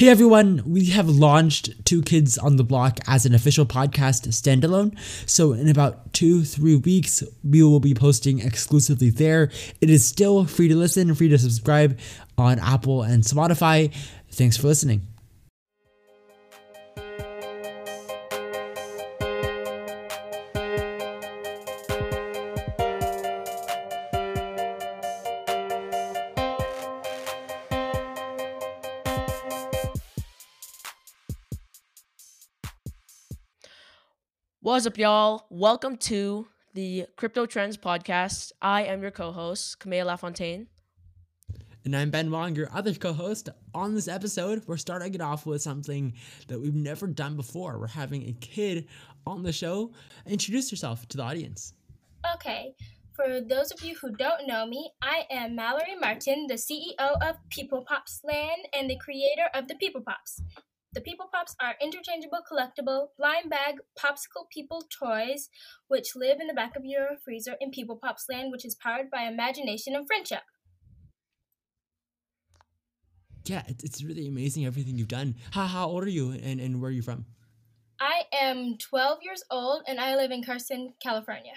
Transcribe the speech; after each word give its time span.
Hey 0.00 0.08
everyone, 0.08 0.62
we 0.64 0.86
have 0.86 1.10
launched 1.10 1.84
Two 1.84 2.00
Kids 2.00 2.38
on 2.38 2.56
the 2.56 2.64
Block 2.64 3.00
as 3.06 3.26
an 3.26 3.34
official 3.34 3.66
podcast 3.66 4.26
standalone. 4.28 4.98
So, 5.28 5.52
in 5.52 5.68
about 5.68 6.14
two, 6.14 6.42
three 6.42 6.76
weeks, 6.76 7.22
we 7.44 7.62
will 7.62 7.80
be 7.80 7.92
posting 7.92 8.38
exclusively 8.38 9.10
there. 9.10 9.50
It 9.82 9.90
is 9.90 10.02
still 10.02 10.46
free 10.46 10.68
to 10.68 10.74
listen, 10.74 11.14
free 11.14 11.28
to 11.28 11.36
subscribe 11.36 11.98
on 12.38 12.58
Apple 12.60 13.02
and 13.02 13.22
Spotify. 13.22 13.94
Thanks 14.30 14.56
for 14.56 14.68
listening. 14.68 15.06
What's 34.70 34.86
up, 34.86 34.98
y'all? 34.98 35.46
Welcome 35.50 35.96
to 35.96 36.46
the 36.74 37.06
Crypto 37.16 37.44
Trends 37.44 37.76
Podcast. 37.76 38.52
I 38.62 38.84
am 38.84 39.02
your 39.02 39.10
co 39.10 39.32
host, 39.32 39.80
Camille 39.80 40.06
LaFontaine. 40.06 40.68
And 41.84 41.96
I'm 41.96 42.10
Ben 42.10 42.30
Wong, 42.30 42.54
your 42.54 42.68
other 42.72 42.94
co 42.94 43.12
host. 43.12 43.48
On 43.74 43.96
this 43.96 44.06
episode, 44.06 44.62
we're 44.68 44.76
starting 44.76 45.12
it 45.12 45.20
off 45.20 45.44
with 45.44 45.60
something 45.60 46.12
that 46.46 46.60
we've 46.60 46.72
never 46.72 47.08
done 47.08 47.34
before. 47.34 47.80
We're 47.80 47.88
having 47.88 48.28
a 48.28 48.32
kid 48.34 48.86
on 49.26 49.42
the 49.42 49.52
show. 49.52 49.90
Introduce 50.24 50.70
yourself 50.70 51.04
to 51.08 51.16
the 51.16 51.24
audience. 51.24 51.74
Okay, 52.36 52.72
for 53.12 53.40
those 53.40 53.72
of 53.72 53.82
you 53.82 53.96
who 53.96 54.12
don't 54.12 54.46
know 54.46 54.66
me, 54.66 54.92
I 55.02 55.24
am 55.32 55.56
Mallory 55.56 55.96
Martin, 56.00 56.46
the 56.46 56.54
CEO 56.54 57.28
of 57.28 57.34
People 57.48 57.84
Pops 57.88 58.20
Land 58.22 58.68
and 58.72 58.88
the 58.88 58.98
creator 58.98 59.48
of 59.52 59.66
the 59.66 59.74
People 59.74 60.02
Pops. 60.02 60.40
The 60.92 61.00
People 61.00 61.26
Pops 61.32 61.54
are 61.60 61.76
interchangeable, 61.80 62.40
collectible, 62.50 63.08
blind 63.16 63.48
bag 63.48 63.76
popsicle 63.96 64.50
people 64.52 64.82
toys 64.90 65.48
which 65.86 66.16
live 66.16 66.40
in 66.40 66.48
the 66.48 66.54
back 66.54 66.74
of 66.74 66.84
your 66.84 67.10
freezer 67.24 67.54
in 67.60 67.70
People 67.70 67.96
Pops 67.96 68.24
Land, 68.28 68.50
which 68.50 68.64
is 68.64 68.74
powered 68.74 69.08
by 69.08 69.22
imagination 69.22 69.94
and 69.94 70.04
friendship. 70.04 70.42
Yeah, 73.44 73.62
it's 73.68 74.02
really 74.02 74.26
amazing 74.26 74.66
everything 74.66 74.98
you've 74.98 75.06
done. 75.06 75.36
How, 75.52 75.66
how 75.66 75.86
old 75.86 76.02
are 76.02 76.10
you 76.10 76.32
and, 76.32 76.60
and 76.60 76.80
where 76.80 76.88
are 76.88 76.92
you 76.92 77.02
from? 77.02 77.24
I 78.00 78.22
am 78.32 78.76
12 78.78 79.18
years 79.22 79.44
old 79.48 79.82
and 79.86 80.00
I 80.00 80.16
live 80.16 80.32
in 80.32 80.42
Carson, 80.42 80.94
California. 81.00 81.52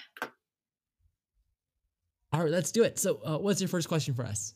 All 2.32 2.42
right, 2.42 2.52
let's 2.52 2.72
do 2.72 2.84
it. 2.84 3.00
So, 3.00 3.20
uh, 3.26 3.38
what's 3.40 3.62
your 3.62 3.68
first 3.68 3.88
question 3.88 4.14
for 4.14 4.26
us? 4.26 4.54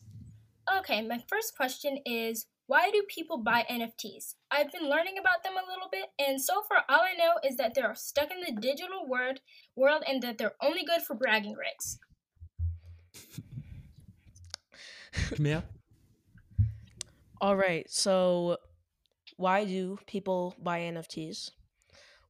Okay, 0.78 1.02
my 1.02 1.20
first 1.28 1.56
question 1.56 1.98
is 2.06 2.46
why 2.68 2.90
do 2.90 3.02
people 3.08 3.38
buy 3.38 3.64
NFTs? 3.70 4.34
I've 4.50 4.70
been 4.70 4.90
learning 4.90 5.16
about 5.18 5.42
them 5.42 5.54
a 5.54 5.66
little 5.66 5.88
bit, 5.90 6.04
and 6.18 6.38
so 6.38 6.62
far 6.68 6.84
all 6.86 7.00
I 7.00 7.14
know 7.16 7.36
is 7.42 7.56
that 7.56 7.74
they're 7.74 7.94
stuck 7.94 8.28
in 8.30 8.40
the 8.40 8.60
digital 8.60 9.08
world, 9.08 9.40
world 9.74 10.04
and 10.06 10.22
that 10.22 10.36
they're 10.36 10.54
only 10.62 10.84
good 10.84 11.00
for 11.00 11.14
bragging 11.14 11.56
rights. 11.56 11.98
Camille? 15.34 15.64
All 17.40 17.56
right, 17.56 17.88
so 17.88 18.58
why 19.38 19.64
do 19.64 19.98
people 20.06 20.54
buy 20.62 20.80
NFTs? 20.80 21.52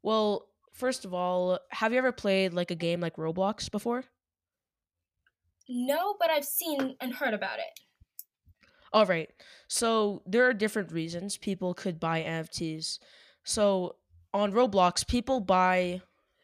Well, 0.04 0.46
first 0.72 1.04
of 1.04 1.12
all, 1.12 1.58
have 1.70 1.92
you 1.92 1.98
ever 1.98 2.12
played 2.12 2.52
like 2.52 2.70
a 2.70 2.76
game 2.76 3.00
like 3.00 3.16
Roblox 3.16 3.68
before? 3.68 4.04
No, 5.68 6.14
but 6.20 6.30
I've 6.30 6.44
seen 6.44 6.94
and 7.00 7.12
heard 7.12 7.34
about 7.34 7.58
it. 7.58 7.80
All 8.92 9.06
right. 9.06 9.28
So 9.68 10.22
there 10.26 10.44
are 10.48 10.54
different 10.54 10.92
reasons 10.92 11.36
people 11.36 11.74
could 11.74 12.00
buy 12.00 12.22
NFTs. 12.22 12.98
So 13.44 13.96
on 14.32 14.52
Roblox, 14.52 15.06
people 15.06 15.40
buy 15.40 16.00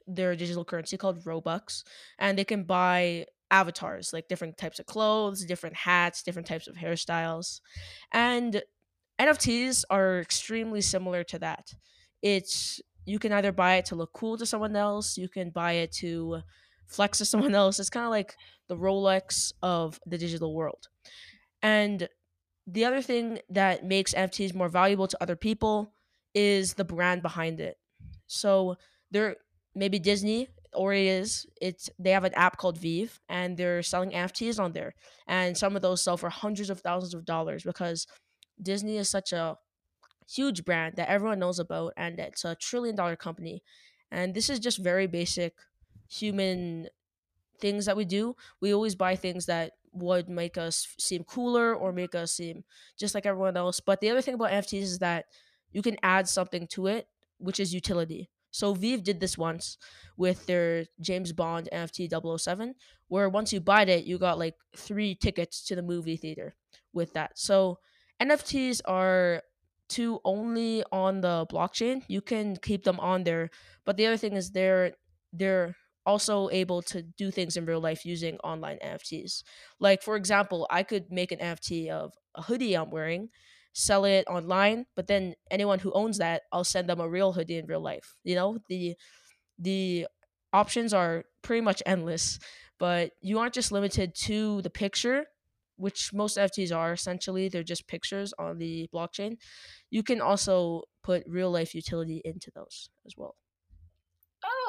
their 0.06 0.36
digital 0.36 0.64
currency 0.64 0.96
called 0.96 1.24
Robux, 1.24 1.82
and 2.18 2.38
they 2.38 2.44
can 2.44 2.64
buy 2.64 3.26
avatars 3.50 4.12
like 4.12 4.28
different 4.28 4.56
types 4.58 4.78
of 4.78 4.86
clothes, 4.86 5.44
different 5.44 5.76
hats, 5.76 6.22
different 6.22 6.48
types 6.48 6.66
of 6.66 6.76
hairstyles. 6.76 7.60
And 8.12 8.62
NFTs 9.20 9.84
are 9.90 10.20
extremely 10.20 10.80
similar 10.80 11.24
to 11.24 11.38
that. 11.38 11.72
It's 12.22 12.80
you 13.06 13.18
can 13.18 13.32
either 13.32 13.52
buy 13.52 13.76
it 13.76 13.84
to 13.86 13.94
look 13.94 14.12
cool 14.12 14.36
to 14.38 14.46
someone 14.46 14.76
else, 14.76 15.16
you 15.16 15.28
can 15.28 15.50
buy 15.50 15.72
it 15.72 15.92
to 15.92 16.40
flex 16.86 17.18
to 17.18 17.24
someone 17.32 17.54
else. 17.54 17.78
It's 17.78 17.90
kind 17.90 18.04
of 18.04 18.10
like 18.10 18.34
the 18.68 18.76
Rolex 18.76 19.52
of 19.62 20.00
the 20.06 20.18
digital 20.18 20.54
world. 20.54 20.88
And 21.62 22.08
the 22.66 22.84
other 22.84 23.02
thing 23.02 23.40
that 23.50 23.84
makes 23.84 24.14
NFTs 24.14 24.54
more 24.54 24.68
valuable 24.68 25.06
to 25.08 25.22
other 25.22 25.36
people 25.36 25.94
is 26.34 26.74
the 26.74 26.84
brand 26.84 27.22
behind 27.22 27.60
it. 27.60 27.78
So 28.26 28.76
there 29.10 29.36
maybe 29.74 29.98
Disney 29.98 30.48
or 30.72 30.92
it 30.92 31.06
is 31.06 31.46
it's 31.60 31.90
they 31.98 32.10
have 32.10 32.24
an 32.24 32.34
app 32.34 32.56
called 32.56 32.78
VeVe 32.78 33.20
and 33.28 33.56
they're 33.56 33.82
selling 33.82 34.12
NFTs 34.12 34.58
on 34.58 34.72
there. 34.72 34.94
And 35.26 35.56
some 35.56 35.76
of 35.76 35.82
those 35.82 36.02
sell 36.02 36.16
for 36.16 36.30
hundreds 36.30 36.70
of 36.70 36.80
thousands 36.80 37.14
of 37.14 37.24
dollars 37.24 37.62
because 37.62 38.06
Disney 38.60 38.96
is 38.96 39.08
such 39.08 39.32
a 39.32 39.56
huge 40.28 40.64
brand 40.64 40.96
that 40.96 41.08
everyone 41.08 41.38
knows 41.38 41.58
about 41.58 41.92
and 41.96 42.18
it's 42.18 42.44
a 42.44 42.54
trillion 42.54 42.96
dollar 42.96 43.16
company. 43.16 43.62
And 44.10 44.34
this 44.34 44.48
is 44.48 44.58
just 44.58 44.78
very 44.78 45.06
basic 45.06 45.54
human 46.08 46.88
things 47.60 47.86
that 47.86 47.96
we 47.96 48.04
do. 48.04 48.36
We 48.60 48.74
always 48.74 48.94
buy 48.94 49.16
things 49.16 49.46
that 49.46 49.72
would 49.94 50.28
make 50.28 50.58
us 50.58 50.86
seem 50.98 51.24
cooler 51.24 51.74
or 51.74 51.92
make 51.92 52.14
us 52.14 52.32
seem 52.32 52.64
just 52.98 53.14
like 53.14 53.26
everyone 53.26 53.56
else. 53.56 53.80
But 53.80 54.00
the 54.00 54.10
other 54.10 54.20
thing 54.20 54.34
about 54.34 54.50
NFTs 54.50 54.82
is 54.82 54.98
that 54.98 55.26
you 55.72 55.82
can 55.82 55.96
add 56.02 56.28
something 56.28 56.66
to 56.68 56.86
it, 56.86 57.08
which 57.38 57.60
is 57.60 57.74
utility. 57.74 58.30
So 58.50 58.72
VeVe 58.74 59.02
did 59.02 59.18
this 59.18 59.36
once 59.36 59.78
with 60.16 60.46
their 60.46 60.86
James 61.00 61.32
Bond 61.32 61.68
NFT 61.72 62.08
007, 62.38 62.74
where 63.08 63.28
once 63.28 63.52
you 63.52 63.60
buy 63.60 63.82
it, 63.82 64.04
you 64.04 64.16
got 64.18 64.38
like 64.38 64.54
three 64.76 65.16
tickets 65.16 65.64
to 65.66 65.74
the 65.74 65.82
movie 65.82 66.16
theater 66.16 66.54
with 66.92 67.14
that. 67.14 67.36
So 67.36 67.80
NFTs 68.20 68.80
are 68.84 69.42
to 69.90 70.20
only 70.24 70.84
on 70.92 71.20
the 71.20 71.46
blockchain. 71.50 72.04
You 72.08 72.20
can 72.20 72.56
keep 72.56 72.84
them 72.84 73.00
on 73.00 73.24
there, 73.24 73.50
but 73.84 73.96
the 73.96 74.06
other 74.06 74.16
thing 74.16 74.34
is 74.34 74.52
they're 74.52 74.94
they're 75.32 75.76
also 76.06 76.50
able 76.50 76.82
to 76.82 77.02
do 77.02 77.30
things 77.30 77.56
in 77.56 77.66
real 77.66 77.80
life 77.80 78.04
using 78.04 78.38
online 78.38 78.78
NFTs. 78.82 79.42
Like 79.80 80.02
for 80.02 80.16
example, 80.16 80.66
I 80.70 80.82
could 80.82 81.10
make 81.10 81.32
an 81.32 81.40
NFT 81.40 81.88
of 81.88 82.14
a 82.34 82.42
hoodie 82.42 82.74
I'm 82.74 82.90
wearing, 82.90 83.30
sell 83.72 84.04
it 84.04 84.26
online, 84.28 84.86
but 84.96 85.06
then 85.06 85.34
anyone 85.50 85.78
who 85.80 85.92
owns 85.92 86.18
that, 86.18 86.42
I'll 86.52 86.64
send 86.64 86.88
them 86.88 87.00
a 87.00 87.08
real 87.08 87.32
hoodie 87.32 87.58
in 87.58 87.66
real 87.66 87.80
life. 87.80 88.16
You 88.24 88.34
know, 88.36 88.58
the 88.68 88.96
the 89.58 90.06
options 90.52 90.92
are 90.92 91.24
pretty 91.42 91.60
much 91.60 91.82
endless, 91.86 92.38
but 92.78 93.12
you 93.20 93.38
aren't 93.38 93.54
just 93.54 93.72
limited 93.72 94.14
to 94.14 94.62
the 94.62 94.70
picture, 94.70 95.26
which 95.76 96.12
most 96.12 96.36
NFTs 96.36 96.72
are 96.72 96.92
essentially, 96.92 97.48
they're 97.48 97.62
just 97.62 97.88
pictures 97.88 98.32
on 98.38 98.58
the 98.58 98.88
blockchain. 98.92 99.36
You 99.90 100.02
can 100.02 100.20
also 100.20 100.84
put 101.02 101.24
real 101.26 101.50
life 101.50 101.74
utility 101.74 102.22
into 102.24 102.50
those 102.54 102.90
as 103.06 103.14
well 103.16 103.36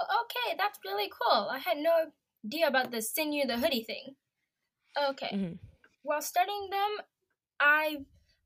okay, 0.06 0.56
that's 0.58 0.80
really 0.86 1.10
cool. 1.10 1.50
I 1.52 1.60
had 1.60 1.78
no 1.78 2.12
idea 2.46 2.68
about 2.68 2.92
the 2.92 3.04
you 3.32 3.46
the 3.46 3.58
hoodie 3.58 3.84
thing. 3.84 4.16
Okay. 5.10 5.30
Mm-hmm. 5.34 5.54
While 6.04 6.22
studying 6.22 6.70
them, 6.72 7.06
I 7.60 7.98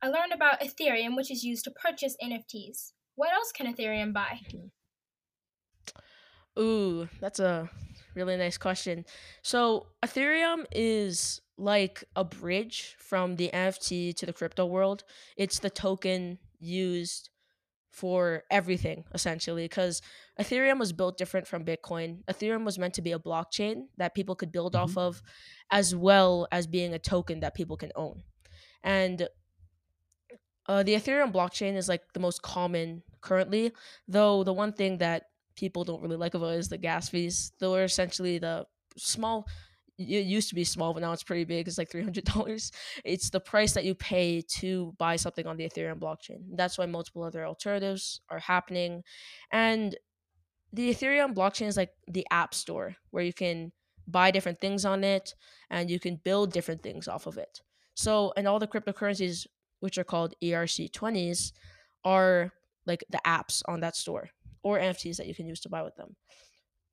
I 0.02 0.08
learned 0.08 0.34
about 0.34 0.62
Ethereum, 0.62 1.16
which 1.16 1.30
is 1.30 1.44
used 1.44 1.66
to 1.66 1.72
purchase 1.72 2.16
NFTs. 2.24 2.94
What 3.16 3.34
else 3.34 3.52
can 3.52 3.74
Ethereum 3.74 4.14
buy? 4.14 4.40
Ooh, 6.58 7.09
that's 7.20 7.40
a 7.40 7.70
really 8.16 8.38
nice 8.38 8.58
question. 8.58 9.06
So, 9.41 9.88
Ethereum 10.03 10.66
is 10.72 11.41
like 11.58 12.03
a 12.16 12.24
bridge 12.24 12.96
from 12.97 13.36
the 13.36 13.50
NFT 13.53 14.16
to 14.16 14.26
the 14.26 14.34
crypto 14.34 14.66
world. 14.66 15.03
It's 15.36 15.59
the 15.59 15.70
token 15.70 16.40
used 16.59 17.29
for 17.91 18.44
everything 18.52 19.03
essentially 19.14 19.66
because 19.66 20.02
Ethereum 20.40 20.80
was 20.80 20.94
built 20.94 21.18
different 21.18 21.47
from 21.47 21.66
Bitcoin. 21.66 22.24
Ethereum 22.26 22.64
was 22.64 22.78
meant 22.78 22.94
to 22.94 23.02
be 23.02 23.12
a 23.12 23.20
blockchain 23.20 23.88
that 23.97 24.14
people 24.14 24.36
could 24.36 24.52
build 24.52 24.74
mm-hmm. 24.74 24.84
off 24.84 24.97
of 24.97 25.22
as 25.72 25.96
well 25.96 26.47
as 26.52 26.68
being 26.68 26.94
a 26.94 27.00
token 27.00 27.40
that 27.40 27.56
people 27.56 27.78
can 27.78 27.91
own. 27.96 28.24
And 28.84 29.28
uh, 30.68 30.84
the 30.84 30.94
Ethereum 30.94 31.34
blockchain 31.34 31.76
is 31.76 31.90
like 31.90 32.02
the 32.14 32.20
most 32.20 32.41
common 32.41 33.02
currently, 33.22 33.72
though 34.08 34.44
the 34.44 34.53
one 34.53 34.72
thing 34.72 35.00
that 35.00 35.24
people 35.56 35.84
don't 35.84 36.02
really 36.02 36.16
like 36.16 36.35
about 36.35 36.53
it 36.53 36.59
is 36.59 36.70
the 36.70 36.78
gas 36.78 37.09
fees. 37.09 37.52
They're 37.59 37.84
essentially 37.84 38.38
the 38.38 38.66
small 38.97 39.47
it 39.99 40.25
used 40.25 40.49
to 40.49 40.55
be 40.55 40.63
small, 40.63 40.93
but 40.93 41.01
now 41.01 41.11
it's 41.11 41.23
pretty 41.23 41.43
big. 41.43 41.67
It's 41.67 41.78
like 41.78 41.91
three 41.91 42.03
hundred 42.03 42.25
dollars. 42.25 42.72
It's 43.03 43.29
the 43.29 43.40
price 43.40 43.73
that 43.73 43.85
you 43.85 43.96
pay 43.96 44.41
to 44.59 44.93
buy 44.97 45.17
something 45.17 45.46
on 45.46 45.57
the 45.57 45.69
Ethereum 45.69 45.99
blockchain. 45.99 46.43
That's 46.55 46.78
why 46.78 46.85
multiple 46.85 47.23
other 47.23 47.46
alternatives 47.46 48.22
are 48.29 48.40
happening, 48.40 49.03
and 49.51 49.96
the 50.72 50.93
Ethereum 50.93 51.34
blockchain 51.34 51.67
is 51.67 51.78
like 51.78 51.91
the 52.07 52.25
app 52.31 52.53
store 52.53 52.96
where 53.11 53.23
you 53.23 53.34
can 53.34 53.72
buy 54.07 54.31
different 54.31 54.59
things 54.59 54.85
on 54.85 55.03
it 55.03 55.34
and 55.69 55.90
you 55.90 55.99
can 55.99 56.19
build 56.23 56.51
different 56.51 56.81
things 56.81 57.07
off 57.07 57.28
of 57.28 57.37
it. 57.37 57.61
So, 57.96 58.34
and 58.37 58.47
all 58.47 58.59
the 58.59 58.67
cryptocurrencies, 58.67 59.46
which 59.81 59.97
are 59.97 60.03
called 60.03 60.34
ERC 60.43 60.91
twenties, 60.93 61.53
are 62.03 62.51
like 62.85 63.03
the 63.09 63.22
apps 63.25 63.61
on 63.67 63.81
that 63.81 63.96
store 63.96 64.29
or 64.63 64.79
NFTs 64.79 65.17
that 65.17 65.28
you 65.28 65.35
can 65.35 65.47
use 65.47 65.59
to 65.61 65.69
buy 65.69 65.84
with 65.84 65.96
them. 65.96 66.16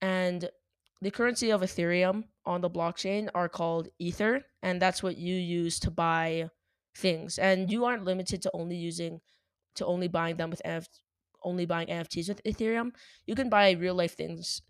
And 0.01 0.49
the 1.03 1.11
currency 1.11 1.51
of 1.51 1.61
Ethereum 1.61 2.25
on 2.45 2.61
the 2.61 2.71
blockchain 2.71 3.29
are 3.35 3.49
called 3.49 3.89
Ether, 3.99 4.43
and 4.63 4.81
that's 4.81 5.03
what 5.03 5.17
you 5.17 5.35
use 5.35 5.79
to 5.81 5.91
buy 5.91 6.49
things. 6.97 7.39
And 7.39 7.71
you 7.71 7.85
aren't 7.85 8.05
limited 8.05 8.43
to 8.43 8.51
only 8.55 8.77
using 8.77 9.21
to 9.75 9.87
only 9.87 10.09
buying 10.09 10.37
them 10.37 10.51
with 10.51 10.63
NF, 10.65 10.87
only 11.43 11.67
buying 11.67 11.89
NFTs 11.89 12.29
with 12.29 12.43
Ethereum. 12.45 12.93
You 13.27 13.35
can 13.35 13.51
buy 13.51 13.73
real 13.73 13.95
life 13.95 14.17
things 14.17 14.63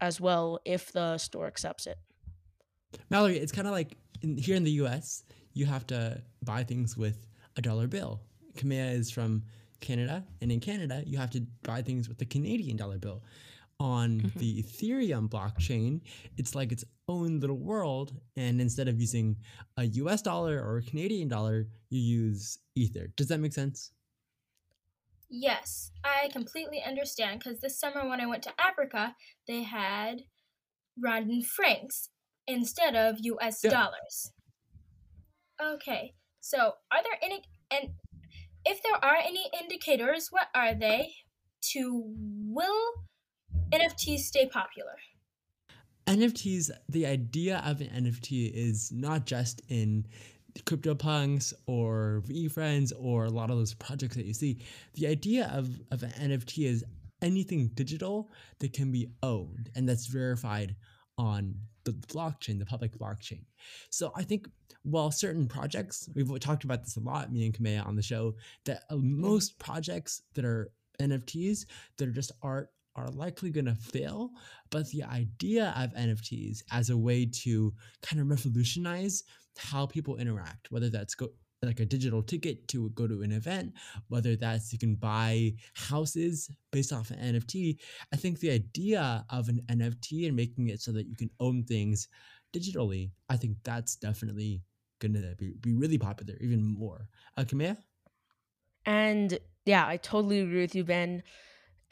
as 0.00 0.20
well 0.20 0.60
if 0.64 0.92
the 0.92 1.18
store 1.18 1.46
accepts 1.46 1.86
it. 1.86 1.98
Mallory, 3.10 3.38
it's 3.38 3.52
kind 3.52 3.66
of 3.66 3.72
like 3.72 3.96
in, 4.22 4.36
here 4.36 4.56
in 4.56 4.64
the 4.64 4.70
U.S. 4.82 5.24
You 5.52 5.66
have 5.66 5.86
to 5.88 6.22
buy 6.44 6.62
things 6.62 6.96
with 6.96 7.26
a 7.56 7.62
dollar 7.62 7.86
bill. 7.86 8.20
Kamea 8.56 8.92
is 8.92 9.10
from 9.10 9.42
Canada, 9.80 10.24
and 10.40 10.52
in 10.52 10.60
Canada, 10.60 11.02
you 11.06 11.18
have 11.18 11.30
to 11.30 11.40
buy 11.62 11.82
things 11.82 12.08
with 12.08 12.18
the 12.18 12.24
Canadian 12.24 12.76
dollar 12.76 12.98
bill. 12.98 13.22
On 13.82 14.20
Mhm. 14.20 14.38
the 14.38 14.62
Ethereum 14.62 15.28
blockchain, 15.28 16.02
it's 16.36 16.54
like 16.54 16.70
its 16.70 16.84
own 17.08 17.40
little 17.40 17.58
world, 17.58 18.20
and 18.36 18.60
instead 18.60 18.86
of 18.86 19.00
using 19.00 19.36
a 19.76 19.84
US 19.86 20.22
dollar 20.22 20.62
or 20.62 20.76
a 20.78 20.82
Canadian 20.82 21.26
dollar, 21.26 21.66
you 21.90 22.00
use 22.00 22.60
Ether. 22.76 23.08
Does 23.16 23.26
that 23.26 23.38
make 23.40 23.52
sense? 23.52 23.90
Yes, 25.28 25.90
I 26.04 26.28
completely 26.28 26.80
understand 26.80 27.40
because 27.40 27.60
this 27.60 27.76
summer 27.80 28.08
when 28.08 28.20
I 28.20 28.26
went 28.26 28.44
to 28.44 28.60
Africa, 28.60 29.16
they 29.48 29.64
had 29.64 30.22
Rwandan 31.02 31.44
francs 31.44 32.10
instead 32.46 32.94
of 32.94 33.18
US 33.22 33.64
Yeah. 33.64 33.70
dollars. 33.70 34.30
Okay, 35.60 36.14
so 36.40 36.74
are 36.92 37.02
there 37.02 37.18
any, 37.22 37.42
and 37.70 37.90
if 38.64 38.82
there 38.82 39.04
are 39.04 39.16
any 39.16 39.50
indicators, 39.60 40.28
what 40.30 40.48
are 40.54 40.74
they 40.74 41.14
to 41.72 42.14
will 42.16 42.92
NFTs 43.72 44.20
stay 44.20 44.46
popular? 44.46 44.96
NFTs, 46.06 46.70
the 46.88 47.06
idea 47.06 47.62
of 47.64 47.80
an 47.80 47.88
NFT 47.88 48.50
is 48.52 48.92
not 48.92 49.24
just 49.24 49.62
in 49.68 50.06
CryptoPunks 50.60 51.54
or 51.66 52.22
VeeFriends 52.26 52.92
or 52.98 53.24
a 53.26 53.30
lot 53.30 53.50
of 53.50 53.56
those 53.56 53.74
projects 53.74 54.16
that 54.16 54.26
you 54.26 54.34
see. 54.34 54.58
The 54.94 55.06
idea 55.06 55.50
of, 55.54 55.80
of 55.90 56.02
an 56.02 56.10
NFT 56.10 56.66
is 56.66 56.84
anything 57.22 57.68
digital 57.74 58.30
that 58.58 58.72
can 58.72 58.90
be 58.90 59.08
owned 59.22 59.70
and 59.74 59.88
that's 59.88 60.06
verified 60.06 60.74
on 61.16 61.54
the 61.84 61.92
blockchain, 61.92 62.58
the 62.58 62.66
public 62.66 62.98
blockchain. 62.98 63.44
So 63.90 64.12
I 64.16 64.22
think 64.22 64.48
while 64.82 65.10
certain 65.10 65.46
projects, 65.46 66.08
we've 66.14 66.38
talked 66.40 66.64
about 66.64 66.82
this 66.82 66.96
a 66.96 67.00
lot, 67.00 67.32
me 67.32 67.46
and 67.46 67.54
Kamea 67.54 67.86
on 67.86 67.96
the 67.96 68.02
show, 68.02 68.34
that 68.66 68.82
uh, 68.90 68.96
most 68.96 69.58
projects 69.58 70.22
that 70.34 70.44
are 70.44 70.72
NFTs 71.00 71.66
that 71.96 72.08
are 72.08 72.12
just 72.12 72.32
art 72.42 72.70
are 72.96 73.08
likely 73.08 73.50
going 73.50 73.66
to 73.66 73.74
fail. 73.74 74.30
But 74.70 74.88
the 74.90 75.04
idea 75.04 75.74
of 75.76 75.94
NFTs 75.94 76.62
as 76.70 76.90
a 76.90 76.96
way 76.96 77.26
to 77.42 77.72
kind 78.02 78.20
of 78.20 78.28
revolutionize 78.28 79.22
how 79.58 79.86
people 79.86 80.16
interact, 80.16 80.70
whether 80.70 80.88
that's 80.88 81.14
go 81.14 81.28
like 81.64 81.80
a 81.80 81.86
digital 81.86 82.22
ticket 82.22 82.66
to 82.68 82.90
go 82.90 83.06
to 83.06 83.22
an 83.22 83.30
event, 83.30 83.72
whether 84.08 84.34
that's 84.34 84.72
you 84.72 84.78
can 84.78 84.96
buy 84.96 85.52
houses 85.74 86.50
based 86.72 86.92
off 86.92 87.10
an 87.10 87.18
NFT. 87.18 87.76
I 88.12 88.16
think 88.16 88.40
the 88.40 88.50
idea 88.50 89.24
of 89.30 89.48
an 89.48 89.60
NFT 89.70 90.26
and 90.26 90.34
making 90.34 90.70
it 90.70 90.80
so 90.80 90.90
that 90.92 91.06
you 91.06 91.14
can 91.14 91.30
own 91.38 91.62
things 91.62 92.08
digitally, 92.52 93.10
I 93.28 93.36
think 93.36 93.58
that's 93.62 93.96
definitely 93.96 94.62
gonna 95.00 95.34
be, 95.38 95.54
be 95.60 95.74
really 95.74 95.98
popular, 95.98 96.34
even 96.40 96.62
more. 96.62 97.06
Uh, 97.36 97.44
Kamea? 97.44 97.76
And 98.84 99.38
yeah, 99.64 99.86
I 99.86 99.96
totally 99.96 100.40
agree 100.40 100.62
with 100.62 100.74
you, 100.74 100.84
Ben. 100.84 101.22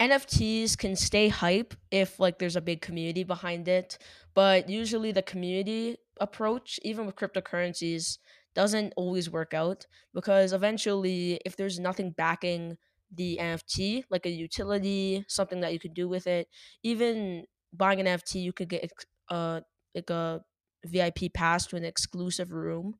NFTs 0.01 0.75
can 0.75 0.95
stay 0.95 1.29
hype 1.29 1.75
if 1.91 2.19
like 2.19 2.39
there's 2.39 2.55
a 2.55 2.61
big 2.61 2.81
community 2.81 3.23
behind 3.23 3.67
it, 3.67 3.99
but 4.33 4.67
usually 4.67 5.11
the 5.11 5.21
community 5.21 5.97
approach, 6.19 6.79
even 6.83 7.05
with 7.05 7.15
cryptocurrencies, 7.15 8.17
doesn't 8.55 8.93
always 8.97 9.29
work 9.29 9.53
out 9.53 9.85
because 10.13 10.53
eventually 10.53 11.39
if 11.45 11.55
there's 11.55 11.79
nothing 11.79 12.11
backing 12.11 12.77
the 13.11 13.37
NFT, 13.39 14.05
like 14.09 14.25
a 14.25 14.31
utility, 14.31 15.23
something 15.27 15.61
that 15.61 15.71
you 15.73 15.79
could 15.79 15.93
do 15.93 16.09
with 16.09 16.25
it, 16.27 16.47
even 16.83 17.45
buying 17.71 17.99
an 17.99 18.07
NFT, 18.07 18.41
you 18.41 18.53
could 18.53 18.69
get 18.69 18.91
uh 19.29 19.61
like 19.93 20.09
a 20.09 20.41
VIP 20.85 21.29
pass 21.33 21.67
to 21.67 21.75
an 21.75 21.85
exclusive 21.85 22.51
room 22.51 22.95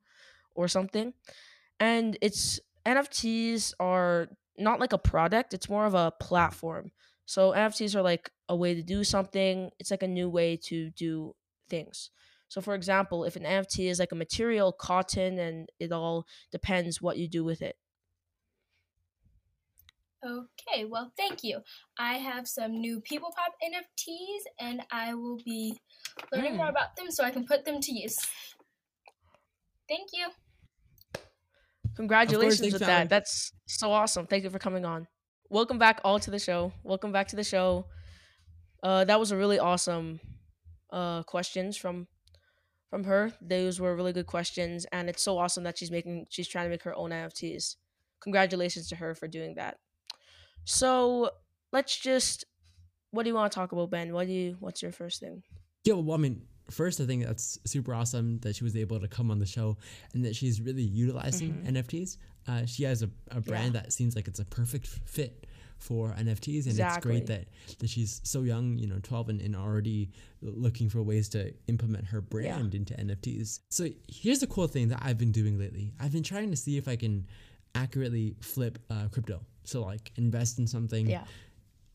or 0.54 0.68
something. 0.68 1.14
And 1.80 2.18
it's 2.20 2.60
NFTs 2.86 3.74
are 3.80 4.28
not 4.58 4.80
like 4.80 4.92
a 4.92 4.98
product, 4.98 5.54
it's 5.54 5.68
more 5.68 5.86
of 5.86 5.94
a 5.94 6.12
platform. 6.20 6.92
So 7.26 7.52
NFTs 7.52 7.94
are 7.94 8.02
like 8.02 8.30
a 8.48 8.56
way 8.56 8.74
to 8.74 8.82
do 8.82 9.04
something. 9.04 9.70
It's 9.78 9.90
like 9.90 10.02
a 10.02 10.08
new 10.08 10.28
way 10.28 10.56
to 10.64 10.90
do 10.90 11.34
things. 11.68 12.10
So 12.48 12.60
for 12.60 12.74
example, 12.74 13.24
if 13.24 13.36
an 13.36 13.44
NFT 13.44 13.88
is 13.90 13.98
like 13.98 14.12
a 14.12 14.16
material, 14.16 14.72
cotton, 14.72 15.38
and 15.38 15.68
it 15.78 15.92
all 15.92 16.26
depends 16.50 17.00
what 17.00 17.16
you 17.16 17.28
do 17.28 17.44
with 17.44 17.62
it. 17.62 17.76
Okay, 20.24 20.84
well, 20.84 21.12
thank 21.16 21.42
you. 21.42 21.62
I 21.98 22.14
have 22.18 22.46
some 22.46 22.80
new 22.80 23.00
People 23.00 23.32
Pop 23.36 23.54
NFTs 23.62 24.42
and 24.60 24.82
I 24.90 25.14
will 25.14 25.36
be 25.44 25.80
learning 26.30 26.56
more 26.56 26.66
Mm. 26.66 26.70
about 26.70 26.94
them 26.96 27.10
so 27.10 27.24
I 27.24 27.32
can 27.32 27.44
put 27.44 27.64
them 27.64 27.80
to 27.80 27.92
use. 27.92 28.16
Thank 29.88 30.10
you. 30.12 30.28
Congratulations 31.96 32.60
thanks, 32.60 32.72
with 32.74 32.82
Valerie. 32.82 33.04
that. 33.04 33.10
That's 33.10 33.52
so 33.66 33.92
awesome. 33.92 34.26
Thank 34.26 34.44
you 34.44 34.50
for 34.50 34.58
coming 34.58 34.84
on. 34.84 35.06
Welcome 35.50 35.78
back 35.78 36.00
all 36.04 36.18
to 36.18 36.30
the 36.30 36.38
show. 36.38 36.72
Welcome 36.82 37.12
back 37.12 37.28
to 37.28 37.36
the 37.36 37.44
show. 37.44 37.86
Uh, 38.82 39.04
that 39.04 39.20
was 39.20 39.30
a 39.30 39.36
really 39.36 39.58
awesome 39.58 40.20
uh, 40.92 41.22
questions 41.24 41.76
from 41.76 42.06
from 42.90 43.04
her. 43.04 43.32
Those 43.40 43.80
were 43.80 43.94
really 43.94 44.12
good 44.12 44.26
questions, 44.26 44.86
and 44.92 45.08
it's 45.08 45.22
so 45.22 45.38
awesome 45.38 45.64
that 45.64 45.78
she's 45.78 45.90
making 45.90 46.26
she's 46.30 46.48
trying 46.48 46.66
to 46.66 46.70
make 46.70 46.82
her 46.82 46.94
own 46.94 47.10
NFTs. 47.10 47.76
Congratulations 48.22 48.88
to 48.88 48.96
her 48.96 49.14
for 49.14 49.28
doing 49.28 49.54
that. 49.56 49.78
So 50.64 51.30
let's 51.72 51.98
just 51.98 52.44
what 53.10 53.24
do 53.24 53.28
you 53.28 53.34
want 53.34 53.52
to 53.52 53.54
talk 53.54 53.72
about, 53.72 53.90
Ben? 53.90 54.12
What 54.12 54.26
do 54.26 54.32
you 54.32 54.56
what's 54.60 54.82
your 54.82 54.92
first 54.92 55.20
thing? 55.20 55.42
Yeah, 55.84 55.94
well, 55.94 56.16
I 56.16 56.20
mean, 56.20 56.42
first, 56.72 57.00
I 57.00 57.06
think 57.06 57.24
that's 57.26 57.58
super 57.64 57.94
awesome 57.94 58.38
that 58.40 58.56
she 58.56 58.64
was 58.64 58.76
able 58.76 58.98
to 59.00 59.08
come 59.08 59.30
on 59.30 59.38
the 59.38 59.46
show 59.46 59.76
and 60.14 60.24
that 60.24 60.34
she's 60.36 60.60
really 60.60 60.82
utilizing 60.82 61.52
Mhm. 61.54 61.68
NFTs. 61.76 62.16
Uh, 62.48 62.66
she 62.66 62.82
has 62.84 63.02
a, 63.02 63.10
a 63.30 63.40
brand 63.40 63.74
that 63.74 63.92
seems 63.92 64.16
like 64.16 64.26
it's 64.28 64.40
a 64.40 64.44
perfect 64.44 64.86
fit 64.86 65.46
for 65.78 66.14
NFTs, 66.16 66.66
and 66.66 66.78
it's 66.78 66.98
great 67.02 67.26
that, 67.26 67.48
that 67.80 67.88
she's 67.90 68.20
so 68.24 68.42
young, 68.42 68.78
you 68.78 68.86
know, 68.86 68.98
12 69.02 69.28
and, 69.30 69.40
and 69.40 69.56
already 69.56 70.10
looking 70.40 70.88
for 70.88 71.02
ways 71.02 71.28
to 71.30 71.52
implement 71.66 72.04
her 72.06 72.20
brand 72.20 72.74
into 72.74 72.94
NFTs. 72.94 73.60
So 73.68 73.88
here's 74.08 74.42
a 74.44 74.46
cool 74.46 74.68
thing 74.68 74.88
that 74.88 75.00
I've 75.02 75.18
been 75.18 75.32
doing 75.32 75.58
lately 75.58 75.92
I've 76.00 76.12
been 76.12 76.22
trying 76.22 76.50
to 76.50 76.56
see 76.56 76.76
if 76.78 76.86
I 76.86 76.94
can 76.96 77.26
accurately 77.74 78.36
flip 78.40 78.78
uh, 78.90 79.08
crypto. 79.10 79.40
So, 79.64 79.82
like, 79.82 80.12
invest 80.16 80.58
in 80.58 80.66
something 80.66 81.08
Yeah. 81.08 81.24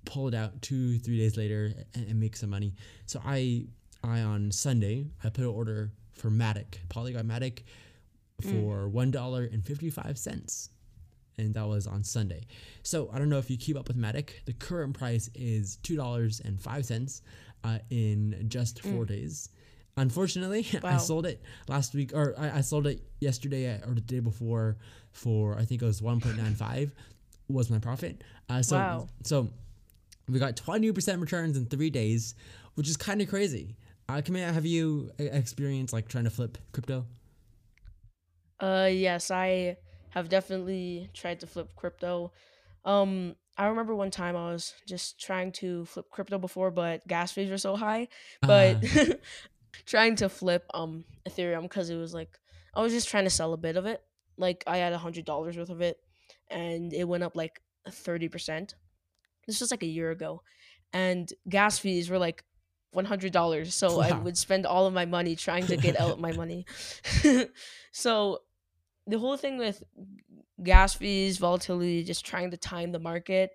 pull 0.06 0.28
it 0.30 0.34
out 0.34 0.62
two 0.62 1.00
three 1.00 1.18
days 1.18 1.36
later 1.36 1.74
and, 1.94 2.08
and 2.08 2.18
make 2.20 2.34
some 2.38 2.50
money 2.50 2.74
so 3.06 3.22
i 3.26 3.66
i 4.04 4.22
on 4.22 4.52
sunday 4.52 5.06
i 5.24 5.30
put 5.30 5.44
an 5.44 5.50
order 5.50 5.92
for 6.14 6.30
matic 6.30 6.78
polygon 6.90 7.26
matic 7.26 7.60
for 8.42 8.88
one 8.88 9.10
dollar 9.10 9.46
and 9.52 9.66
55 9.66 10.16
cents. 10.18 10.70
And 11.40 11.54
that 11.56 11.68
was 11.68 11.88
on 11.88 12.04
sunday. 12.04 12.46
So 12.84 13.10
i 13.14 13.18
don't 13.20 13.30
know 13.30 13.38
if 13.40 13.50
you 13.50 13.58
keep 13.58 13.76
up 13.78 13.88
with 13.88 13.98
matic. 13.98 14.30
The 14.46 14.54
current 14.54 14.98
price 14.98 15.30
is 15.36 15.78
two 15.78 15.96
dollars 15.96 16.40
and 16.44 16.60
five 16.62 16.86
cents 16.86 17.22
uh, 17.64 17.80
in 17.90 18.46
just 18.48 18.82
four 18.82 19.06
days. 19.06 19.50
Unfortunately 19.96 20.68
i 20.84 20.98
sold 20.98 21.26
it 21.26 21.42
last 21.68 21.96
week 21.96 22.12
or 22.14 22.36
I, 22.38 22.58
I 22.58 22.62
sold 22.62 22.86
it 22.88 23.02
yesterday 23.20 23.74
uh, 23.82 23.88
or 23.90 23.96
the 23.96 24.02
day 24.02 24.20
before 24.20 24.78
for 25.12 25.58
i 25.58 25.66
think 25.66 25.82
it 25.82 25.86
was 25.86 26.02
1.95 26.02 26.92
was 27.50 27.70
my 27.72 27.80
profit. 27.80 28.24
Uh, 28.50 28.62
so 28.62 28.76
Wow. 28.76 29.08
so 29.24 29.50
we 30.30 30.38
got 30.38 30.56
20% 30.58 31.22
returns 31.22 31.56
in 31.58 31.66
three 31.66 31.90
days, 31.90 32.36
which 32.76 32.90
is 32.90 32.98
kind 32.98 33.22
of 33.22 33.30
crazy. 33.30 33.78
Uh, 34.10 34.22
Kamea, 34.22 34.54
have 34.54 34.66
you 34.66 35.12
uh, 35.20 35.24
experienced 35.24 35.94
like 35.94 36.08
trying 36.08 36.24
to 36.24 36.30
flip 36.30 36.58
crypto? 36.72 37.06
Uh 38.60 38.90
yes, 38.92 39.30
I 39.30 39.78
have 40.10 40.30
definitely 40.30 41.10
tried 41.14 41.42
to 41.42 41.48
flip 41.48 41.76
crypto. 41.76 42.32
Um 42.86 43.36
I 43.58 43.68
remember 43.68 43.96
one 43.96 44.12
time 44.12 44.36
I 44.36 44.52
was 44.52 44.74
just 44.88 45.20
trying 45.20 45.52
to 45.54 45.86
flip 45.86 46.10
crypto 46.10 46.38
before 46.38 46.72
but 46.72 47.08
gas 47.08 47.32
fees 47.32 47.50
were 47.50 47.58
so 47.58 47.76
high, 47.76 48.08
but 48.42 48.84
trying 49.86 50.16
to 50.18 50.30
flip 50.30 50.66
um 50.74 51.04
Ethereum 51.28 51.70
cuz 51.70 51.90
it 51.90 51.98
was 51.98 52.14
like 52.14 52.40
I 52.74 52.82
was 52.82 52.94
just 52.94 53.10
trying 53.10 53.26
to 53.26 53.30
sell 53.30 53.54
a 53.54 53.58
bit 53.58 53.78
of 53.78 53.86
it. 53.86 54.04
Like 54.38 54.64
I 54.68 54.78
had 54.78 54.94
a 54.94 54.98
$100 54.98 55.58
worth 55.58 55.70
of 55.70 55.82
it 55.82 56.00
and 56.50 56.94
it 56.94 57.08
went 57.08 57.24
up 57.24 57.36
like 57.36 57.62
30%. 57.88 58.76
This 59.46 59.62
was 59.62 59.72
like 59.72 59.84
a 59.84 59.88
year 59.88 60.12
ago. 60.12 60.42
And 60.94 61.32
gas 61.50 61.78
fees 61.80 62.10
were 62.10 62.20
like 62.20 62.44
$100. 63.06 63.72
So 63.72 64.02
I 64.02 64.12
would 64.12 64.38
spend 64.38 64.66
all 64.66 64.88
of 64.88 64.94
my 64.94 65.06
money 65.06 65.36
trying 65.36 65.68
to 65.68 65.78
get 65.78 66.00
out 66.00 66.20
my 66.20 66.32
money. 66.32 66.66
so 67.92 68.40
the 69.06 69.20
whole 69.20 69.38
thing 69.38 69.58
with 69.58 69.84
gas 70.64 70.94
fees, 70.94 71.38
volatility, 71.38 72.04
just 72.04 72.26
trying 72.26 72.52
to 72.52 72.58
time 72.58 72.92
the 72.92 73.00
market. 73.00 73.52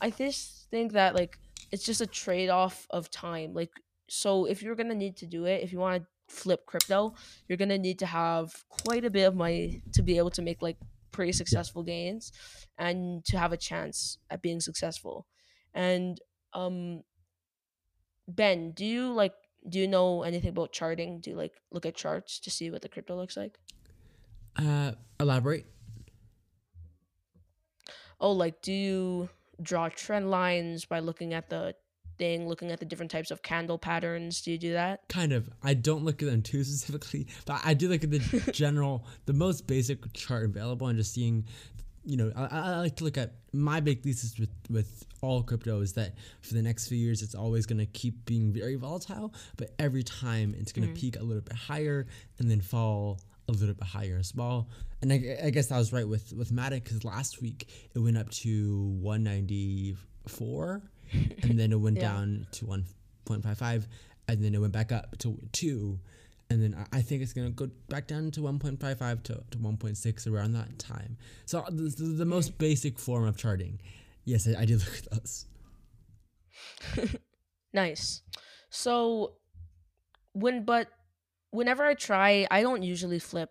I 0.00 0.10
just 0.10 0.68
think 0.70 0.92
that 0.92 1.14
like 1.14 1.38
it's 1.70 1.84
just 1.84 2.00
a 2.00 2.06
trade 2.06 2.50
off 2.50 2.86
of 2.90 3.10
time. 3.10 3.54
Like 3.54 3.70
so 4.08 4.44
if 4.44 4.62
you're 4.62 4.74
gonna 4.74 4.94
need 4.94 5.16
to 5.18 5.26
do 5.26 5.44
it, 5.46 5.62
if 5.62 5.72
you 5.72 5.78
want 5.78 6.02
to 6.02 6.34
flip 6.34 6.66
crypto, 6.66 7.14
you're 7.48 7.58
gonna 7.58 7.78
need 7.78 7.98
to 8.00 8.06
have 8.06 8.52
quite 8.68 9.04
a 9.04 9.10
bit 9.10 9.24
of 9.24 9.34
money 9.34 9.82
to 9.94 10.02
be 10.02 10.18
able 10.18 10.30
to 10.30 10.42
make 10.42 10.60
like 10.60 10.76
pretty 11.12 11.32
successful 11.32 11.82
gains 11.82 12.32
and 12.78 13.24
to 13.24 13.38
have 13.38 13.52
a 13.52 13.56
chance 13.56 14.18
at 14.30 14.42
being 14.42 14.60
successful. 14.60 15.26
And 15.74 16.20
um 16.54 17.02
Ben, 18.34 18.72
do 18.72 18.84
you 18.84 19.12
like 19.12 19.34
do 19.68 19.78
you 19.78 19.86
know 19.86 20.22
anything 20.22 20.50
about 20.50 20.72
charting? 20.72 21.20
Do 21.20 21.30
you 21.30 21.36
like 21.36 21.52
look 21.70 21.86
at 21.86 21.94
charts 21.94 22.40
to 22.40 22.50
see 22.50 22.70
what 22.70 22.82
the 22.82 22.88
crypto 22.88 23.16
looks 23.16 23.36
like? 23.36 23.58
Uh, 24.56 24.92
elaborate. 25.20 25.66
Oh, 28.20 28.32
like 28.32 28.62
do 28.62 28.72
you 28.72 29.28
draw 29.60 29.88
trend 29.88 30.30
lines 30.30 30.84
by 30.84 31.00
looking 31.00 31.34
at 31.34 31.48
the 31.48 31.74
thing, 32.18 32.48
looking 32.48 32.70
at 32.70 32.78
the 32.78 32.84
different 32.86 33.10
types 33.10 33.30
of 33.30 33.42
candle 33.42 33.78
patterns? 33.78 34.42
Do 34.42 34.52
you 34.52 34.58
do 34.58 34.72
that? 34.72 35.08
Kind 35.08 35.32
of. 35.32 35.50
I 35.62 35.74
don't 35.74 36.04
look 36.04 36.22
at 36.22 36.28
them 36.28 36.42
too 36.42 36.64
specifically, 36.64 37.26
but 37.46 37.60
I 37.64 37.74
do 37.74 37.88
look 37.88 38.04
at 38.04 38.10
the 38.10 38.50
general, 38.52 39.06
the 39.26 39.32
most 39.32 39.66
basic 39.66 40.12
chart 40.12 40.44
available, 40.44 40.88
and 40.88 40.98
just 40.98 41.12
seeing. 41.14 41.46
You 42.04 42.16
know, 42.16 42.32
I, 42.34 42.46
I 42.46 42.78
like 42.78 42.96
to 42.96 43.04
look 43.04 43.16
at 43.16 43.34
my 43.52 43.78
big 43.80 44.02
thesis 44.02 44.38
with 44.38 44.50
with 44.68 45.04
all 45.20 45.42
crypto 45.44 45.80
is 45.82 45.92
that 45.92 46.14
for 46.40 46.54
the 46.54 46.62
next 46.62 46.88
few 46.88 46.98
years, 46.98 47.22
it's 47.22 47.34
always 47.36 47.64
going 47.66 47.78
to 47.78 47.86
keep 47.86 48.24
being 48.26 48.52
very 48.52 48.74
volatile, 48.74 49.32
but 49.56 49.70
every 49.78 50.02
time 50.02 50.54
it's 50.58 50.72
going 50.72 50.88
to 50.88 50.92
Mm. 50.94 50.98
peak 51.00 51.16
a 51.16 51.22
little 51.22 51.42
bit 51.42 51.54
higher 51.56 52.06
and 52.38 52.50
then 52.50 52.60
fall 52.60 53.20
a 53.48 53.52
little 53.52 53.74
bit 53.76 53.84
higher 53.86 54.16
as 54.18 54.34
well. 54.34 54.68
And 55.00 55.12
I, 55.12 55.38
I 55.44 55.50
guess 55.50 55.70
I 55.70 55.78
was 55.78 55.92
right 55.92 56.06
with 56.08 56.32
with 56.32 56.50
Matic 56.52 56.82
because 56.84 57.04
last 57.04 57.40
week 57.40 57.68
it 57.94 57.98
went 58.00 58.16
up 58.18 58.30
to 58.30 58.76
194 59.00 60.82
and 61.42 61.58
then 61.58 61.72
it 61.72 61.76
went 61.80 61.96
Yeah. 62.00 62.12
down 62.12 62.46
to 62.52 62.66
1.55 62.66 63.86
and 64.28 64.42
then 64.44 64.54
it 64.54 64.58
went 64.58 64.72
back 64.72 64.92
up 64.92 65.16
to 65.18 65.38
2 65.52 65.98
and 66.52 66.62
then 66.62 66.86
I- 66.92 67.02
think 67.02 67.22
it's 67.22 67.32
gonna 67.32 67.50
go 67.50 67.68
back 67.88 68.06
down 68.06 68.30
to 68.32 68.40
1.55 68.40 69.22
to, 69.24 69.42
to 69.50 69.58
1.6 69.58 70.26
around 70.32 70.52
that 70.52 70.78
time. 70.78 71.16
So 71.46 71.64
the, 71.68 71.82
the, 71.82 72.04
the 72.04 72.24
most 72.24 72.58
basic 72.58 72.98
form 72.98 73.26
of 73.26 73.36
charting. 73.36 73.80
Yes, 74.24 74.46
I, 74.46 74.60
I 74.60 74.64
did 74.64 74.78
look 74.80 74.98
at 74.98 75.10
those. 75.10 75.46
Nice. 77.74 78.22
So 78.70 79.34
when 80.32 80.64
but 80.64 80.88
whenever 81.50 81.84
I 81.84 81.94
try, 81.94 82.46
I 82.50 82.62
don't 82.62 82.82
usually 82.82 83.18
flip 83.18 83.50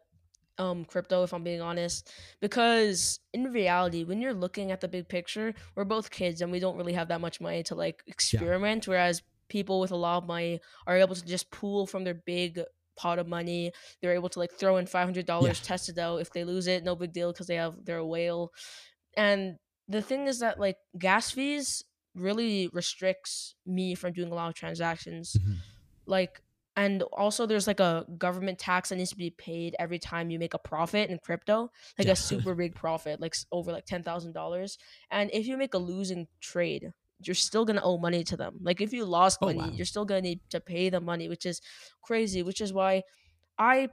um 0.58 0.86
crypto 0.86 1.24
if 1.24 1.34
I'm 1.34 1.44
being 1.44 1.62
honest 1.62 2.12
because 2.42 3.20
in 3.34 3.52
reality 3.52 4.04
when 4.04 4.22
you're 4.22 4.34
looking 4.34 4.72
at 4.72 4.82
the 4.82 4.88
big 4.88 5.08
picture, 5.08 5.54
we're 5.76 5.86
both 5.86 6.12
kids 6.12 6.42
and 6.42 6.52
we 6.52 6.60
don't 6.60 6.78
really 6.78 6.94
have 6.94 7.08
that 7.08 7.22
much 7.22 7.42
money 7.42 7.64
to 7.64 7.76
like 7.76 8.04
experiment 8.08 8.88
whereas 8.88 9.24
people 9.50 9.80
with 9.80 9.92
a 9.92 9.96
lot 9.96 10.18
of 10.18 10.28
money 10.28 10.60
are 10.88 10.98
able 10.98 11.16
to 11.16 11.26
just 11.26 11.52
pool 11.52 11.88
from 11.88 12.04
their 12.04 12.14
big 12.14 12.62
pot 13.02 13.20
of 13.20 13.28
money. 13.28 13.72
They're 14.00 14.14
able 14.20 14.30
to 14.30 14.40
like 14.44 14.54
throw 14.60 14.78
in 14.78 14.86
$500, 14.86 15.48
Yeah. 15.48 15.54
test 15.72 15.90
it 15.90 15.98
out. 15.98 16.22
If 16.22 16.30
they 16.34 16.44
lose 16.44 16.68
it, 16.68 16.84
no 16.84 16.96
big 16.96 17.14
deal 17.14 17.32
because 17.34 17.48
they 17.48 17.56
have 17.64 17.74
they're 17.86 17.98
a 18.08 18.12
whale. 18.16 18.52
And 19.18 19.58
the 19.88 20.02
thing 20.02 20.28
is 20.28 20.40
that 20.40 20.60
like 20.60 20.78
gas 20.98 21.32
fees 21.32 21.84
really 22.16 22.70
restricts 22.74 23.56
me 23.66 23.96
from 23.96 24.14
doing 24.14 24.32
a 24.32 24.36
lot 24.36 24.50
of 24.50 24.56
transactions 24.56 25.38
Mhm. 25.40 25.58
like 26.06 26.42
and 26.76 27.04
also 27.24 27.46
there's 27.46 27.68
like 27.68 27.80
a 27.80 28.06
government 28.18 28.58
tax 28.60 28.90
that 28.90 28.96
needs 28.98 29.12
to 29.12 29.18
be 29.18 29.30
paid 29.30 29.76
every 29.80 30.00
time 30.00 30.30
you 30.30 30.40
make 30.40 30.54
a 30.54 30.60
profit 30.60 31.10
in 31.10 31.18
crypto 31.20 31.70
like 31.98 32.08
Yeah. 32.08 32.14
a 32.14 32.16
super 32.16 32.54
big 32.56 32.76
profit 32.76 33.20
like 33.22 33.36
over 33.52 33.72
like 33.72 33.86
$10,000 33.86 34.78
and 35.10 35.30
if 35.34 35.48
you 35.48 35.56
make 35.58 35.74
a 35.74 35.78
losing 35.78 36.28
trade 36.42 36.92
you're 37.28 37.36
still 37.36 37.66
going 37.66 37.76
to 37.78 37.84
owe 37.84 37.98
money 37.98 38.24
to 38.24 38.38
them 38.38 38.58
like 38.62 38.82
if 38.82 38.94
you 38.94 39.06
lost 39.06 39.40
Oh, 39.42 39.48
money 39.48 39.62
wow. 39.62 39.72
you're 39.76 39.86
still 39.86 40.06
going 40.06 40.24
to 40.24 40.30
need 40.30 40.42
to 40.50 40.60
pay 40.60 40.90
the 40.90 41.02
money 41.02 41.30
which 41.30 41.46
is 41.46 41.62
crazy 42.02 42.44
which 42.44 42.62
is 42.62 42.74
why 42.74 43.04
i 43.60 43.90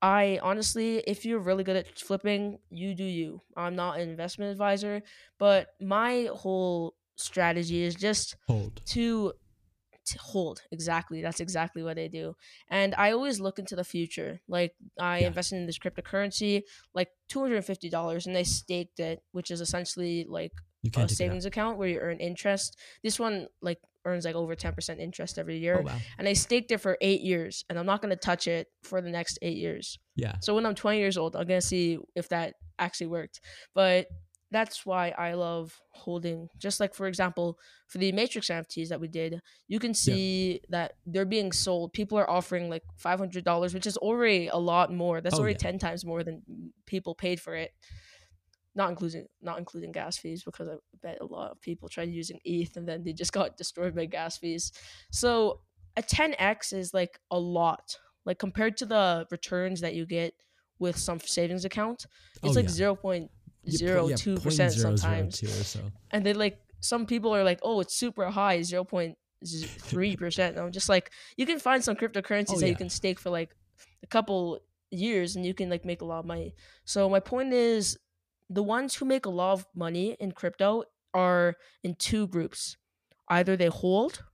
I 0.00 0.40
honestly, 0.42 0.98
if 0.98 1.24
you're 1.24 1.38
really 1.38 1.62
good 1.64 1.76
at 1.76 1.98
flipping, 1.98 2.58
you 2.70 2.94
do 2.94 3.04
you. 3.04 3.42
I'm 3.56 3.76
not 3.76 4.00
an 4.00 4.08
investment 4.08 4.50
advisor, 4.50 5.02
but 5.38 5.68
my 5.80 6.28
whole 6.34 6.96
strategy 7.16 7.82
is 7.84 7.94
just 7.94 8.36
Hold. 8.46 8.82
to, 8.86 9.32
to 10.06 10.18
hold. 10.18 10.62
Exactly. 10.72 11.22
That's 11.22 11.40
exactly 11.40 11.82
what 11.82 11.98
I 11.98 12.08
do. 12.08 12.34
And 12.68 12.94
I 12.96 13.12
always 13.12 13.40
look 13.40 13.58
into 13.58 13.76
the 13.76 13.84
future. 13.84 14.40
Like 14.48 14.74
I 14.98 15.20
Yeah. 15.20 15.28
invested 15.28 15.56
in 15.56 15.66
this 15.66 15.78
cryptocurrency, 15.78 16.62
like 16.94 17.10
$250 17.28 18.26
and 18.26 18.36
I 18.36 18.42
staked 18.44 19.00
it, 19.00 19.22
which 19.32 19.50
is 19.50 19.60
essentially 19.60 20.26
like 20.28 20.52
You 20.82 20.90
can't 20.90 21.10
savings 21.10 21.46
account 21.46 21.78
where 21.78 21.88
you 21.88 21.98
earn 22.00 22.18
interest. 22.18 22.76
This 23.02 23.18
one 23.18 23.46
like 23.60 23.78
earns 24.04 24.24
like 24.24 24.34
over 24.34 24.56
10% 24.56 24.98
interest 24.98 25.38
every 25.38 25.58
year. 25.58 25.78
Oh 25.80 25.82
wow. 25.86 25.96
And 26.18 26.26
I 26.28 26.32
staked 26.32 26.72
it 26.72 26.78
for 26.78 26.98
eight 27.00 27.20
years 27.20 27.64
and 27.70 27.78
I'm 27.78 27.86
not 27.86 28.02
gonna 28.02 28.16
touch 28.16 28.48
it 28.48 28.66
for 28.82 29.00
the 29.00 29.10
next 29.10 29.38
eight 29.42 29.56
years. 29.56 29.98
Yeah. 30.16 30.34
So 30.40 30.54
when 30.54 30.66
I'm 30.66 30.74
20 30.74 30.98
years 30.98 31.16
old, 31.16 31.36
I'm 31.36 31.46
gonna 31.46 31.60
see 31.60 31.98
if 32.16 32.28
that 32.30 32.54
actually 32.80 33.06
worked. 33.08 33.40
But 33.74 34.08
that's 34.50 34.84
why 34.84 35.14
I 35.16 35.32
love 35.32 35.80
holding. 35.92 36.48
Just 36.58 36.78
like 36.80 36.94
for 36.94 37.06
example, 37.06 37.58
for 37.86 37.98
the 37.98 38.10
Matrix 38.12 38.48
NFTs 38.48 38.88
that 38.88 39.00
we 39.00 39.08
did, 39.08 39.40
you 39.68 39.78
can 39.78 39.94
see 39.94 40.60
that 40.68 40.94
they're 41.06 41.24
being 41.24 41.52
sold. 41.52 41.92
People 41.94 42.18
are 42.18 42.28
offering 42.28 42.68
like 42.68 42.82
five 42.96 43.18
hundred 43.20 43.44
dollars, 43.44 43.72
which 43.72 43.86
is 43.86 43.96
already 43.96 44.48
a 44.48 44.58
lot 44.58 44.92
more. 44.92 45.20
That's 45.22 45.36
Oh, 45.36 45.38
already 45.38 45.54
yeah. 45.54 45.70
ten 45.70 45.78
times 45.78 46.04
more 46.04 46.22
than 46.22 46.42
people 46.86 47.14
paid 47.14 47.40
for 47.40 47.54
it. 47.54 47.70
Not 48.74 48.88
including 48.90 49.26
not 49.42 49.58
including 49.58 49.92
gas 49.92 50.16
fees 50.16 50.42
because 50.44 50.68
I 50.68 50.76
bet 51.02 51.18
a 51.20 51.26
lot 51.26 51.50
of 51.50 51.60
people 51.60 51.88
tried 51.88 52.08
using 52.08 52.38
ETH 52.44 52.76
and 52.76 52.88
then 52.88 53.04
they 53.04 53.12
just 53.12 53.32
got 53.40 53.56
destroyed 53.56 53.94
by 53.94 54.06
gas 54.06 54.38
fees. 54.38 54.72
So 55.10 55.60
a 55.96 56.02
10x 56.02 56.72
is 56.72 56.94
like 56.94 57.18
a 57.30 57.38
lot. 57.38 57.96
Like 58.24 58.38
compared 58.38 58.76
to 58.78 58.86
the 58.86 59.26
returns 59.30 59.80
that 59.82 59.94
you 59.94 60.06
get 60.06 60.34
with 60.78 60.96
some 60.96 61.20
savings 61.20 61.64
account, 61.64 62.06
it's 62.42 62.56
Oh, 62.56 62.60
like 62.60 62.70
zero 62.70 62.94
point 62.94 63.30
zero 63.68 64.08
two 64.16 64.36
percent 64.38 64.72
0.002 64.72 64.78
sometimes. 64.80 65.42
or 65.42 65.48
so. 65.64 65.80
And 66.10 66.24
then 66.24 66.36
like 66.36 66.58
some 66.80 67.04
people 67.06 67.34
are 67.34 67.44
like, 67.44 67.60
oh, 67.62 67.80
it's 67.80 67.94
super 67.94 68.24
high, 68.30 68.62
zero 68.62 68.84
point 68.84 69.18
three 69.44 70.16
percent. 70.16 70.58
I'm 70.58 70.72
just 70.72 70.88
like, 70.88 71.10
you 71.36 71.46
can 71.46 71.58
find 71.58 71.82
some 71.84 71.96
cryptocurrencies 71.96 72.54
Oh, 72.54 72.60
that 72.60 72.66
yeah. 72.66 72.70
you 72.70 72.76
can 72.76 72.88
stake 72.90 73.18
for 73.20 73.30
like 73.30 73.54
a 74.02 74.06
couple 74.06 74.60
years 74.90 75.36
and 75.36 75.44
you 75.44 75.54
can 75.54 75.68
like 75.70 75.84
make 75.84 76.00
a 76.00 76.04
lot 76.04 76.20
of 76.20 76.26
money. 76.26 76.54
So 76.84 77.08
my 77.08 77.20
point 77.20 77.52
is 77.52 77.98
the 78.52 78.62
ones 78.62 78.94
who 78.94 79.04
make 79.04 79.26
a 79.26 79.30
lot 79.30 79.54
of 79.54 79.66
money 79.74 80.16
in 80.20 80.32
crypto 80.32 80.84
are 81.14 81.56
in 81.82 81.94
two 81.94 82.26
groups. 82.26 82.76
Either 83.28 83.56
they 83.56 83.68
hold 83.68 84.24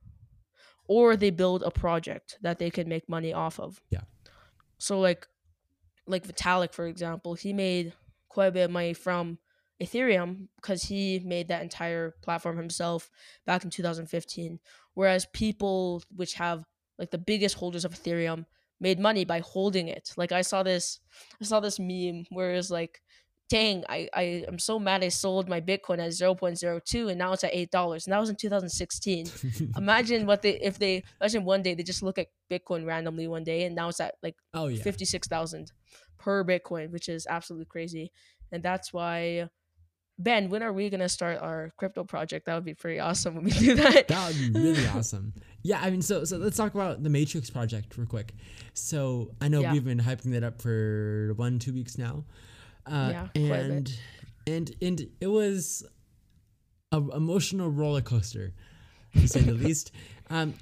or 0.87 1.15
they 1.15 1.29
build 1.29 1.63
a 1.63 1.71
project 1.71 2.37
that 2.41 2.59
they 2.59 2.69
can 2.69 2.89
make 2.89 3.07
money 3.07 3.33
off 3.33 3.59
of. 3.59 3.81
Yeah. 3.89 4.01
So 4.77 4.99
like 4.99 5.27
like 6.07 6.27
Vitalik 6.27 6.73
for 6.73 6.87
example, 6.87 7.35
he 7.35 7.53
made 7.53 7.93
quite 8.27 8.47
a 8.47 8.51
bit 8.51 8.65
of 8.65 8.71
money 8.71 8.93
from 8.93 9.37
Ethereum 9.81 10.47
because 10.57 10.83
he 10.83 11.19
made 11.23 11.47
that 11.47 11.61
entire 11.61 12.15
platform 12.21 12.57
himself 12.57 13.09
back 13.45 13.63
in 13.63 13.69
2015. 13.69 14.59
Whereas 14.95 15.27
people 15.33 16.03
which 16.15 16.33
have 16.33 16.65
like 16.97 17.11
the 17.11 17.17
biggest 17.17 17.55
holders 17.55 17.85
of 17.85 17.93
Ethereum 17.93 18.45
made 18.81 18.99
money 18.99 19.25
by 19.25 19.39
holding 19.39 19.87
it. 19.87 20.11
Like 20.17 20.31
I 20.31 20.41
saw 20.41 20.63
this 20.63 20.99
I 21.41 21.45
saw 21.45 21.59
this 21.59 21.79
meme 21.79 22.25
where 22.29 22.53
it's 22.53 22.71
like 22.71 23.01
dang, 23.49 23.83
I, 23.89 24.07
I 24.13 24.45
am 24.47 24.59
so 24.59 24.77
mad 24.79 25.03
I 25.03 25.09
sold 25.09 25.49
my 25.49 25.59
Bitcoin 25.59 25.99
at 25.99 26.11
0.02 26.11 27.09
and 27.09 27.17
now 27.17 27.33
it's 27.33 27.43
at 27.43 27.49
eight 27.53 27.71
dollars. 27.71 28.05
And 28.05 28.13
that 28.13 28.19
was 28.19 28.29
in 28.29 28.35
2016. 28.35 29.27
imagine 29.77 30.25
what 30.25 30.41
they 30.41 30.51
if 30.61 30.77
they 30.79 31.03
imagine 31.19 31.43
one 31.45 31.61
day 31.63 31.73
they 31.73 31.83
just 31.83 32.03
look 32.03 32.17
at 32.17 32.27
Bitcoin 32.51 32.85
randomly 32.85 33.27
one 33.27 33.43
day 33.43 33.63
and 33.63 33.75
now 33.75 33.89
it's 33.89 33.99
at 33.99 34.15
like 34.23 34.35
oh 34.53 34.67
yeah. 34.67 34.81
56,000 34.83 35.71
per 36.19 36.43
Bitcoin, 36.43 36.91
which 36.91 37.09
is 37.09 37.25
absolutely 37.29 37.65
crazy. 37.65 38.11
And 38.51 38.61
that's 38.63 38.93
why 38.93 39.49
Ben, 40.21 40.49
when 40.49 40.61
are 40.63 40.73
we 40.73 40.89
gonna 40.89 41.07
start 41.07 41.39
our 41.41 41.71
crypto 41.77 42.03
project? 42.03 42.45
That 42.45 42.55
would 42.55 42.65
be 42.65 42.73
pretty 42.73 42.99
awesome 42.99 43.35
when 43.35 43.45
we 43.45 43.51
do 43.51 43.75
that. 43.75 44.07
That 44.09 44.27
would 44.27 44.53
be 44.53 44.59
really 44.59 44.85
awesome. 44.95 45.33
Yeah, 45.63 45.79
I 45.81 45.89
mean, 45.89 46.01
so 46.01 46.25
so 46.25 46.37
let's 46.37 46.57
talk 46.57 46.75
about 46.75 47.01
the 47.03 47.09
Matrix 47.09 47.49
project 47.49 47.97
real 47.97 48.05
quick. 48.05 48.33
So 48.73 49.31
I 49.39 49.47
know 49.47 49.61
Yeah. 49.61 49.71
we've 49.73 49.85
been 49.85 49.99
hyping 50.01 50.31
that 50.33 50.43
up 50.43 50.61
for 50.61 51.33
one, 51.37 51.57
two 51.57 51.73
weeks 51.73 51.97
now, 51.97 52.25
uh, 52.89 53.09
Yeah, 53.11 53.27
quite 53.47 53.59
a 53.65 53.69
bit. 53.69 53.69
and 53.69 53.91
and 54.47 54.75
and 54.81 55.07
it 55.21 55.27
was 55.27 55.85
a 56.91 56.97
emotional 56.97 57.69
roller 57.69 58.01
coaster, 58.01 58.53
to 59.15 59.27
say 59.27 59.41
the 59.41 59.53
least. 59.65 59.91
Um, 60.29 60.53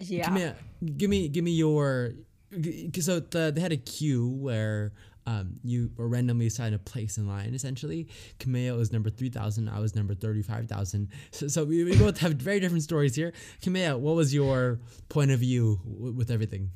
yeah. 0.00 0.24
Give 0.24 0.34
me, 0.34 0.52
give 0.96 1.10
me, 1.10 1.28
give 1.28 1.44
me 1.44 1.50
your. 1.52 2.12
g- 2.58 2.88
g- 2.88 3.00
So 3.00 3.20
the, 3.20 3.52
they 3.54 3.60
had 3.60 3.70
a 3.72 3.76
queue 3.76 4.28
where 4.28 4.92
um, 5.26 5.60
you 5.62 5.90
were 5.96 6.08
randomly 6.08 6.46
assigned 6.46 6.74
a 6.74 6.78
place 6.78 7.18
in 7.18 7.28
line. 7.28 7.52
Essentially, 7.54 8.08
Kamea 8.38 8.76
was 8.76 8.90
number 8.92 9.10
three 9.10 9.28
thousand. 9.28 9.68
I 9.68 9.78
was 9.78 9.94
number 9.94 10.14
thirty-five 10.14 10.66
thousand. 10.68 11.08
So, 11.32 11.46
so 11.48 11.64
we, 11.64 11.84
we 11.84 11.96
both 11.96 12.18
have 12.18 12.32
very 12.32 12.58
different 12.60 12.82
stories 12.82 13.14
here. 13.14 13.32
Kamea, 13.62 13.98
what 13.98 14.16
was 14.16 14.32
your 14.34 14.80
point 15.10 15.30
of 15.30 15.40
view 15.40 15.78
w- 15.84 16.14
with 16.14 16.30
everything? 16.30 16.70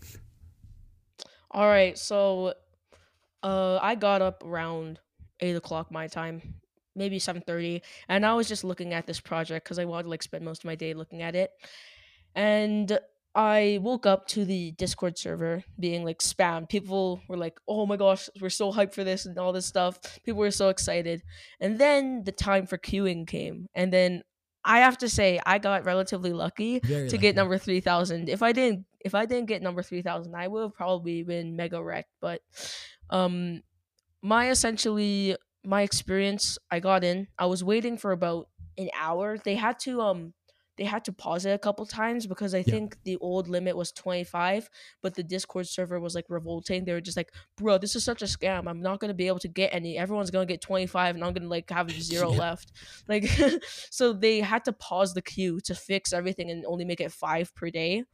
All 1.51 1.67
right, 1.69 1.97
so 1.97 2.55
Uh, 3.45 3.79
I 3.83 3.95
got 3.95 4.23
up 4.23 4.43
around 4.43 5.01
eight 5.41 5.55
o'clock 5.55 5.93
my 5.93 6.09
time, 6.09 6.55
maybe 6.97 7.19
seven 7.19 7.43
thirty, 7.47 7.83
and 8.09 8.25
I 8.25 8.35
was 8.35 8.49
just 8.49 8.65
looking 8.65 8.95
at 8.95 9.07
this 9.07 9.21
project 9.21 9.67
because 9.67 9.79
I 9.79 9.85
wanted 9.85 10.05
to 10.05 10.09
like 10.09 10.23
spend 10.23 10.45
most 10.45 10.63
of 10.63 10.65
my 10.65 10.75
day 10.75 10.95
looking 10.95 11.21
at 11.21 11.35
it, 11.37 11.51
and 12.35 12.99
I 13.35 13.81
woke 13.83 14.07
up 14.07 14.27
to 14.29 14.47
the 14.47 14.71
Discord 14.73 15.19
server 15.19 15.63
being 15.79 16.05
like 16.05 16.21
spammed. 16.21 16.71
People 16.71 17.21
were 17.29 17.37
like, 17.37 17.59
"Oh 17.69 17.85
my 17.85 17.97
gosh, 17.97 18.31
we're 18.41 18.49
so 18.49 18.73
hyped 18.73 18.95
for 18.95 19.05
this 19.05 19.27
and 19.27 19.39
all 19.39 19.53
this 19.53 19.67
stuff." 19.67 19.99
People 20.25 20.41
were 20.41 20.51
so 20.51 20.71
excited, 20.71 21.23
and 21.61 21.79
then 21.79 22.25
the 22.25 22.33
time 22.33 22.67
for 22.67 22.79
queuing 22.79 23.27
came, 23.27 23.69
and 23.75 23.93
then 23.93 24.23
I 24.64 24.78
have 24.80 24.99
to 24.99 25.09
say 25.09 25.40
I 25.44 25.59
got 25.59 25.85
relatively 25.85 26.33
lucky 26.33 26.80
Very 26.80 27.09
to 27.11 27.16
lucky. 27.16 27.18
get 27.18 27.37
number 27.37 27.59
three 27.59 27.80
thousand. 27.80 28.28
If 28.28 28.42
I 28.42 28.52
didn't, 28.52 28.87
if 29.00 29.14
I 29.14 29.26
didn't 29.26 29.47
get 29.47 29.62
number 29.62 29.83
three 29.83 30.02
thousand, 30.02 30.35
I 30.35 30.49
would 30.49 30.62
have 30.62 30.75
probably 30.75 31.23
been 31.23 31.56
mega 31.56 31.83
wrecked. 31.83 32.11
But, 32.21 32.40
um, 33.11 33.62
my 34.23 34.50
essentially 34.50 35.37
my 35.64 35.83
experience, 35.83 36.59
I 36.71 36.80
got 36.80 37.04
in. 37.04 37.28
I 37.38 37.47
was 37.47 37.64
waiting 37.64 37.97
for 37.99 38.12
about 38.12 38.49
an 38.78 38.90
hour. 38.99 39.38
They 39.38 39.54
had 39.54 39.78
to 39.80 40.00
um 40.00 40.35
they 40.76 40.85
had 40.85 41.04
to 41.04 41.12
pause 41.12 41.45
it 41.47 41.50
a 41.50 41.59
couple 41.59 41.87
times 41.87 42.26
because 42.26 42.54
I 42.54 42.62
think 42.62 42.97
the 43.04 43.16
old 43.19 43.49
limit 43.49 43.76
was 43.76 43.93
25, 43.93 44.69
but 45.02 45.14
the 45.14 45.23
Discord 45.23 45.69
server 45.69 46.00
was 46.00 46.14
like 46.14 46.26
revolting. 46.28 46.85
They 46.85 46.93
were 46.93 47.00
just 47.00 47.16
like, 47.16 47.31
"Bro, 47.57 47.78
this 47.78 47.95
is 47.97 48.04
such 48.04 48.23
a 48.23 48.26
scam. 48.26 48.69
I'm 48.69 48.81
not 48.83 49.00
going 49.00 49.09
to 49.09 49.14
be 49.14 49.26
able 49.28 49.38
to 49.40 49.49
get 49.49 49.73
any. 49.75 49.97
Everyone's 49.99 50.31
going 50.31 50.47
to 50.47 50.52
get 50.52 50.61
25 50.61 51.14
and 51.14 51.25
I'm 51.25 51.33
going 51.33 51.45
to 51.45 51.49
like 51.49 51.71
have 51.71 51.90
zero 52.00 52.33
Yeah. 52.33 52.38
left." 52.38 52.73
Like 53.09 53.25
so 53.90 54.12
they 54.12 54.40
had 54.40 54.64
to 54.66 54.73
pause 54.73 55.14
the 55.14 55.23
queue 55.23 55.61
to 55.61 55.75
fix 55.75 56.12
everything 56.12 56.50
and 56.50 56.64
only 56.66 56.85
make 56.85 57.00
it 57.00 57.12
5 57.12 57.54
per 57.54 57.71
day. 57.71 58.04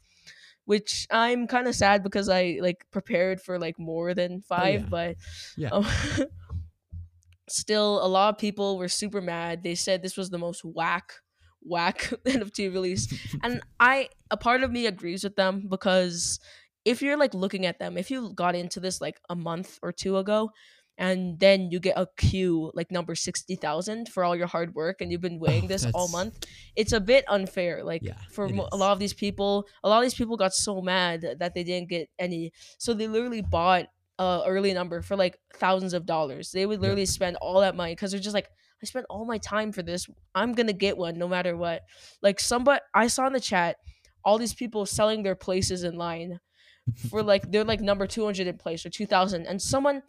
Which 0.67 1.07
I'm 1.11 1.47
kind 1.49 1.67
of 1.67 1.75
sad 1.75 2.03
because 2.03 2.29
I 2.29 2.59
like 2.61 2.87
prepared 2.93 3.41
for 3.41 3.59
like 3.59 3.79
more 3.79 4.15
than 4.15 4.41
5, 4.43 4.83
Oh, 4.83 4.85
yeah. 4.85 4.89
but 4.91 5.17
Yeah. 5.57 5.71
um, 5.73 5.87
still 7.49 8.05
a 8.05 8.07
lot 8.07 8.35
of 8.35 8.39
people 8.39 8.79
were 8.79 8.89
super 8.89 9.21
mad 9.21 9.63
they 9.63 9.75
said 9.75 10.03
this 10.03 10.17
was 10.17 10.31
the 10.31 10.39
most 10.39 10.65
whack 10.65 11.15
whack 11.63 12.13
nft 12.25 12.73
release. 12.73 13.07
And 13.43 13.61
i 13.79 14.09
a 14.31 14.37
part 14.37 14.63
of 14.63 14.71
me 14.73 14.87
agrees 14.87 15.25
with 15.25 15.37
them 15.37 15.67
because 15.69 16.41
if 16.85 17.03
you're 17.03 17.17
like 17.19 17.35
looking 17.35 17.67
at 17.67 17.79
them 17.79 17.99
if 17.99 18.11
you 18.11 18.33
got 18.35 18.55
into 18.55 18.81
this 18.81 19.01
like 19.01 19.21
a 19.29 19.37
month 19.37 19.79
or 19.83 19.93
two 19.93 20.17
ago 20.17 20.51
and 20.99 21.39
then 21.41 21.71
you 21.71 21.81
get 21.81 21.97
a 21.97 22.07
queue 22.19 22.71
like 22.75 22.91
number 22.91 23.15
60,000 23.15 24.09
for 24.09 24.23
all 24.23 24.37
your 24.37 24.47
hard 24.47 24.75
work 24.75 25.01
and 25.01 25.11
you've 25.11 25.21
been 25.21 25.39
weighing 25.39 25.65
Oh, 25.65 25.69
this 25.69 25.87
all 25.95 26.09
month 26.09 26.47
it's 26.77 26.93
a 26.93 27.01
bit 27.01 27.25
unfair. 27.29 27.83
Like 27.85 28.03
Yeah, 28.03 28.15
for 28.31 28.49
mo- 28.49 28.69
a 28.73 28.77
lot 28.77 28.93
of 28.93 28.99
these 28.99 29.15
people 29.15 29.67
a 29.83 29.89
lot 29.89 29.99
of 29.99 30.03
these 30.05 30.15
people 30.15 30.37
got 30.37 30.53
so 30.55 30.81
mad 30.83 31.25
that 31.39 31.55
they 31.55 31.65
didn't 31.65 31.89
get 31.89 32.09
any. 32.19 32.53
So 32.79 32.93
they 32.95 33.09
literally 33.09 33.41
bought 33.43 33.87
a 34.19 34.43
early 34.47 34.75
number 34.75 35.01
for 35.01 35.17
like 35.17 35.39
thousands 35.55 35.95
of 35.95 36.05
dollars. 36.05 36.51
They 36.53 36.67
would 36.67 36.79
Yeah. 36.79 36.83
literally 36.83 37.07
spend 37.07 37.37
all 37.41 37.61
that 37.61 37.77
money 37.77 37.93
because 37.95 38.11
they're 38.13 38.21
just 38.21 38.35
like 38.35 38.51
i 38.83 38.87
spent 38.87 39.07
all 39.11 39.25
my 39.25 39.39
time 39.39 39.73
for 39.73 39.83
this. 39.83 40.09
I'm 40.35 40.55
gonna 40.55 40.73
get 40.73 40.97
one 40.97 41.19
no 41.19 41.29
matter 41.29 41.57
what. 41.57 41.83
Like 42.23 42.41
somebody 42.41 42.81
i 42.95 43.07
saw 43.07 43.27
in 43.27 43.33
the 43.33 43.41
chat 43.41 43.77
all 44.25 44.39
these 44.39 44.55
people 44.55 44.87
selling 44.87 45.23
their 45.23 45.35
places 45.35 45.83
in 45.83 45.97
line 45.97 46.41
for 47.11 47.23
like 47.23 47.51
they're 47.51 47.65
like 47.65 47.81
number 47.81 48.07
200 48.07 48.47
in 48.47 48.57
place 48.57 48.85
or 48.85 48.91
2000 48.91 49.47
and 49.47 49.61
someone 49.61 50.03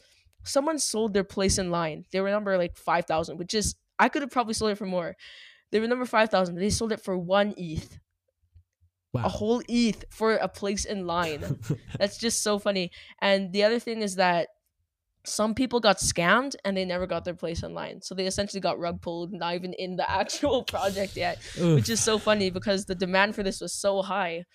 someone 0.43 0.79
sold 0.79 1.13
their 1.13 1.23
place 1.23 1.57
in 1.59 1.69
line. 1.69 2.05
They 2.11 2.19
were 2.19 2.31
number 2.31 2.57
like 2.57 2.75
5000 2.77 3.37
which 3.37 3.53
is 3.53 3.75
i 3.99 4.09
could 4.09 4.21
have 4.21 4.31
probably 4.31 4.53
sold 4.53 4.71
it 4.71 4.77
for 4.77 4.85
more. 4.85 5.15
They 5.71 5.79
were 5.79 5.87
number 5.87 6.05
5000 6.05 6.55
they 6.55 6.69
sold 6.69 6.91
it 6.91 7.01
for 7.01 7.17
one 7.17 7.53
eth 7.57 7.99
wow. 9.13 9.23
a 9.25 9.29
whole 9.29 9.61
eth 9.67 10.05
for 10.09 10.35
a 10.35 10.47
place 10.47 10.85
in 10.85 11.05
line. 11.05 11.59
That's 11.99 12.17
just 12.17 12.43
so 12.43 12.59
funny. 12.59 12.91
And 13.21 13.51
the 13.53 13.63
other 13.63 13.79
thing 13.79 14.01
is 14.01 14.15
that 14.15 14.49
some 15.23 15.53
people 15.53 15.79
got 15.79 15.97
scammed 15.97 16.55
and 16.65 16.75
they 16.75 16.83
never 16.85 17.05
got 17.05 17.23
their 17.25 17.33
place 17.35 17.63
online. 17.63 18.01
so 18.01 18.15
they 18.15 18.25
essentially 18.25 18.59
got 18.59 18.79
rug 18.79 19.01
pulled 19.01 19.31
not 19.31 19.53
even 19.55 19.73
in 19.73 19.95
the 19.95 20.09
actual 20.21 20.63
project 20.63 21.15
yet 21.15 21.37
Oof. 21.59 21.75
which 21.75 21.89
is 21.89 22.03
so 22.03 22.17
funny 22.17 22.49
because 22.49 22.85
the 22.85 22.95
demand 22.95 23.35
for 23.35 23.43
this 23.43 23.61
was 23.61 23.73
so 23.73 24.01
high 24.01 24.45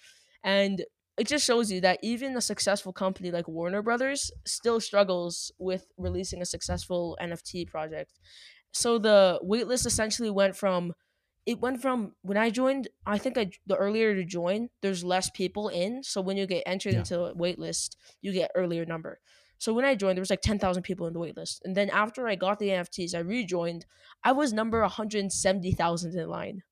and 0.43 0.85
it 1.19 1.27
just 1.27 1.47
shows 1.47 1.71
you 1.73 1.81
that 1.81 1.99
even 2.03 2.37
a 2.37 2.41
successful 2.43 2.93
company 2.93 3.31
like 3.31 3.49
Warner 3.49 3.81
Brothers 3.81 4.31
still 4.45 4.81
struggles 4.81 5.51
with 5.59 5.87
releasing 5.97 6.43
a 6.43 6.45
successful 6.45 7.17
NFT 7.23 7.67
project. 7.67 8.13
So 8.73 8.99
the 8.99 9.41
waitlist 9.43 9.87
essentially 9.87 10.29
went 10.29 10.57
from 10.57 10.93
it 11.47 11.59
went 11.61 11.81
from 11.81 12.13
when 12.23 12.37
I 12.37 12.51
joined, 12.51 12.89
I 13.07 13.17
think 13.17 13.39
I 13.39 13.51
the 13.67 13.77
earlier 13.77 14.15
to 14.15 14.25
join, 14.25 14.69
there's 14.83 15.03
less 15.05 15.31
people 15.31 15.69
in. 15.69 16.03
So 16.03 16.21
when 16.21 16.37
you 16.37 16.47
get 16.47 16.65
entered 16.67 16.93
Yeah. 16.93 16.99
into 16.99 17.21
a 17.23 17.35
waitlist, 17.35 17.97
you 18.21 18.33
get 18.33 18.51
earlier 18.55 18.85
number. 18.85 19.21
So 19.59 19.73
when 19.73 19.85
I 19.85 19.95
joined, 19.95 20.17
there 20.17 20.23
was 20.23 20.31
like 20.31 20.43
ten 20.43 20.59
thousand 20.59 20.83
people 20.83 21.07
in 21.07 21.13
the 21.13 21.21
waitlist, 21.21 21.61
and 21.65 21.75
then 21.77 21.91
after 21.91 22.29
I 22.29 22.35
got 22.37 22.59
the 22.59 22.69
NFTs, 22.71 23.15
I 23.15 23.21
rejoined. 23.21 23.87
I 24.25 24.33
was 24.33 24.53
number 24.53 24.81
one 24.81 24.91
hundred 24.91 25.31
seventy 25.33 25.73
thousand 25.73 26.19
in 26.19 26.29
line. 26.29 26.63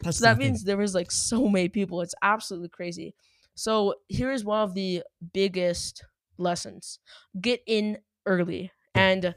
That's 0.00 0.18
So 0.18 0.24
that 0.24 0.32
nothing. 0.32 0.46
means 0.46 0.64
there 0.64 0.76
was 0.76 0.94
like 0.94 1.10
so 1.10 1.48
many 1.48 1.68
people. 1.68 2.00
It's 2.00 2.14
absolutely 2.22 2.68
crazy. 2.70 3.14
So 3.54 3.94
here 4.08 4.32
is 4.32 4.44
one 4.44 4.62
of 4.62 4.74
the 4.74 5.02
biggest 5.32 6.04
lessons: 6.38 6.98
get 7.40 7.62
in 7.66 7.98
early. 8.26 8.72
And 8.94 9.34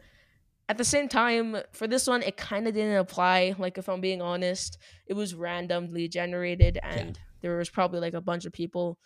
at 0.68 0.78
the 0.78 0.84
same 0.84 1.08
time, 1.08 1.58
for 1.74 1.88
this 1.88 2.08
one, 2.08 2.24
it 2.24 2.38
kind 2.38 2.68
of 2.68 2.74
didn't 2.74 2.98
apply. 2.98 3.56
Like 3.58 3.78
if 3.78 3.88
I'm 3.88 4.02
being 4.02 4.22
honest, 4.22 4.78
it 5.06 5.14
was 5.14 5.36
randomly 5.36 6.08
generated, 6.08 6.80
and 6.82 7.20
there 7.42 7.58
was 7.58 7.70
probably 7.70 8.00
like 8.00 8.16
a 8.16 8.22
bunch 8.22 8.46
of 8.46 8.54
people 8.54 8.98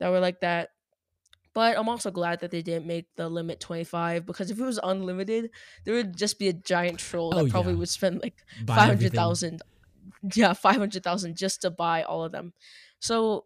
that 0.00 0.08
were 0.10 0.20
like 0.20 0.40
that. 0.40 0.70
But 1.54 1.76
I'm 1.78 1.88
also 1.88 2.10
glad 2.10 2.40
that 2.40 2.50
they 2.50 2.62
didn't 2.62 2.86
make 2.86 3.06
the 3.16 3.28
limit 3.28 3.60
25 3.60 4.24
because 4.24 4.50
if 4.50 4.58
it 4.58 4.64
was 4.64 4.80
unlimited, 4.82 5.50
there 5.84 5.94
would 5.94 6.16
just 6.16 6.38
be 6.38 6.48
a 6.48 6.52
giant 6.52 6.98
troll 6.98 7.30
that 7.30 7.44
Oh, 7.44 7.48
probably 7.48 7.72
yeah. 7.74 7.78
would 7.80 7.88
spend 7.90 8.22
like 8.22 8.36
Buy 8.64 8.76
five 8.76 8.90
everything. 8.90 9.02
hundred 9.10 9.14
thousand. 9.16 9.62
Yeah, 10.34 10.52
five 10.54 10.76
hundred 10.76 11.02
thousand 11.04 11.36
just 11.36 11.62
to 11.62 11.70
buy 11.70 12.02
all 12.04 12.24
of 12.24 12.32
them. 12.32 12.54
So, 13.00 13.44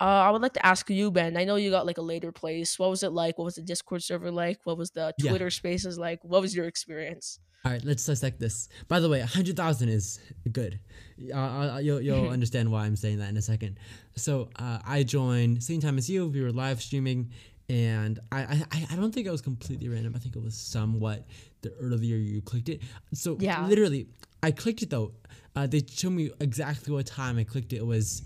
uh, 0.00 0.04
I 0.04 0.30
would 0.30 0.42
like 0.42 0.54
to 0.54 0.66
ask 0.66 0.88
you, 0.90 1.10
Ben. 1.10 1.36
I 1.36 1.44
know 1.44 1.56
you 1.56 1.70
got 1.70 1.86
like 1.86 1.98
a 1.98 2.02
later 2.02 2.32
place. 2.32 2.78
What 2.78 2.90
was 2.90 3.02
it 3.02 3.10
like? 3.12 3.38
What 3.38 3.44
was 3.44 3.54
the 3.56 3.62
Discord 3.62 4.02
server 4.02 4.30
like? 4.30 4.60
What 4.64 4.76
was 4.78 4.90
the 4.90 5.14
Yeah. 5.18 5.30
Twitter 5.30 5.50
Spaces 5.50 5.98
like? 5.98 6.22
What 6.24 6.40
was 6.40 6.54
your 6.54 6.66
experience? 6.66 7.38
All 7.64 7.72
right, 7.72 7.82
let's 7.84 8.04
dissect 8.04 8.40
this. 8.40 8.68
By 8.88 9.00
the 9.00 9.08
way, 9.08 9.20
hundred 9.20 9.56
thousand 9.56 9.88
is 9.88 10.18
good. 10.52 10.78
Uh, 11.32 11.36
uh, 11.38 11.78
you'll 11.78 12.00
you'll 12.00 12.28
understand 12.38 12.70
why 12.70 12.84
I'm 12.84 12.96
saying 12.96 13.18
that 13.20 13.30
in 13.30 13.36
a 13.38 13.42
second. 13.42 13.78
So 14.16 14.50
uh, 14.56 14.80
I 14.86 15.02
joined 15.02 15.62
same 15.62 15.80
time 15.80 15.96
as 15.96 16.10
you. 16.10 16.26
We 16.28 16.42
were 16.42 16.52
live 16.52 16.82
streaming, 16.82 17.30
and 17.70 18.18
I, 18.30 18.40
I 18.42 18.64
I- 18.72 18.86
I 18.90 18.96
don't 18.96 19.12
think 19.14 19.26
it 19.26 19.30
was 19.30 19.40
completely 19.40 19.88
random. 19.88 20.12
I 20.14 20.18
think 20.18 20.36
it 20.36 20.42
was 20.42 20.54
somewhat 20.56 21.26
the 21.62 21.72
earlier 21.80 22.16
you 22.16 22.42
clicked 22.42 22.68
it. 22.68 22.82
So 23.14 23.38
Yeah. 23.40 23.66
literally, 23.66 24.08
I 24.42 24.50
clicked 24.50 24.82
it 24.82 24.90
though. 24.90 25.12
Uh, 25.56 25.66
they 25.66 25.82
showed 25.88 26.10
me 26.12 26.30
exactly 26.40 26.92
what 26.92 27.06
time 27.06 27.38
I 27.38 27.44
clicked 27.44 27.72
it. 27.72 27.76
It 27.76 27.86
was 27.86 28.22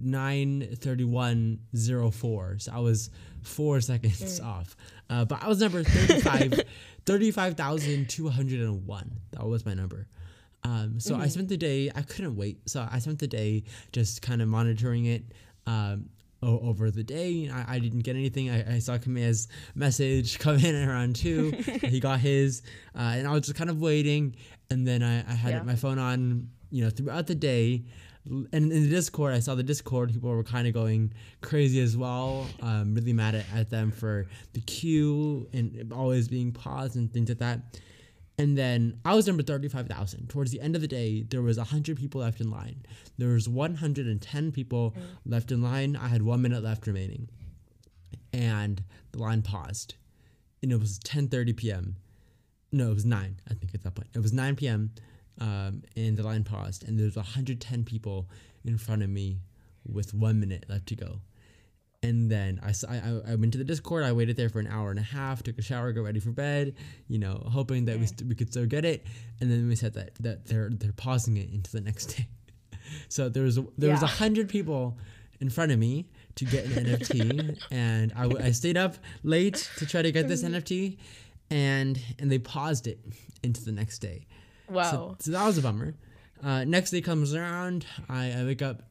nine 0.00 0.68
thirty 0.76 1.04
one 1.04 1.58
zero 1.76 2.10
four. 2.10 2.56
So 2.58 2.72
I 2.74 2.78
was 2.78 3.10
four 3.42 3.80
seconds 3.80 4.40
off. 4.40 4.76
Uh, 5.10 5.24
but 5.26 5.42
I 5.42 5.48
was 5.48 5.60
number 5.60 5.82
35 5.82 6.60
35,201. 7.06 9.10
That 9.32 9.46
was 9.46 9.66
my 9.66 9.74
number. 9.74 10.06
Um, 10.64 11.00
so 11.00 11.16
I 11.16 11.26
spent 11.26 11.48
the 11.48 11.56
day, 11.56 11.90
I 11.94 12.02
couldn't 12.02 12.36
wait. 12.36 12.60
So 12.68 12.86
I 12.90 12.98
spent 13.00 13.18
the 13.18 13.26
day 13.26 13.64
just 13.92 14.22
kind 14.22 14.40
of 14.40 14.48
monitoring 14.48 15.06
it 15.06 15.24
um, 15.66 16.08
over 16.42 16.90
the 16.90 17.02
day. 17.02 17.50
I, 17.52 17.76
I 17.76 17.78
didn't 17.80 18.00
get 18.00 18.16
anything. 18.16 18.48
I, 18.50 18.76
I 18.76 18.78
saw 18.78 18.96
Kamea's 18.96 19.48
message 19.74 20.38
come 20.38 20.56
in 20.58 20.88
around 20.88 21.16
two. 21.16 21.50
he 21.82 21.98
got 22.00 22.20
his. 22.20 22.62
Uh, 22.94 23.14
and 23.16 23.26
I 23.26 23.32
was 23.32 23.42
just 23.42 23.56
kind 23.56 23.70
of 23.70 23.80
waiting. 23.80 24.36
And 24.70 24.86
then 24.86 25.02
I, 25.02 25.18
I 25.20 25.34
had 25.34 25.52
Yeah. 25.54 25.62
my 25.62 25.74
phone 25.74 25.98
on, 25.98 26.48
you 26.70 26.84
know, 26.84 26.90
throughout 26.90 27.26
the 27.26 27.34
day. 27.34 27.84
And 28.24 28.46
in 28.52 28.68
the 28.70 28.88
Discord, 28.88 29.34
I 29.34 29.40
saw 29.40 29.54
the 29.54 29.64
Discord, 29.64 30.12
people 30.12 30.30
were 30.30 30.44
kind 30.44 30.68
of 30.68 30.74
going 30.74 31.12
crazy 31.40 31.80
as 31.80 31.96
well. 31.96 32.46
Um, 32.60 32.94
really 32.94 33.12
mad 33.12 33.34
at, 33.34 33.46
at 33.54 33.70
them 33.70 33.90
for 33.90 34.26
the 34.52 34.60
queue 34.60 35.48
and 35.52 35.92
always 35.92 36.28
being 36.28 36.52
paused 36.52 36.96
and 36.96 37.12
things 37.12 37.28
like 37.28 37.38
that. 37.38 37.60
And 38.38 38.56
then 38.56 38.98
I 39.04 39.14
was 39.14 39.26
number 39.26 39.42
35,000. 39.42 40.28
Towards 40.28 40.50
the 40.50 40.60
end 40.60 40.74
of 40.74 40.82
the 40.82 40.88
day, 40.88 41.22
there 41.22 41.42
was 41.42 41.58
100 41.58 41.96
people 41.98 42.20
left 42.20 42.40
in 42.40 42.50
line. 42.50 42.82
There 43.18 43.30
was 43.30 43.48
110 43.48 44.52
people 44.52 44.94
left 45.26 45.52
in 45.52 45.62
line. 45.62 45.96
I 45.96 46.08
had 46.08 46.22
one 46.22 46.42
minute 46.42 46.62
left 46.62 46.86
remaining. 46.86 47.28
And 48.32 48.82
the 49.10 49.18
line 49.18 49.42
paused. 49.42 49.96
And 50.62 50.72
it 50.72 50.78
was 50.78 50.98
10.30 51.00 51.56
p.m. 51.56 51.96
No, 52.70 52.90
it 52.90 52.94
was 52.94 53.04
9, 53.04 53.36
I 53.50 53.54
think, 53.54 53.74
at 53.74 53.82
that 53.82 53.94
point. 53.94 54.08
It 54.14 54.20
was 54.20 54.32
9 54.32 54.56
p.m. 54.56 54.92
Um, 55.40 55.82
and 55.96 56.16
the 56.16 56.22
line 56.22 56.44
paused. 56.44 56.86
And 56.86 56.98
there 56.98 57.06
was 57.06 57.16
110 57.16 57.84
people 57.84 58.28
in 58.64 58.78
front 58.78 59.02
of 59.02 59.08
me 59.08 59.40
with 59.86 60.14
one 60.14 60.38
minute 60.38 60.66
left 60.68 60.86
to 60.88 60.96
go. 60.96 61.20
And 62.04 62.30
then 62.30 62.60
I, 62.62 62.72
I, 62.88 63.32
I 63.32 63.34
went 63.36 63.52
to 63.52 63.58
the 63.58 63.64
Discord. 63.64 64.02
I 64.04 64.12
waited 64.12 64.36
there 64.36 64.48
for 64.48 64.58
an 64.58 64.66
hour 64.66 64.90
and 64.90 64.98
a 64.98 65.02
half, 65.04 65.42
took 65.42 65.56
a 65.58 65.62
shower, 65.62 65.92
got 65.92 66.02
ready 66.02 66.18
for 66.20 66.30
bed, 66.32 66.74
you 67.08 67.18
know, 67.18 67.42
hoping 67.50 67.84
that 67.84 67.98
we, 67.98 68.06
st- 68.06 68.28
we 68.28 68.34
could 68.34 68.50
still 68.50 68.66
get 68.66 68.84
it. 68.84 69.06
And 69.40 69.50
then 69.50 69.68
we 69.68 69.76
said 69.76 69.94
that, 69.94 70.14
that 70.20 70.46
they're 70.46 70.68
they're 70.70 70.92
pausing 70.92 71.36
it 71.36 71.48
into 71.52 71.70
the 71.72 71.80
next 71.80 72.06
day. 72.16 72.26
So 73.08 73.28
there 73.28 73.44
was 73.44 73.58
there 73.78 73.90
was 73.90 74.02
a 74.02 74.06
hundred 74.06 74.48
people 74.48 74.98
in 75.40 75.48
front 75.48 75.72
of 75.72 75.78
me 75.78 76.08
to 76.34 76.44
get 76.44 76.64
an 76.66 76.84
NFT, 76.84 77.56
and 77.70 78.12
I, 78.14 78.22
w- 78.24 78.44
I 78.44 78.50
stayed 78.50 78.76
up 78.76 78.96
late 79.22 79.70
to 79.78 79.86
try 79.86 80.02
to 80.02 80.12
get 80.12 80.28
this 80.28 80.42
NFT. 80.42 80.98
and 81.50 81.98
and 82.18 82.30
they 82.30 82.38
paused 82.38 82.86
it 82.88 82.98
into 83.42 83.64
the 83.64 83.72
next 83.72 84.00
day. 84.00 84.26
Wow. 84.68 84.90
So, 84.90 85.16
so 85.18 85.30
that 85.32 85.46
was 85.46 85.58
a 85.58 85.62
bummer. 85.62 85.94
Uh, 86.42 86.64
next 86.64 86.90
day 86.90 87.00
comes 87.00 87.34
around. 87.34 87.86
I, 88.08 88.32
I 88.32 88.44
wake 88.44 88.62
up 88.62 88.82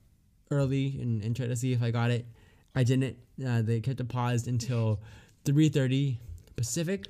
early 0.50 0.98
and, 1.02 1.22
and 1.24 1.36
try 1.36 1.48
to 1.48 1.56
see 1.56 1.74
if 1.74 1.82
I 1.82 1.92
got 1.92 2.12
it. 2.12 2.26
I 2.76 2.84
didn't. 2.84 3.18
Uh, 3.46 3.62
they 3.62 3.80
kept 3.82 4.00
it 4.00 4.08
paused 4.08 4.48
until 4.48 5.00
3:30 5.46 6.18
Pacific. 6.56 7.08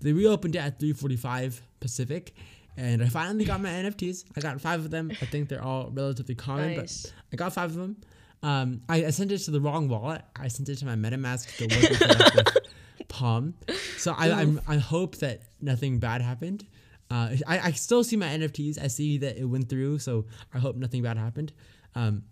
They 0.00 0.12
reopened 0.12 0.56
it 0.56 0.58
at 0.58 0.78
3:45 0.80 1.60
Pacific, 1.80 2.34
and 2.76 3.02
I 3.02 3.06
finally 3.08 3.44
got 3.44 3.60
my 3.60 3.68
NFTs. 3.70 4.24
I 4.36 4.40
got 4.40 4.60
five 4.60 4.80
of 4.80 4.90
them. 4.90 5.10
I 5.22 5.26
think 5.26 5.48
they're 5.48 5.62
all 5.62 5.90
relatively 5.90 6.34
common, 6.34 6.76
Nice. 6.76 7.02
but 7.04 7.12
I 7.32 7.36
got 7.36 7.52
five 7.52 7.70
of 7.70 7.76
them. 7.76 7.96
Um, 8.42 8.80
I, 8.88 9.06
I 9.06 9.10
sent 9.10 9.32
it 9.32 9.38
to 9.38 9.50
the 9.50 9.60
wrong 9.60 9.88
wallet. 9.88 10.22
I 10.36 10.48
sent 10.48 10.68
it 10.68 10.76
to 10.76 10.86
my 10.86 10.94
MetaMask 10.96 11.56
the 11.58 12.62
Palm. 13.08 13.54
So 13.98 14.14
I 14.16 14.30
I'm, 14.32 14.60
I 14.66 14.76
hope 14.76 15.16
that 15.16 15.42
nothing 15.60 15.98
bad 15.98 16.22
happened. 16.22 16.66
Uh, 17.10 17.34
I, 17.46 17.58
I 17.58 17.70
still 17.72 18.04
see 18.04 18.16
my 18.16 18.28
NFTs. 18.28 18.80
I 18.82 18.86
see 18.86 19.18
that 19.18 19.36
it 19.36 19.44
went 19.44 19.68
through, 19.68 19.98
so 19.98 20.26
I 20.54 20.58
hope 20.58 20.76
nothing 20.76 21.02
bad 21.02 21.16
happened. 21.16 21.52
Um, 21.96 22.22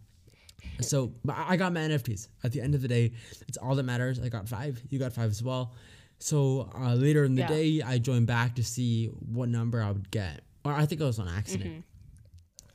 so 0.80 1.12
I 1.28 1.54
I 1.54 1.56
got 1.56 1.72
my 1.72 1.80
NFTs. 1.80 2.28
At 2.44 2.52
the 2.52 2.60
end 2.60 2.74
of 2.76 2.82
the 2.82 2.88
day, 2.88 3.12
it's 3.48 3.58
all 3.58 3.74
that 3.74 3.82
matters. 3.82 4.20
I 4.20 4.28
got 4.28 4.48
five. 4.48 4.80
You 4.88 4.98
got 4.98 5.12
five 5.12 5.30
as 5.30 5.42
well. 5.42 5.74
So 6.20 6.70
uh, 6.76 6.94
later 6.94 7.24
in 7.24 7.34
the 7.34 7.42
Yeah. 7.42 7.48
day, 7.48 7.82
I 7.82 7.98
joined 7.98 8.26
back 8.26 8.54
to 8.56 8.64
see 8.64 9.06
what 9.06 9.48
number 9.48 9.82
I 9.82 9.90
would 9.90 10.10
get, 10.10 10.42
or 10.64 10.72
I 10.72 10.86
think 10.86 11.00
it 11.00 11.04
was 11.04 11.18
on 11.18 11.28
accident. 11.28 11.70
Mm-hmm. 11.70 11.80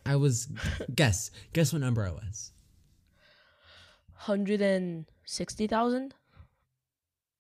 I 0.06 0.18
was 0.18 0.48
guess 0.96 1.32
guess 1.54 1.72
what 1.72 1.80
number 1.82 2.06
I 2.06 2.12
was. 2.12 2.52
Hundred 4.14 4.62
and 4.62 5.06
sixty 5.26 5.68
thousand. 5.68 6.14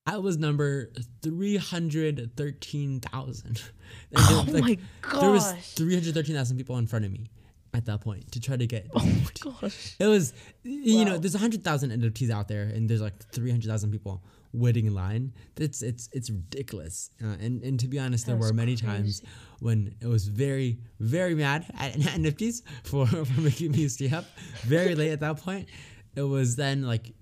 I 0.05 0.17
was 0.17 0.37
number 0.37 0.91
three 1.21 1.57
hundred 1.57 2.31
thirteen 2.35 2.99
thousand. 2.99 3.61
Oh 4.15 4.45
my 4.51 4.77
god. 5.01 5.21
There 5.21 5.29
was 5.29 5.53
three 5.75 5.93
hundred 5.93 6.15
thirteen 6.15 6.35
thousand 6.35 6.57
people 6.57 6.77
in 6.77 6.87
front 6.87 7.05
of 7.05 7.11
me 7.11 7.29
at 7.75 7.85
that 7.85 8.01
point 8.01 8.31
to 8.31 8.39
try 8.39 8.57
to 8.57 8.65
get. 8.65 8.87
Oh 8.95 9.05
my 9.05 9.51
gosh. 9.61 9.95
It 9.99 10.07
was, 10.07 10.33
you 10.63 11.05
know, 11.05 11.17
there's 11.17 11.35
hundred 11.35 11.63
thousand 11.63 11.91
NFTs 11.91 12.31
out 12.31 12.47
there, 12.47 12.63
and 12.63 12.89
there's 12.89 13.01
like 13.01 13.17
three 13.31 13.51
hundred 13.51 13.69
thousand 13.69 13.91
people 13.91 14.23
waiting 14.51 14.85
in 14.85 14.95
line. 14.95 15.33
It's 15.57 15.81
it's 15.81 16.09
it's 16.11 16.29
ridiculous. 16.31 17.11
Uh, 17.23 17.35
and 17.39 17.61
and 17.63 17.79
to 17.79 17.87
be 17.87 17.99
honest, 17.99 18.25
there 18.25 18.35
were 18.35 18.53
many 18.53 18.75
times 18.75 19.21
when 19.59 19.93
it 20.01 20.07
was 20.07 20.27
very 20.27 20.79
very 20.99 21.35
mad 21.35 21.65
at 21.77 21.93
NFTs 22.17 22.63
for 22.83 23.05
for 23.05 23.41
making 23.41 23.71
me 23.71 23.87
stay 23.87 24.09
up 24.09 24.25
very 24.63 24.95
late 24.95 25.11
at 25.11 25.19
that 25.19 25.37
point. 25.37 25.67
It 26.15 26.23
was 26.23 26.55
then 26.55 26.83
like 26.83 27.13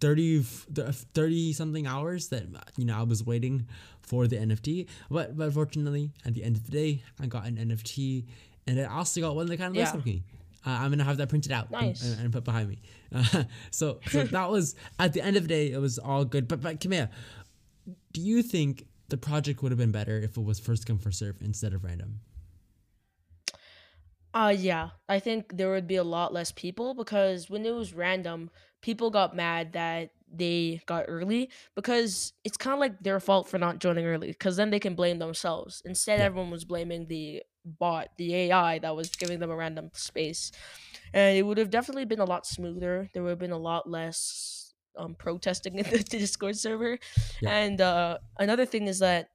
30 0.00 0.42
30 0.42 1.52
something 1.52 1.86
hours 1.86 2.28
that 2.28 2.44
you 2.76 2.84
know 2.84 2.96
I 2.98 3.02
was 3.02 3.24
waiting 3.24 3.66
for 4.02 4.26
the 4.26 4.36
NFT 4.36 4.86
but 5.10 5.36
but 5.36 5.52
fortunately 5.52 6.10
at 6.24 6.34
the 6.34 6.42
end 6.42 6.56
of 6.56 6.64
the 6.64 6.70
day 6.72 7.02
I 7.20 7.26
got 7.26 7.46
an 7.46 7.56
NFT 7.56 8.24
and 8.66 8.80
I 8.80 8.84
also 8.84 9.20
got 9.20 9.34
one 9.36 9.46
that 9.46 9.56
kind 9.56 9.70
of 9.70 9.76
looks 9.76 9.90
Yeah. 9.90 9.96
like 9.96 10.04
me. 10.06 10.22
Uh, 10.66 10.70
I'm 10.70 10.90
gonna 10.90 11.04
have 11.04 11.16
that 11.18 11.28
printed 11.28 11.52
out 11.52 11.64
and- 11.70 11.72
Nice. 11.88 12.04
and, 12.04 12.20
and 12.20 12.32
put 12.32 12.44
behind 12.44 12.68
me. 12.68 12.78
Uh, 13.14 13.44
so 13.70 14.00
so 14.08 14.24
that 14.24 14.50
was 14.50 14.74
at 14.98 15.12
the 15.12 15.20
end 15.22 15.36
of 15.36 15.42
the 15.44 15.48
day 15.48 15.70
it 15.72 15.80
was 15.80 15.98
all 15.98 16.24
good. 16.24 16.48
But 16.48 16.60
but 16.60 16.80
Kamea 16.80 17.08
do 18.12 18.20
you 18.20 18.42
think 18.42 18.86
the 19.08 19.16
project 19.16 19.62
would 19.62 19.72
have 19.72 19.78
been 19.78 19.92
better 19.92 20.18
if 20.18 20.36
it 20.36 20.42
was 20.44 20.58
first 20.60 20.86
come 20.86 20.98
first 20.98 21.18
serve 21.18 21.36
instead 21.40 21.72
of 21.72 21.84
random 21.84 22.20
Uh 24.34 24.54
yeah, 24.56 24.90
I 25.08 25.20
think 25.20 25.56
there 25.56 25.70
would 25.70 25.86
be 25.86 25.96
a 25.96 26.04
lot 26.04 26.32
less 26.32 26.52
people 26.52 26.94
because 26.94 27.48
when 27.48 27.64
it 27.64 27.74
was 27.74 27.94
random, 27.94 28.50
people 28.82 29.10
got 29.10 29.34
mad 29.34 29.72
that 29.72 30.10
they 30.30 30.82
got 30.86 31.06
early 31.08 31.50
because 31.74 32.34
it's 32.44 32.58
kind 32.58 32.74
of 32.74 32.80
like 32.80 33.00
their 33.00 33.20
fault 33.20 33.48
for 33.48 33.56
not 33.58 33.78
joining 33.78 34.04
early 34.04 34.28
because 34.28 34.56
then 34.56 34.68
they 34.70 34.78
can 34.80 34.94
blame 34.94 35.18
themselves. 35.18 35.80
Instead, 35.86 36.20
Yeah. 36.20 36.26
everyone 36.26 36.50
was 36.50 36.66
blaming 36.66 37.06
the 37.06 37.42
bot, 37.64 38.08
the 38.18 38.34
AI 38.34 38.78
that 38.80 38.94
was 38.94 39.16
giving 39.16 39.38
them 39.38 39.50
a 39.50 39.56
random 39.56 39.90
space, 39.94 40.52
and 41.14 41.36
it 41.38 41.42
would 41.42 41.58
have 41.58 41.70
definitely 41.70 42.04
been 42.04 42.20
a 42.20 42.24
lot 42.26 42.46
smoother. 42.46 43.08
There 43.14 43.22
would 43.22 43.30
have 43.30 43.38
been 43.38 43.50
a 43.52 43.58
lot 43.58 43.88
less 43.88 44.74
um, 44.96 45.14
protesting 45.14 45.74
in 45.78 45.84
the 45.88 46.00
Discord 46.00 46.56
server, 46.58 46.98
Yeah. 47.40 47.50
and 47.50 47.80
uh, 47.80 48.18
another 48.38 48.66
thing 48.66 48.88
is 48.88 48.98
that 48.98 49.30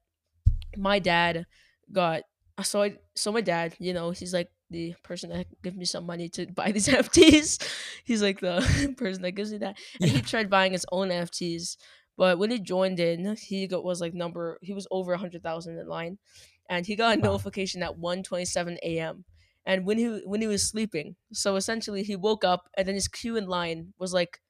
my 0.76 0.98
dad 0.98 1.46
got 1.92 2.22
so 2.62 2.82
I 2.82 2.98
so 3.16 3.32
my 3.32 3.40
dad, 3.40 3.74
you 3.78 3.92
know, 3.92 4.10
he's 4.10 4.32
like 4.32 4.50
the 4.74 4.94
person 5.02 5.30
that 5.30 5.46
gives 5.62 5.76
me 5.76 5.84
some 5.86 6.04
money 6.06 6.28
to 6.30 6.46
buy 6.52 6.72
these 6.72 6.88
NFTs. 6.92 7.58
He's 8.04 8.22
like 8.22 8.40
the 8.40 8.94
person 8.98 9.22
that 9.22 9.32
gives 9.32 9.52
me 9.52 9.58
that. 9.58 9.78
And 10.02 10.10
he 10.10 10.20
tried 10.22 10.50
buying 10.50 10.72
his 10.72 10.86
own 10.92 11.10
NFTs, 11.10 11.78
but 12.16 12.38
when 12.38 12.50
he 12.50 12.60
joined 12.60 13.00
in, 13.00 13.36
he 13.36 13.66
got, 13.66 13.84
was 13.84 14.00
like 14.00 14.14
number 14.14 14.58
he 14.62 14.72
was 14.74 14.86
over 14.90 15.12
a 15.14 15.18
hundred 15.18 15.42
thousand 15.42 15.78
in 15.78 15.86
line, 15.88 16.18
and 16.68 16.86
he 16.86 16.96
got 16.96 17.18
a 17.18 17.20
Wow. 17.20 17.20
notification 17.20 17.82
at 17.82 17.98
1.27 17.98 18.78
a.m. 18.82 19.24
And 19.66 19.86
when 19.86 19.98
he 19.98 20.20
when 20.26 20.40
he 20.42 20.46
was 20.46 20.68
sleeping, 20.68 21.16
so 21.32 21.56
essentially 21.56 22.02
he 22.02 22.16
woke 22.16 22.44
up 22.44 22.68
and 22.76 22.86
then 22.86 22.94
his 22.94 23.08
queue 23.08 23.36
in 23.36 23.46
line 23.46 23.94
was 23.98 24.12
like 24.12 24.40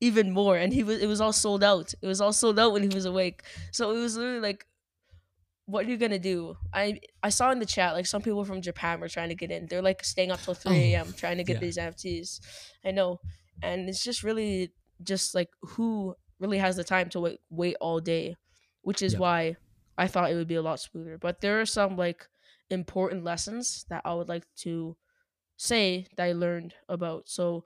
even 0.00 0.30
more, 0.30 0.56
and 0.56 0.72
he 0.72 0.82
was 0.82 1.00
it 1.00 1.06
was 1.06 1.20
all 1.20 1.32
sold 1.32 1.62
out. 1.62 1.92
It 2.00 2.06
was 2.06 2.20
all 2.20 2.32
sold 2.32 2.58
out 2.58 2.72
when 2.72 2.82
he 2.82 2.88
was 2.88 3.04
awake. 3.04 3.42
So 3.72 3.94
it 3.94 4.00
was 4.00 4.16
literally 4.16 4.40
like 4.40 4.66
what 5.70 5.86
are 5.86 5.88
you 5.90 5.96
gonna 5.96 6.18
do? 6.18 6.56
I 6.72 7.00
I 7.22 7.30
saw 7.30 7.50
in 7.50 7.58
the 7.58 7.66
chat 7.66 7.94
like 7.94 8.06
some 8.06 8.22
people 8.22 8.44
from 8.44 8.62
Japan 8.62 9.00
were 9.00 9.08
trying 9.08 9.28
to 9.30 9.34
get 9.34 9.50
in. 9.50 9.66
They're 9.66 9.82
like 9.82 10.04
staying 10.04 10.30
up 10.30 10.40
till 10.42 10.54
three 10.54 10.92
a.m. 10.94 11.12
trying 11.12 11.38
to 11.38 11.44
get 11.44 11.58
yeah. 11.58 11.60
these 11.60 11.78
NFTs. 11.78 12.40
I 12.84 12.90
know, 12.92 13.18
and 13.62 13.88
it's 13.88 14.02
just 14.02 14.22
really 14.22 14.74
just 15.02 15.34
like 15.34 15.48
who 15.62 16.14
really 16.38 16.58
has 16.58 16.76
the 16.76 16.84
time 16.84 17.08
to 17.10 17.20
wait 17.20 17.40
wait 17.50 17.76
all 17.80 18.00
day, 18.00 18.36
which 18.82 19.02
is 19.02 19.16
Yep. 19.16 19.18
why 19.18 19.56
I 19.98 20.06
thought 20.08 20.30
it 20.30 20.36
would 20.36 20.48
be 20.48 20.54
a 20.56 20.62
lot 20.62 20.80
smoother. 20.80 21.18
But 21.18 21.40
there 21.40 21.60
are 21.60 21.66
some 21.66 21.96
like 21.96 22.28
important 22.70 23.24
lessons 23.24 23.84
that 23.90 24.02
I 24.04 24.14
would 24.14 24.28
like 24.28 24.46
to 24.58 24.96
say 25.56 26.06
that 26.16 26.24
I 26.24 26.32
learned 26.32 26.74
about. 26.88 27.28
So, 27.28 27.64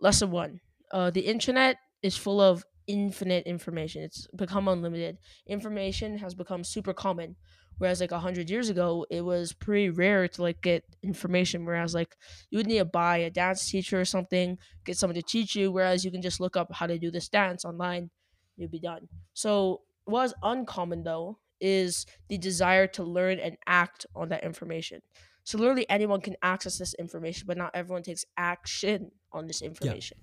lesson 0.00 0.30
one: 0.30 0.60
uh, 0.90 1.10
the 1.10 1.26
internet 1.26 1.78
is 2.02 2.16
full 2.16 2.40
of 2.40 2.64
infinite 2.86 3.46
information. 3.46 4.02
It's 4.02 4.26
become 4.28 4.68
unlimited. 4.68 5.18
Information 5.46 6.18
has 6.18 6.34
become 6.34 6.64
super 6.64 6.92
common. 6.92 7.36
Whereas 7.78 8.00
like 8.00 8.12
a 8.12 8.18
hundred 8.18 8.48
years 8.48 8.70
ago, 8.70 9.04
it 9.10 9.20
was 9.20 9.52
pretty 9.52 9.90
rare 9.90 10.26
to 10.28 10.42
like 10.42 10.62
get 10.62 10.84
information. 11.02 11.64
Whereas 11.66 11.94
like 11.94 12.16
you 12.50 12.58
would 12.58 12.66
need 12.66 12.78
to 12.78 12.84
buy 12.86 13.18
a 13.18 13.30
dance 13.30 13.68
teacher 13.68 14.00
or 14.00 14.04
something, 14.06 14.58
get 14.84 14.96
someone 14.96 15.14
to 15.16 15.22
teach 15.22 15.54
you. 15.54 15.70
Whereas 15.70 16.04
you 16.04 16.10
can 16.10 16.22
just 16.22 16.40
look 16.40 16.56
up 16.56 16.72
how 16.72 16.86
to 16.86 16.98
do 16.98 17.10
this 17.10 17.28
dance 17.28 17.64
online, 17.64 18.10
you'll 18.56 18.70
be 18.70 18.80
done. 18.80 19.08
So 19.34 19.82
what 20.06 20.24
is 20.24 20.34
uncommon 20.42 21.02
though 21.02 21.38
is 21.60 22.06
the 22.28 22.38
desire 22.38 22.86
to 22.86 23.02
learn 23.02 23.38
and 23.38 23.56
act 23.66 24.06
on 24.14 24.28
that 24.30 24.44
information. 24.44 25.02
So 25.44 25.58
literally 25.58 25.88
anyone 25.88 26.20
can 26.20 26.36
access 26.42 26.78
this 26.78 26.94
information, 26.94 27.46
but 27.46 27.56
not 27.58 27.70
everyone 27.74 28.02
takes 28.02 28.24
action 28.36 29.10
on 29.32 29.46
this 29.46 29.62
information. 29.62 30.18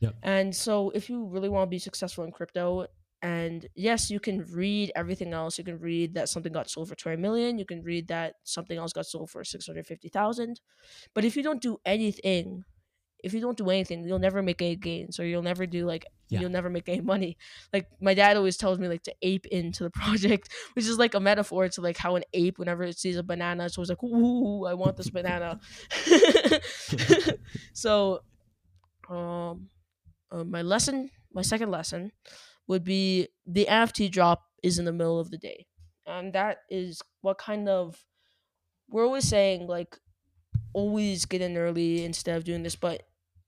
Yep. 0.00 0.14
And 0.22 0.54
so 0.54 0.90
if 0.90 1.08
you 1.08 1.24
really 1.24 1.48
want 1.48 1.66
to 1.68 1.70
be 1.70 1.78
successful 1.78 2.24
in 2.24 2.32
crypto, 2.32 2.86
and 3.22 3.66
yes, 3.74 4.10
you 4.10 4.20
can 4.20 4.44
read 4.52 4.92
everything 4.94 5.32
else. 5.32 5.56
You 5.58 5.64
can 5.64 5.78
read 5.78 6.14
that 6.14 6.28
something 6.28 6.52
got 6.52 6.68
sold 6.68 6.88
for 6.88 6.94
20 6.94 7.16
million. 7.20 7.58
You 7.58 7.64
can 7.64 7.82
read 7.82 8.08
that 8.08 8.34
something 8.44 8.76
else 8.78 8.92
got 8.92 9.06
sold 9.06 9.30
for 9.30 9.42
650,000. 9.42 10.60
But 11.14 11.24
if 11.24 11.34
you 11.36 11.42
don't 11.42 11.62
do 11.62 11.78
anything, 11.84 12.64
if 13.24 13.32
you 13.32 13.40
don't 13.40 13.56
do 13.56 13.70
anything, 13.70 14.04
you'll 14.06 14.18
never 14.18 14.42
make 14.42 14.60
any 14.60 14.76
gains 14.76 15.18
or 15.18 15.24
you'll 15.24 15.42
never 15.42 15.66
do 15.66 15.86
like 15.86 16.04
Yeah. 16.28 16.40
you'll 16.40 16.50
never 16.50 16.68
make 16.68 16.88
any 16.88 17.00
money. 17.00 17.38
Like 17.72 17.88
my 18.00 18.14
dad 18.14 18.36
always 18.36 18.56
tells 18.58 18.78
me 18.78 18.86
like 18.88 19.02
to 19.04 19.14
ape 19.22 19.46
into 19.46 19.82
the 19.84 19.90
project, 20.02 20.50
which 20.74 20.86
is 20.86 20.98
like 20.98 21.14
a 21.14 21.20
metaphor 21.20 21.68
to 21.70 21.80
like 21.80 21.96
how 21.96 22.16
an 22.16 22.24
ape 22.34 22.58
whenever 22.58 22.84
it 22.84 22.98
sees 22.98 23.16
a 23.16 23.22
banana, 23.22 23.64
it's 23.64 23.78
always 23.78 23.88
like, 23.88 24.02
"Ooh, 24.02 24.66
I 24.66 24.74
want 24.74 24.96
this 24.98 25.10
banana." 25.10 25.58
so 27.72 28.20
um 29.08 29.68
uh, 30.30 30.44
my 30.44 30.62
lesson, 30.62 31.10
my 31.32 31.42
second 31.42 31.70
lesson 31.70 32.12
would 32.66 32.84
be 32.84 33.28
the 33.46 33.66
NFT 33.66 34.10
drop 34.10 34.42
is 34.62 34.78
in 34.78 34.84
the 34.84 34.92
middle 34.92 35.18
of 35.20 35.30
the 35.30 35.38
day. 35.38 35.66
And 36.06 36.32
that 36.32 36.58
is 36.70 37.02
what 37.20 37.38
kind 37.38 37.68
of 37.68 38.04
we're 38.88 39.04
always 39.04 39.28
saying 39.28 39.66
like 39.66 39.98
always 40.72 41.24
get 41.24 41.40
in 41.40 41.56
early 41.56 42.04
instead 42.04 42.36
of 42.36 42.44
doing 42.44 42.62
this, 42.62 42.76
but 42.76 43.02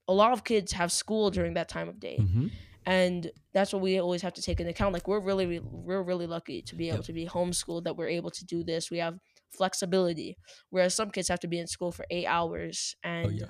a 0.07 0.13
lot 0.13 0.31
of 0.33 0.43
kids 0.43 0.71
have 0.73 0.91
school 0.91 1.29
during 1.29 1.53
that 1.53 1.69
time 1.69 1.87
of 1.89 1.99
day. 1.99 2.17
mm-hmm. 2.19 2.47
And 2.85 3.29
that's 3.53 3.71
what 3.71 3.81
we 3.83 3.99
always 3.99 4.21
have 4.23 4.33
to 4.33 4.41
take 4.41 4.59
into 4.59 4.71
account. 4.71 4.93
Like 4.93 5.07
we're 5.07 5.19
really 5.19 5.59
we're 5.59 6.01
really 6.01 6.25
lucky 6.25 6.61
to 6.63 6.75
be 6.75 6.87
able 6.87 6.97
Yep. 6.99 7.05
to 7.05 7.13
be 7.13 7.25
homeschooled 7.27 7.83
that 7.83 7.97
we're 7.97 8.07
able 8.07 8.31
to 8.31 8.45
do 8.45 8.63
this. 8.63 8.89
We 8.89 8.97
have 8.97 9.19
flexibility. 9.51 10.37
Whereas 10.69 10.95
some 10.95 11.11
kids 11.11 11.27
have 11.27 11.41
to 11.41 11.47
be 11.47 11.59
in 11.59 11.67
school 11.67 11.91
for 11.91 12.05
eight 12.09 12.25
hours 12.25 12.95
and 13.03 13.25
oh 13.27 13.29
yeah 13.29 13.45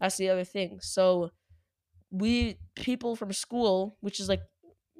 that's 0.00 0.16
the 0.16 0.28
other 0.30 0.44
thing. 0.44 0.78
So 0.80 1.30
we 2.10 2.58
people 2.74 3.16
from 3.16 3.32
school, 3.32 3.96
which 4.00 4.20
is 4.20 4.28
like 4.28 4.42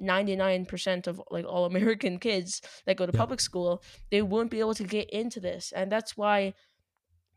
99% 0.01 1.07
of 1.07 1.21
like 1.29 1.45
all 1.45 1.65
American 1.65 2.19
kids 2.27 2.61
that 2.85 2.97
go 2.97 3.05
to 3.05 3.11
Yeah. 3.13 3.19
public 3.19 3.39
school, 3.41 3.83
they 4.11 4.21
wouldn't 4.21 4.51
be 4.51 4.59
able 4.59 4.75
to 4.75 4.83
get 4.83 5.09
into 5.09 5.39
this. 5.39 5.71
And 5.75 5.91
that's 5.91 6.15
why 6.15 6.53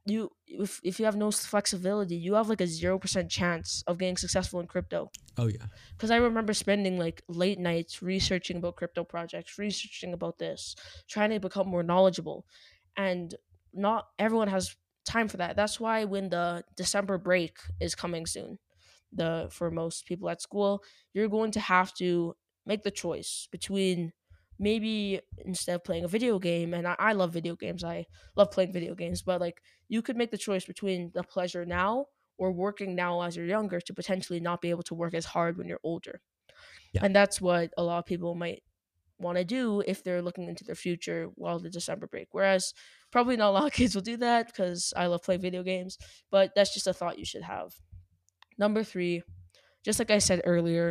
you 0.04 0.30
if 0.46 0.80
if 0.82 0.98
you 0.98 1.04
have 1.04 1.16
no 1.16 1.30
flexibility, 1.30 2.16
you 2.16 2.34
have 2.34 2.48
like 2.48 2.60
a 2.60 2.66
zero 2.66 2.98
percent 2.98 3.30
chance 3.30 3.84
of 3.86 3.98
getting 3.98 4.16
successful 4.16 4.58
in 4.60 4.66
crypto. 4.66 5.10
Oh 5.38 5.46
yeah. 5.46 5.66
Because 5.92 6.10
I 6.10 6.16
remember 6.16 6.52
spending 6.54 6.98
like 6.98 7.22
late 7.28 7.58
nights 7.58 8.02
researching 8.02 8.56
about 8.56 8.76
crypto 8.76 9.04
projects, 9.04 9.58
researching 9.58 10.12
about 10.12 10.38
this, 10.38 10.74
trying 11.08 11.30
to 11.30 11.40
become 11.40 11.68
more 11.68 11.84
knowledgeable, 11.84 12.44
and 12.96 13.34
not 13.72 14.06
everyone 14.18 14.48
has 14.48 14.76
time 15.04 15.28
for 15.28 15.36
that. 15.36 15.56
That's 15.56 15.78
why 15.80 16.04
when 16.04 16.30
the 16.30 16.64
December 16.76 17.16
break 17.16 17.56
is 17.80 17.94
coming 17.94 18.26
soon, 18.26 18.58
the 19.12 19.48
for 19.50 19.70
most 19.70 20.06
people 20.06 20.28
at 20.30 20.42
school, 20.42 20.82
you're 21.12 21.28
going 21.28 21.50
to 21.52 21.60
have 21.60 21.92
to 21.94 22.34
make 22.66 22.82
the 22.82 22.90
choice 22.90 23.48
between 23.50 24.12
maybe 24.58 25.20
instead 25.38 25.74
of 25.74 25.84
playing 25.84 26.04
a 26.04 26.08
video 26.08 26.38
game 26.38 26.74
and 26.74 26.86
I, 26.86 26.94
I 26.98 27.12
love 27.14 27.32
video 27.32 27.56
games 27.56 27.82
i 27.82 28.06
love 28.36 28.50
playing 28.50 28.72
video 28.72 28.94
games 28.94 29.22
but 29.22 29.40
like 29.40 29.60
you 29.88 30.02
could 30.02 30.16
make 30.16 30.30
the 30.30 30.38
choice 30.38 30.64
between 30.66 31.10
the 31.14 31.22
pleasure 31.24 31.64
now 31.64 32.06
or 32.38 32.52
working 32.52 32.94
now 32.94 33.22
as 33.22 33.36
you're 33.36 33.46
younger 33.46 33.80
to 33.80 33.94
potentially 33.94 34.40
not 34.40 34.60
be 34.60 34.70
able 34.70 34.82
to 34.84 34.94
work 34.94 35.14
as 35.14 35.24
hard 35.24 35.56
when 35.56 35.66
you're 35.66 35.80
older 35.82 36.20
Yeah. 36.92 37.04
and 37.04 37.14
that's 37.16 37.40
what 37.40 37.72
a 37.76 37.82
lot 37.82 37.98
of 37.98 38.06
people 38.06 38.34
might 38.34 38.62
want 39.18 39.38
to 39.38 39.44
do 39.44 39.82
if 39.86 40.02
they're 40.04 40.22
looking 40.22 40.48
into 40.48 40.64
their 40.64 40.74
future 40.74 41.26
while 41.36 41.58
the 41.58 41.70
december 41.70 42.06
break 42.08 42.28
whereas 42.32 42.74
probably 43.10 43.36
not 43.36 43.50
a 43.50 43.52
lot 43.52 43.66
of 43.66 43.72
kids 43.72 43.94
will 43.94 44.02
do 44.02 44.16
that 44.18 44.46
because 44.46 44.92
i 44.96 45.06
love 45.06 45.22
playing 45.22 45.40
video 45.40 45.62
games 45.62 45.98
but 46.30 46.52
that's 46.56 46.74
just 46.74 46.86
a 46.88 46.92
thought 46.94 47.18
you 47.18 47.24
should 47.24 47.42
have 47.42 47.72
number 48.62 48.82
three 48.92 49.22
just 49.86 49.98
like 50.02 50.10
i 50.18 50.20
said 50.28 50.40
earlier 50.54 50.86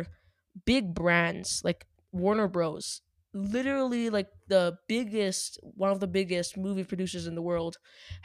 big 0.72 0.84
brands 1.00 1.50
like 1.68 1.80
warner 2.22 2.48
bros 2.56 3.00
literally 3.34 4.10
like 4.10 4.28
the 4.48 4.76
biggest 4.88 5.58
one 5.62 5.90
of 5.90 6.00
the 6.00 6.06
biggest 6.18 6.56
movie 6.66 6.84
producers 6.84 7.26
in 7.26 7.34
the 7.34 7.42
world 7.50 7.74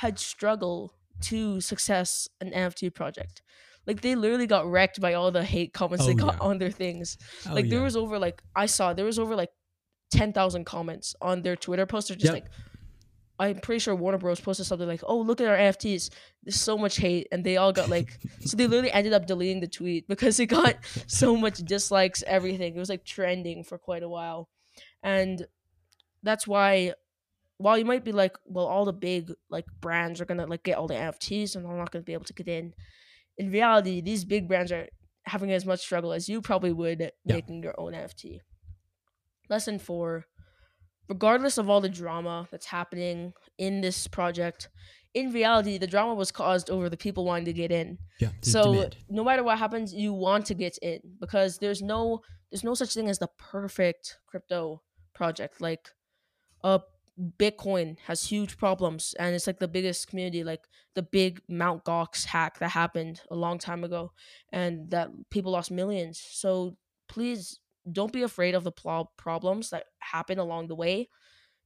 had 0.04 0.20
struggled 0.20 0.92
to 1.22 1.62
success 1.62 2.28
an 2.42 2.52
nft 2.52 2.94
project 2.94 3.42
like 3.88 4.02
they 4.02 4.16
literally 4.16 4.48
got 4.56 4.70
wrecked 4.70 5.00
by 5.00 5.14
all 5.14 5.32
the 5.32 5.46
hate 5.56 5.72
comments 5.74 6.04
Oh, 6.04 6.08
they 6.08 6.14
got 6.26 6.36
yeah. 6.36 6.48
on 6.50 6.58
their 6.58 6.72
things 6.84 7.18
Oh, 7.50 7.54
like 7.54 7.70
there 7.70 7.80
yeah. 7.80 7.86
was 7.90 7.96
over 7.96 8.20
like 8.20 8.42
i 8.64 8.66
saw 8.66 8.94
there 8.94 9.06
was 9.06 9.18
over 9.20 9.36
like 9.44 9.50
10,000 10.12 10.66
comments 10.66 11.16
on 11.22 11.42
their 11.42 11.56
twitter 11.56 11.86
poster 11.86 12.14
just 12.16 12.34
Yep. 12.34 12.34
like 12.34 12.48
i'm 13.40 13.60
pretty 13.60 13.80
sure 13.80 13.94
warner 13.96 14.18
bros. 14.18 14.40
posted 14.40 14.66
something 14.66 14.88
like 14.88 15.04
oh 15.08 15.20
look 15.20 15.40
at 15.42 15.48
our 15.48 15.58
nfts 15.58 16.10
there's 16.44 16.60
so 16.60 16.78
much 16.78 16.98
hate 16.98 17.28
and 17.32 17.44
they 17.44 17.58
all 17.58 17.72
got 17.72 17.90
like 17.90 18.18
so 18.42 18.58
they 18.58 18.66
literally 18.68 18.92
ended 18.92 19.14
up 19.14 19.26
deleting 19.28 19.60
the 19.60 19.68
tweet 19.68 20.08
because 20.08 20.40
it 20.40 20.48
got 20.48 20.76
so 21.08 21.36
much 21.38 21.58
dislikes 21.60 22.24
everything. 22.26 22.76
It 22.76 22.80
was 22.80 22.90
like 22.90 23.04
trending 23.06 23.64
for 23.64 23.78
quite 23.78 24.02
a 24.04 24.10
while. 24.10 24.50
And 25.04 25.46
that's 26.24 26.48
why 26.48 26.94
while 27.58 27.78
you 27.78 27.86
might 27.86 28.04
be 28.06 28.12
like 28.12 28.36
well 28.46 28.66
all 28.66 28.86
the 28.86 28.94
big 28.94 29.32
like 29.50 29.66
brands 29.82 30.22
are 30.22 30.26
gonna 30.26 30.46
like 30.46 30.64
get 30.64 30.78
all 30.78 30.88
the 30.88 30.94
nfts 30.94 31.56
and 31.56 31.66
i'm 31.68 31.78
not 31.78 31.92
gonna 31.92 32.04
be 32.04 32.14
able 32.14 32.24
to 32.26 32.34
get 32.34 32.48
in 32.48 32.74
in 33.38 33.50
reality 33.52 34.00
these 34.02 34.24
big 34.26 34.48
brands 34.48 34.72
are 34.72 34.88
having 35.26 35.52
as 35.52 35.66
much 35.66 35.80
struggle 35.80 36.14
as 36.14 36.30
you 36.30 36.40
probably 36.42 36.72
would 36.72 37.00
Yeah. 37.02 37.36
making 37.36 37.64
your 37.64 37.74
own 37.80 37.94
nft 37.94 38.40
lesson 39.50 39.80
four 39.80 40.26
regardless 41.10 41.58
of 41.58 41.70
all 41.70 41.82
the 41.82 41.90
drama 41.90 42.48
that's 42.52 42.66
happening 42.68 43.34
in 43.58 43.82
this 43.82 44.08
project 44.08 44.70
in 45.14 45.32
reality 45.32 45.78
the 45.78 45.88
drama 45.88 46.14
was 46.14 46.32
caused 46.32 46.70
over 46.70 46.90
the 46.90 46.98
people 46.98 47.26
wanting 47.26 47.46
to 47.46 47.54
get 47.54 47.72
in 47.72 47.98
Yeah. 48.20 48.30
so 48.42 48.74
demand. 48.74 48.98
no 49.10 49.24
matter 49.24 49.44
what 49.44 49.58
happens 49.58 49.94
you 49.94 50.14
want 50.14 50.46
to 50.48 50.54
get 50.54 50.78
in 50.82 51.00
because 51.20 51.58
there's 51.60 51.82
no 51.82 52.22
there's 52.52 52.64
no 52.64 52.74
such 52.74 52.94
thing 52.94 53.10
as 53.10 53.20
the 53.20 53.30
perfect 53.38 54.18
crypto 54.28 54.82
project 55.14 55.62
like 55.62 55.90
uh 56.64 56.80
bitcoin 57.40 57.98
has 58.06 58.24
huge 58.26 58.58
problems 58.58 59.16
and 59.18 59.34
it's 59.34 59.48
like 59.48 59.58
the 59.60 59.68
biggest 59.68 60.08
community 60.08 60.44
like 60.44 60.68
the 60.94 61.02
big 61.02 61.42
mount 61.50 61.84
gox 61.84 62.26
hack 62.26 62.60
that 62.60 62.70
happened 62.70 63.22
a 63.32 63.36
long 63.36 63.58
time 63.58 63.84
ago 63.84 64.12
and 64.52 64.92
that 64.92 65.10
people 65.32 65.52
lost 65.52 65.72
millions 65.72 66.22
so 66.32 66.78
please 67.10 67.60
don't 67.92 68.12
be 68.14 68.24
afraid 68.24 68.56
of 68.56 68.64
the 68.64 68.72
pl- 68.72 69.12
problems 69.18 69.70
that 69.72 69.86
happen 70.00 70.40
along 70.40 70.68
the 70.68 70.76
way. 70.76 71.10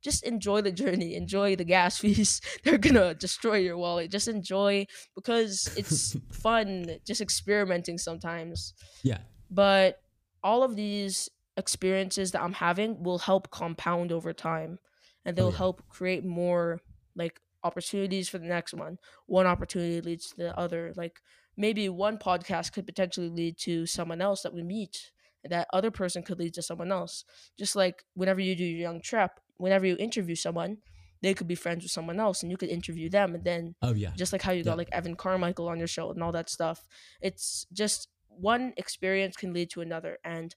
Just 0.04 0.24
enjoy 0.24 0.62
the 0.62 0.72
journey 0.72 1.16
enjoy 1.24 1.56
the 1.56 1.64
gas 1.64 1.98
fees. 2.00 2.42
They're 2.64 2.78
gonna 2.78 3.14
destroy 3.14 3.58
your 3.58 3.78
wallet. 3.78 4.12
Just 4.12 4.28
enjoy 4.28 4.88
because 5.16 5.70
it's 5.78 6.18
fun 6.32 6.98
just 7.06 7.22
experimenting 7.22 7.98
sometimes. 7.98 8.74
Yeah. 9.04 9.20
but 9.50 10.02
all 10.44 10.64
of 10.64 10.76
these 10.76 11.30
experiences 11.58 12.32
that 12.32 12.42
i'm 12.42 12.54
having 12.54 13.04
will 13.04 13.20
help 13.20 13.52
compound 13.52 14.12
over 14.12 14.34
time 14.34 14.80
and 15.26 15.34
oh, 15.34 15.36
they'll 15.36 15.48
Oh, 15.48 15.52
yeah. 15.52 15.58
help 15.58 15.88
create 15.90 16.26
more 16.26 16.80
like 17.16 17.40
opportunities 17.64 18.28
for 18.28 18.40
the 18.40 18.48
next 18.48 18.74
one. 18.74 18.98
One 19.28 19.46
opportunity 19.46 20.02
leads 20.02 20.30
to 20.32 20.38
the 20.38 20.58
other. 20.58 20.94
Like 20.96 21.22
maybe 21.56 21.90
one 21.90 22.18
podcast 22.18 22.72
could 22.74 22.88
potentially 22.88 23.30
lead 23.30 23.58
to 23.60 23.86
someone 23.86 24.20
else 24.22 24.42
that 24.42 24.54
we 24.54 24.64
meet 24.64 25.12
that 25.50 25.68
other 25.74 25.92
person 25.92 26.24
could 26.24 26.40
lead 26.40 26.54
to 26.54 26.62
someone 26.62 26.92
else 26.92 27.26
just 27.58 27.76
like 27.76 28.04
whenever 28.14 28.40
you 28.40 28.56
do 28.56 28.64
your 28.64 28.80
young 28.80 29.02
trap 29.02 29.40
whenever 29.58 29.86
you 29.86 29.96
interview 30.00 30.36
someone 30.36 30.78
they 31.22 31.34
could 31.34 31.48
be 31.48 31.56
friends 31.56 31.84
with 31.84 31.92
someone 31.92 32.20
else 32.20 32.42
and 32.42 32.52
you 32.52 32.58
could 32.58 32.70
interview 32.70 33.10
them 33.10 33.36
and 33.36 33.44
then 33.44 33.76
Oh 33.82 33.94
yeah. 33.94 34.12
just 34.18 34.34
like 34.34 34.42
how 34.42 34.52
you 34.52 34.64
Yeah. 34.64 34.72
got 34.72 34.78
like 34.78 34.90
Evan 34.92 35.16
Carmichael 35.16 35.68
on 35.70 35.78
your 35.78 35.88
show 35.88 36.10
and 36.12 36.24
all 36.24 36.32
that 36.32 36.50
stuff. 36.50 36.88
It's 37.22 37.68
just 37.72 38.10
one 38.28 38.74
experience 38.78 39.38
can 39.38 39.54
lead 39.54 39.70
to 39.72 39.82
another. 39.82 40.18
And 40.24 40.56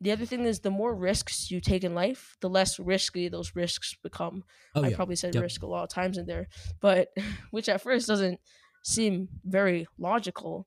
the 0.00 0.12
other 0.12 0.24
thing 0.24 0.46
is 0.46 0.60
the 0.60 0.70
more 0.70 0.94
risks 0.94 1.50
you 1.50 1.60
take 1.60 1.84
in 1.84 1.94
life, 1.94 2.36
the 2.40 2.48
less 2.48 2.78
risky 2.78 3.28
those 3.28 3.54
risks 3.54 3.94
become. 4.02 4.44
Oh 4.74 4.82
I 4.82 4.90
yeah. 4.90 4.96
probably 4.96 5.16
said 5.16 5.34
Yep. 5.34 5.42
risk 5.44 5.62
a 5.62 5.66
lot 5.66 5.82
of 5.84 5.90
times 5.90 6.16
in 6.16 6.26
there, 6.26 6.48
but 6.80 7.08
which 7.50 7.68
at 7.68 7.82
first 7.82 8.08
doesn't 8.08 8.40
seem 8.82 9.28
very 9.44 9.86
logical, 9.98 10.66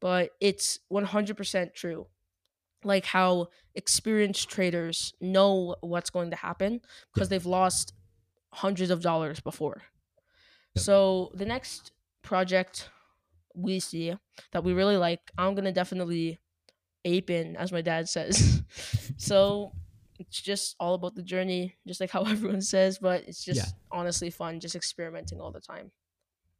but 0.00 0.32
it's 0.40 0.80
100% 0.88 1.74
true. 1.74 2.06
Like 2.84 3.04
how 3.06 3.48
experienced 3.74 4.48
traders 4.48 5.14
know 5.20 5.76
what's 5.80 6.10
going 6.10 6.30
to 6.30 6.36
happen 6.36 6.80
because 7.12 7.28
they've 7.28 7.46
lost 7.46 7.94
hundreds 8.52 8.90
of 8.90 9.02
dollars 9.02 9.40
before. 9.40 9.82
Yep. 10.74 10.84
So 10.84 11.30
the 11.34 11.44
next 11.46 11.92
project 12.22 12.88
we 13.54 13.80
see 13.80 14.14
that 14.52 14.64
we 14.64 14.72
really 14.72 14.96
like, 14.96 15.20
I'm 15.38 15.54
gonna 15.54 15.72
definitely 15.72 16.40
ape 17.04 17.30
in, 17.30 17.56
as 17.56 17.70
my 17.72 17.80
dad 17.82 18.08
says. 18.08 18.62
so 19.16 19.72
it's 20.18 20.40
just 20.40 20.76
all 20.78 20.94
about 20.94 21.14
the 21.14 21.22
journey, 21.22 21.76
just 21.86 22.00
like 22.00 22.10
how 22.10 22.22
everyone 22.26 22.60
says, 22.62 22.98
but 22.98 23.24
it's 23.28 23.44
just 23.44 23.58
Yeah. 23.60 23.72
honestly 23.90 24.30
fun, 24.30 24.60
just 24.60 24.74
experimenting 24.76 25.40
all 25.40 25.50
the 25.52 25.60
time. 25.60 25.90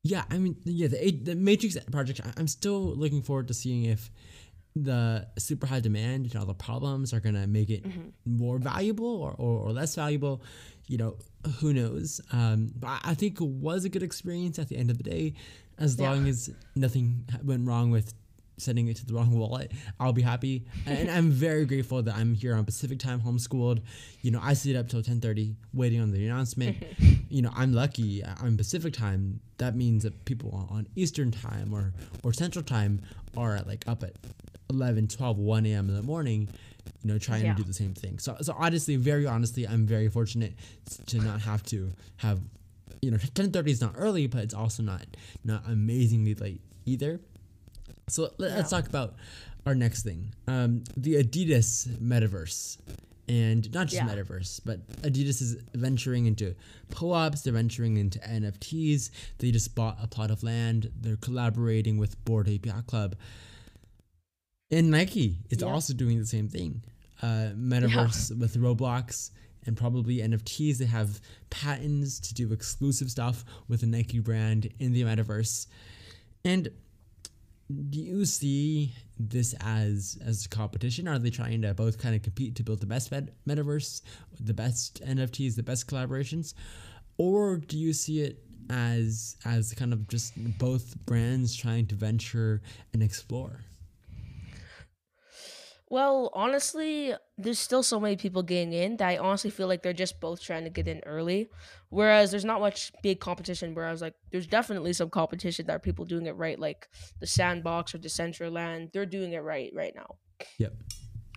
Yeah, 0.02 0.24
I 0.30 0.36
mean, 0.38 0.56
yeah, 0.64 0.88
the, 0.88 1.10
the 1.12 1.34
Matrix 1.34 1.78
project. 1.90 2.20
I'm 2.36 2.46
still 2.46 2.94
looking 2.94 3.22
forward 3.22 3.48
to 3.48 3.54
seeing 3.54 3.84
if 3.84 4.10
the 4.76 5.26
super 5.38 5.66
high 5.66 5.80
demand 5.80 6.26
and 6.26 6.36
all 6.36 6.46
the 6.46 6.54
problems 6.54 7.12
are 7.12 7.20
gonna 7.20 7.46
make 7.46 7.70
it 7.70 7.84
Mhm. 7.84 8.10
more 8.24 8.58
valuable 8.58 9.06
or, 9.06 9.32
or, 9.32 9.58
or 9.60 9.72
less 9.72 9.94
valuable. 9.94 10.42
You 10.88 10.98
know, 10.98 11.16
who 11.60 11.72
knows? 11.72 12.20
Um, 12.32 12.72
but 12.78 13.00
I- 13.04 13.14
think 13.14 13.40
it 13.40 13.46
was 13.46 13.84
a 13.84 13.88
good 13.88 14.02
experience 14.02 14.58
at 14.58 14.68
the 14.68 14.76
end 14.76 14.90
of 14.90 14.98
the 14.98 15.04
day, 15.04 15.34
as 15.78 15.96
Yeah. 15.98 16.10
long 16.10 16.26
as 16.28 16.50
nothing 16.74 17.24
went 17.42 17.66
wrong 17.66 17.90
with 17.90 18.14
sending 18.56 18.86
it 18.88 18.96
to 18.96 19.06
the 19.06 19.14
wrong 19.14 19.36
wallet. 19.36 19.72
I'll 19.98 20.12
be 20.12 20.22
happy, 20.22 20.64
and 20.86 21.10
I'm 21.10 21.30
very 21.30 21.64
grateful 21.66 22.02
that 22.02 22.14
I'm 22.16 22.34
here 22.34 22.54
on 22.54 22.64
Pacific 22.64 22.98
time, 22.98 23.20
homeschooled. 23.20 23.80
You 24.22 24.30
know, 24.32 24.40
I 24.42 24.54
stayed 24.54 24.76
up 24.76 24.88
till 24.88 25.02
10:30 25.02 25.54
waiting 25.72 26.00
on 26.00 26.10
the 26.12 26.24
announcement 26.26 26.76
you 27.34 27.42
know, 27.42 27.50
I'm 27.56 27.72
lucky. 27.72 28.24
I- 28.24 28.36
I'm 28.44 28.56
Pacific 28.56 28.92
time. 28.94 29.40
That 29.58 29.74
means 29.74 30.04
that 30.04 30.24
people 30.24 30.50
on 30.70 30.86
Eastern 30.94 31.32
time 31.32 31.74
or 31.74 31.92
or 32.22 32.32
Central 32.32 32.62
time 32.64 33.00
are 33.36 33.56
at 33.56 33.66
like 33.66 33.82
up 33.88 34.04
at 34.04 34.14
11, 34.70 35.08
12, 35.08 35.36
1 35.36 35.66
a.m. 35.66 35.88
in 35.88 35.96
the 35.96 36.02
morning, 36.02 36.48
you 37.02 37.08
know, 37.12 37.18
trying 37.18 37.44
Yeah. 37.44 37.54
to 37.54 37.62
do 37.62 37.66
the 37.66 37.74
same 37.74 37.92
thing. 37.92 38.20
So, 38.20 38.36
so 38.40 38.54
honestly, 38.56 38.94
very 38.96 39.26
honestly, 39.26 39.66
I'm 39.66 39.84
very 39.84 40.08
fortunate 40.08 40.54
to 41.06 41.18
not 41.18 41.40
have 41.42 41.64
to 41.64 41.92
have, 42.18 42.40
you 43.02 43.10
know, 43.10 43.16
10:30 43.18 43.70
is 43.72 43.80
not 43.80 43.94
early, 43.96 44.28
but 44.28 44.44
it's 44.44 44.54
also 44.54 44.84
not 44.84 45.04
not 45.42 45.68
amazingly 45.68 46.34
late 46.36 46.60
either. 46.86 47.20
So 48.08 48.32
let, 48.38 48.52
us 48.52 48.70
Yeah. 48.72 48.78
talk 48.78 48.86
about 48.88 49.16
our 49.66 49.74
next 49.74 50.02
thing, 50.04 50.34
um, 50.46 50.84
the 50.96 51.14
Adidas 51.14 51.88
metaverse, 51.98 52.76
and 53.28 53.72
not 53.72 53.88
just 53.88 54.02
Yeah. 54.02 54.08
metaverse, 54.08 54.60
but 54.64 54.86
Adidas 55.02 55.40
is 55.40 55.56
venturing 55.74 56.26
into 56.26 56.54
co-ops. 56.90 57.42
They're 57.42 57.52
venturing 57.52 57.96
into 57.96 58.18
NFTs. 58.20 59.10
They 59.38 59.50
just 59.50 59.74
bought 59.74 59.98
a 60.02 60.06
plot 60.06 60.30
of 60.30 60.42
land. 60.42 60.90
They're 61.00 61.16
collaborating 61.16 61.96
with 61.98 62.22
Bored 62.24 62.48
Ape 62.48 62.66
Yacht 62.66 62.86
Club, 62.86 63.16
and 64.70 64.90
Nike 64.90 65.38
is 65.50 65.60
Yeah. 65.60 65.66
also 65.68 65.94
doing 65.94 66.18
the 66.18 66.26
same 66.26 66.48
thing. 66.48 66.82
Uh, 67.22 67.52
metaverse 67.56 68.36
with 68.38 68.56
Roblox. 68.56 69.30
And 69.66 69.78
probably 69.78 70.20
NFTs. 70.20 70.76
They 70.76 70.84
have 70.84 71.22
patents 71.48 72.20
to 72.20 72.34
do 72.34 72.52
exclusive 72.52 73.10
stuff 73.10 73.46
with 73.66 73.80
the 73.80 73.86
Nike 73.86 74.18
brand 74.18 74.68
in 74.78 74.92
the 74.92 75.00
metaverse. 75.04 75.66
And 76.44 76.68
do 77.88 77.98
you 77.98 78.26
see 78.26 78.92
this 79.18 79.54
as 79.60 80.18
as 80.24 80.44
a 80.44 80.48
competition? 80.48 81.08
Are 81.08 81.18
they 81.18 81.30
trying 81.30 81.62
to 81.62 81.74
both 81.74 81.98
kind 81.98 82.14
of 82.14 82.22
compete 82.22 82.56
to 82.56 82.62
build 82.62 82.80
the 82.80 82.86
best 82.86 83.10
met- 83.10 83.30
metaverse, 83.46 84.02
the 84.40 84.54
best 84.54 85.02
NFTs, 85.04 85.56
the 85.56 85.62
best 85.62 85.86
collaborations, 85.88 86.54
or 87.16 87.56
do 87.56 87.78
you 87.78 87.92
see 87.92 88.20
it 88.20 88.44
as 88.70 89.36
as 89.44 89.72
kind 89.74 89.92
of 89.92 90.08
just 90.08 90.32
both 90.58 90.96
brands 91.06 91.54
trying 91.54 91.86
to 91.86 91.94
venture 91.94 92.62
and 92.92 93.02
explore? 93.02 93.60
Well, 95.90 96.30
honestly, 96.32 97.14
there's 97.36 97.58
still 97.58 97.82
so 97.82 98.00
many 98.00 98.16
people 98.16 98.42
getting 98.42 98.72
in 98.72 98.96
that 98.96 99.08
I 99.08 99.18
honestly 99.18 99.50
feel 99.50 99.68
like 99.68 99.82
they're 99.82 99.92
just 99.92 100.18
both 100.18 100.40
trying 100.40 100.64
to 100.64 100.70
get 100.70 100.88
in 100.88 101.00
early. 101.04 101.48
Whereas 101.90 102.30
there's 102.30 102.44
not 102.44 102.60
much 102.60 102.90
big 103.02 103.20
competition. 103.20 103.74
Whereas 103.74 104.00
like 104.00 104.14
there's 104.32 104.46
definitely 104.46 104.94
some 104.94 105.10
competition 105.10 105.66
that 105.66 105.76
are 105.76 105.80
people 105.80 106.04
doing 106.04 106.26
it 106.26 106.36
right, 106.36 106.58
like 106.58 106.88
the 107.20 107.26
Sandbox 107.26 107.94
or 107.94 107.98
Decentraland. 107.98 108.92
They're 108.92 109.06
doing 109.06 109.32
it 109.34 109.40
right 109.40 109.70
right 109.74 109.94
now. 109.94 110.16
Yep. 110.58 110.72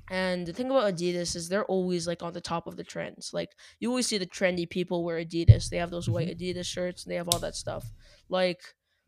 And 0.10 0.48
the 0.48 0.54
thing 0.54 0.68
about 0.72 0.94
Adidas 0.94 1.36
is 1.36 1.50
they're 1.50 1.66
always 1.66 2.08
like 2.08 2.24
on 2.24 2.32
the 2.32 2.42
top 2.42 2.68
of 2.68 2.78
the 2.78 2.84
trends. 2.84 3.32
Like 3.34 3.52
you 3.80 3.90
always 3.90 4.08
see 4.08 4.18
the 4.18 4.26
trendy 4.26 4.70
people 4.70 5.04
wear 5.04 5.20
Adidas. 5.24 5.70
They 5.70 5.78
have 5.78 5.92
those 5.92 6.10
white 6.10 6.30
mm-hmm. 6.30 6.60
Adidas 6.60 6.66
shirts 6.66 7.04
and 7.04 7.12
they 7.12 7.18
have 7.18 7.28
all 7.28 7.40
that 7.40 7.56
stuff. 7.56 7.92
Like 8.30 8.62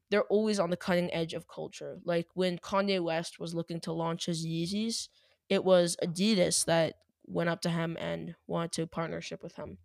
they're 0.10 0.24
always 0.24 0.60
on 0.60 0.70
the 0.70 0.78
cutting 0.78 1.14
edge 1.14 1.34
of 1.34 1.48
culture. 1.48 2.00
Like 2.04 2.28
when 2.34 2.58
Kanye 2.58 3.02
West 3.02 3.40
was 3.40 3.54
looking 3.54 3.80
to 3.82 3.94
launch 3.94 4.26
his 4.26 4.46
Yeezys, 4.46 5.08
it 5.50 5.64
was 5.64 5.98
Adidas 6.04 6.66
that 6.66 6.96
went 7.26 7.50
up 7.50 7.62
to 7.62 7.70
him 7.70 7.98
and 8.00 8.36
wanted 8.48 8.72
to 8.74 8.88
partnership 8.88 9.44
with 9.44 9.56
him. 9.56 9.78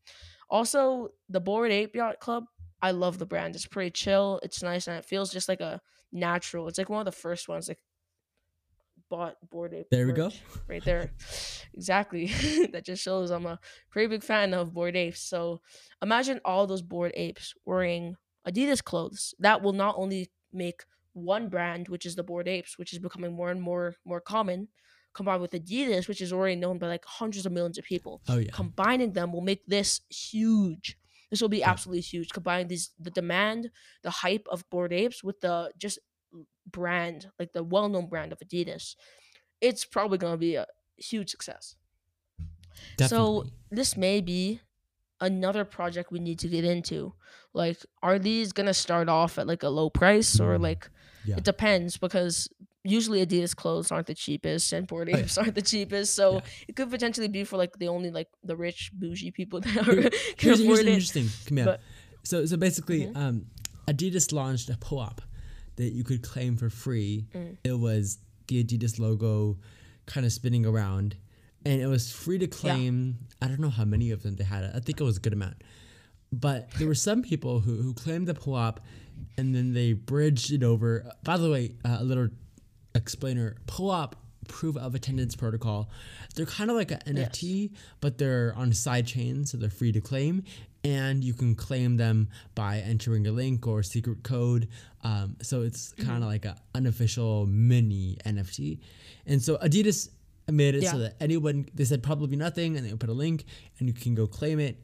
Also, 0.50 1.08
the 1.28 1.40
Bored 1.40 1.72
Ape 1.72 1.96
Yacht 1.96 2.20
Club, 2.20 2.44
I 2.82 2.90
love 2.90 3.18
the 3.18 3.26
brand. 3.26 3.54
It's 3.54 3.66
pretty 3.66 3.90
chill. 3.90 4.40
It's 4.42 4.62
nice 4.62 4.86
and 4.86 4.96
it 4.96 5.04
feels 5.04 5.32
just 5.32 5.48
like 5.48 5.60
a 5.60 5.80
natural. 6.12 6.68
It's 6.68 6.78
like 6.78 6.88
one 6.88 7.00
of 7.00 7.06
the 7.06 7.12
first 7.12 7.48
ones 7.48 7.68
like 7.68 7.78
bought 9.08 9.36
Bored 9.50 9.74
Ape. 9.74 9.86
There 9.90 10.06
we 10.06 10.12
go. 10.12 10.30
Right 10.68 10.84
there. 10.84 11.12
exactly. 11.74 12.26
that 12.72 12.84
just 12.84 13.02
shows 13.02 13.30
I'm 13.30 13.46
a 13.46 13.58
pretty 13.90 14.08
big 14.08 14.22
fan 14.22 14.54
of 14.54 14.74
Bored 14.74 14.96
Apes. 14.96 15.22
So 15.22 15.60
imagine 16.02 16.40
all 16.44 16.66
those 16.66 16.82
Bored 16.82 17.12
Apes 17.14 17.54
wearing 17.64 18.16
Adidas 18.46 18.82
clothes. 18.82 19.34
That 19.38 19.62
will 19.62 19.72
not 19.72 19.94
only 19.96 20.30
make 20.52 20.82
one 21.12 21.48
brand, 21.48 21.88
which 21.88 22.06
is 22.06 22.16
the 22.16 22.22
Bored 22.22 22.48
Apes, 22.48 22.78
which 22.78 22.92
is 22.92 22.98
becoming 22.98 23.32
more 23.32 23.50
and 23.50 23.62
more 23.62 23.94
more 24.04 24.20
common, 24.20 24.68
combined 25.14 25.40
with 25.40 25.52
Adidas, 25.52 26.08
which 26.08 26.20
is 26.20 26.32
already 26.32 26.56
known 26.56 26.78
by 26.78 26.88
like 26.88 27.04
hundreds 27.06 27.46
of 27.46 27.52
millions 27.52 27.78
of 27.78 27.84
people. 27.84 28.20
Oh 28.28 28.38
yeah. 28.38 28.50
Combining 28.52 29.12
them 29.12 29.32
will 29.32 29.40
make 29.40 29.64
this 29.66 30.00
huge. 30.10 30.98
This 31.30 31.40
will 31.40 31.48
be 31.48 31.58
Yeah. 31.58 31.70
absolutely 31.70 32.02
huge. 32.02 32.28
Combining 32.30 32.68
these 32.68 32.90
the 32.98 33.10
demand, 33.10 33.70
the 34.02 34.10
hype 34.10 34.46
of 34.50 34.68
Bored 34.70 34.92
Apes 34.92 35.24
with 35.24 35.40
the 35.40 35.72
just 35.78 35.98
brand, 36.66 37.30
like 37.38 37.52
the 37.52 37.62
well 37.64 37.88
known 37.88 38.08
brand 38.08 38.32
of 38.32 38.40
Adidas. 38.40 38.96
It's 39.60 39.84
probably 39.84 40.18
gonna 40.18 40.36
be 40.36 40.56
a 40.56 40.66
huge 40.96 41.30
success. 41.30 41.76
Definitely. 42.96 43.08
So 43.08 43.50
this 43.70 43.96
may 43.96 44.20
be 44.20 44.60
another 45.20 45.64
project 45.64 46.10
we 46.10 46.18
need 46.18 46.38
to 46.40 46.48
get 46.48 46.64
into. 46.64 47.14
Like, 47.52 47.78
are 48.02 48.18
these 48.18 48.52
gonna 48.52 48.74
start 48.74 49.08
off 49.08 49.38
at 49.38 49.46
like 49.46 49.62
a 49.62 49.68
low 49.68 49.90
price 49.90 50.40
or 50.40 50.56
Mm, 50.58 50.62
like 50.62 50.90
yeah. 51.24 51.36
it 51.36 51.44
depends 51.44 51.96
because 51.96 52.48
usually 52.84 53.24
Adidas 53.26 53.56
clothes 53.56 53.90
aren't 53.90 54.06
the 54.06 54.14
cheapest 54.14 54.72
and 54.72 54.86
Bored 54.86 55.08
Oh, 55.12 55.16
yeah. 55.18 55.26
Aren't 55.38 55.54
the 55.54 55.62
cheapest. 55.62 56.14
So 56.14 56.34
Yeah. 56.34 56.40
it 56.68 56.76
could 56.76 56.90
potentially 56.90 57.28
be 57.28 57.44
for 57.44 57.56
like 57.56 57.78
the 57.78 57.88
only 57.88 58.10
like 58.10 58.28
the 58.44 58.56
rich 58.56 58.90
bougie 58.92 59.30
people 59.30 59.60
that 59.64 59.76
are 59.76 59.82
can 59.84 60.02
here's, 60.02 60.12
here's 60.38 60.60
afford 60.60 60.80
an 60.80 60.88
it. 60.88 60.92
interesting 60.92 61.28
Camille. 61.46 61.64
but- 61.66 61.80
so 62.22 62.46
so 62.46 62.56
basically, 62.56 63.00
Mhm. 63.06 63.16
um, 63.16 63.46
Adidas 63.86 64.32
launched 64.32 64.70
a 64.70 64.76
POAP 64.78 65.20
that 65.76 65.92
you 65.92 66.04
could 66.04 66.22
claim 66.22 66.56
for 66.56 66.70
free. 66.70 67.26
Mm. 67.34 67.56
It 67.64 67.78
was 67.78 68.18
the 68.48 68.62
Adidas 68.64 68.98
logo 68.98 69.58
kind 70.06 70.24
of 70.24 70.32
spinning 70.32 70.64
around, 70.64 71.16
and 71.66 71.80
it 71.82 71.86
was 71.86 72.10
free 72.12 72.38
to 72.38 72.46
claim. 72.46 73.18
Yeah. 73.20 73.46
I 73.46 73.48
don't 73.48 73.60
know 73.60 73.68
how 73.70 73.84
many 73.84 74.10
of 74.10 74.22
them 74.22 74.36
they 74.36 74.44
had. 74.44 74.64
I 74.74 74.80
think 74.80 75.00
it 75.00 75.04
was 75.04 75.18
a 75.18 75.20
good 75.20 75.32
amount. 75.34 75.56
But 76.32 76.70
there 76.78 76.88
were 76.88 76.94
some 76.94 77.22
people 77.22 77.60
who, 77.60 77.76
who 77.82 77.92
claimed 77.92 78.26
the 78.26 78.34
POAP 78.34 78.78
and 79.38 79.54
then 79.54 79.72
they 79.74 79.92
bridged 79.92 80.50
it 80.50 80.62
over. 80.62 81.10
By 81.24 81.36
the 81.36 81.50
way, 81.50 81.74
uh, 81.84 81.98
a 82.00 82.04
little 82.04 82.28
explainer 82.94 83.56
POAP 83.66 84.14
proof 84.48 84.76
of 84.76 84.94
attendance 84.94 85.34
protocol. 85.34 85.90
They're 86.34 86.46
kind 86.46 86.70
of 86.70 86.76
like 86.76 86.90
an 86.90 87.00
NFT, 87.06 87.72
but 88.00 88.18
they're 88.18 88.52
on 88.56 88.72
side 88.72 89.06
chains, 89.06 89.50
so 89.50 89.58
they're 89.58 89.70
free 89.70 89.92
to 89.92 90.00
claim. 90.00 90.44
And 90.84 91.24
you 91.24 91.32
can 91.32 91.54
claim 91.54 91.96
them 91.96 92.28
by 92.54 92.78
entering 92.80 93.26
a 93.26 93.32
link 93.32 93.66
or 93.66 93.82
secret 93.82 94.22
code. 94.22 94.68
Um, 95.02 95.36
so 95.40 95.62
it's 95.62 95.92
kind 95.92 96.22
of 96.22 96.28
like 96.28 96.44
an 96.44 96.56
unofficial 96.74 97.46
mini 97.46 98.18
NFT. 98.26 98.80
And 99.26 99.40
so 99.40 99.56
Adidas 99.56 100.10
made 100.50 100.74
it 100.74 100.84
so 100.84 100.98
that 100.98 101.16
anyone, 101.20 101.66
they 101.74 101.84
said 101.84 102.02
probably 102.02 102.36
nothing, 102.36 102.76
and 102.76 102.86
they 102.86 102.94
put 102.94 103.08
a 103.08 103.14
link 103.14 103.46
and 103.78 103.88
you 103.88 103.94
can 103.94 104.14
go 104.14 104.26
claim 104.26 104.60
it. 104.60 104.76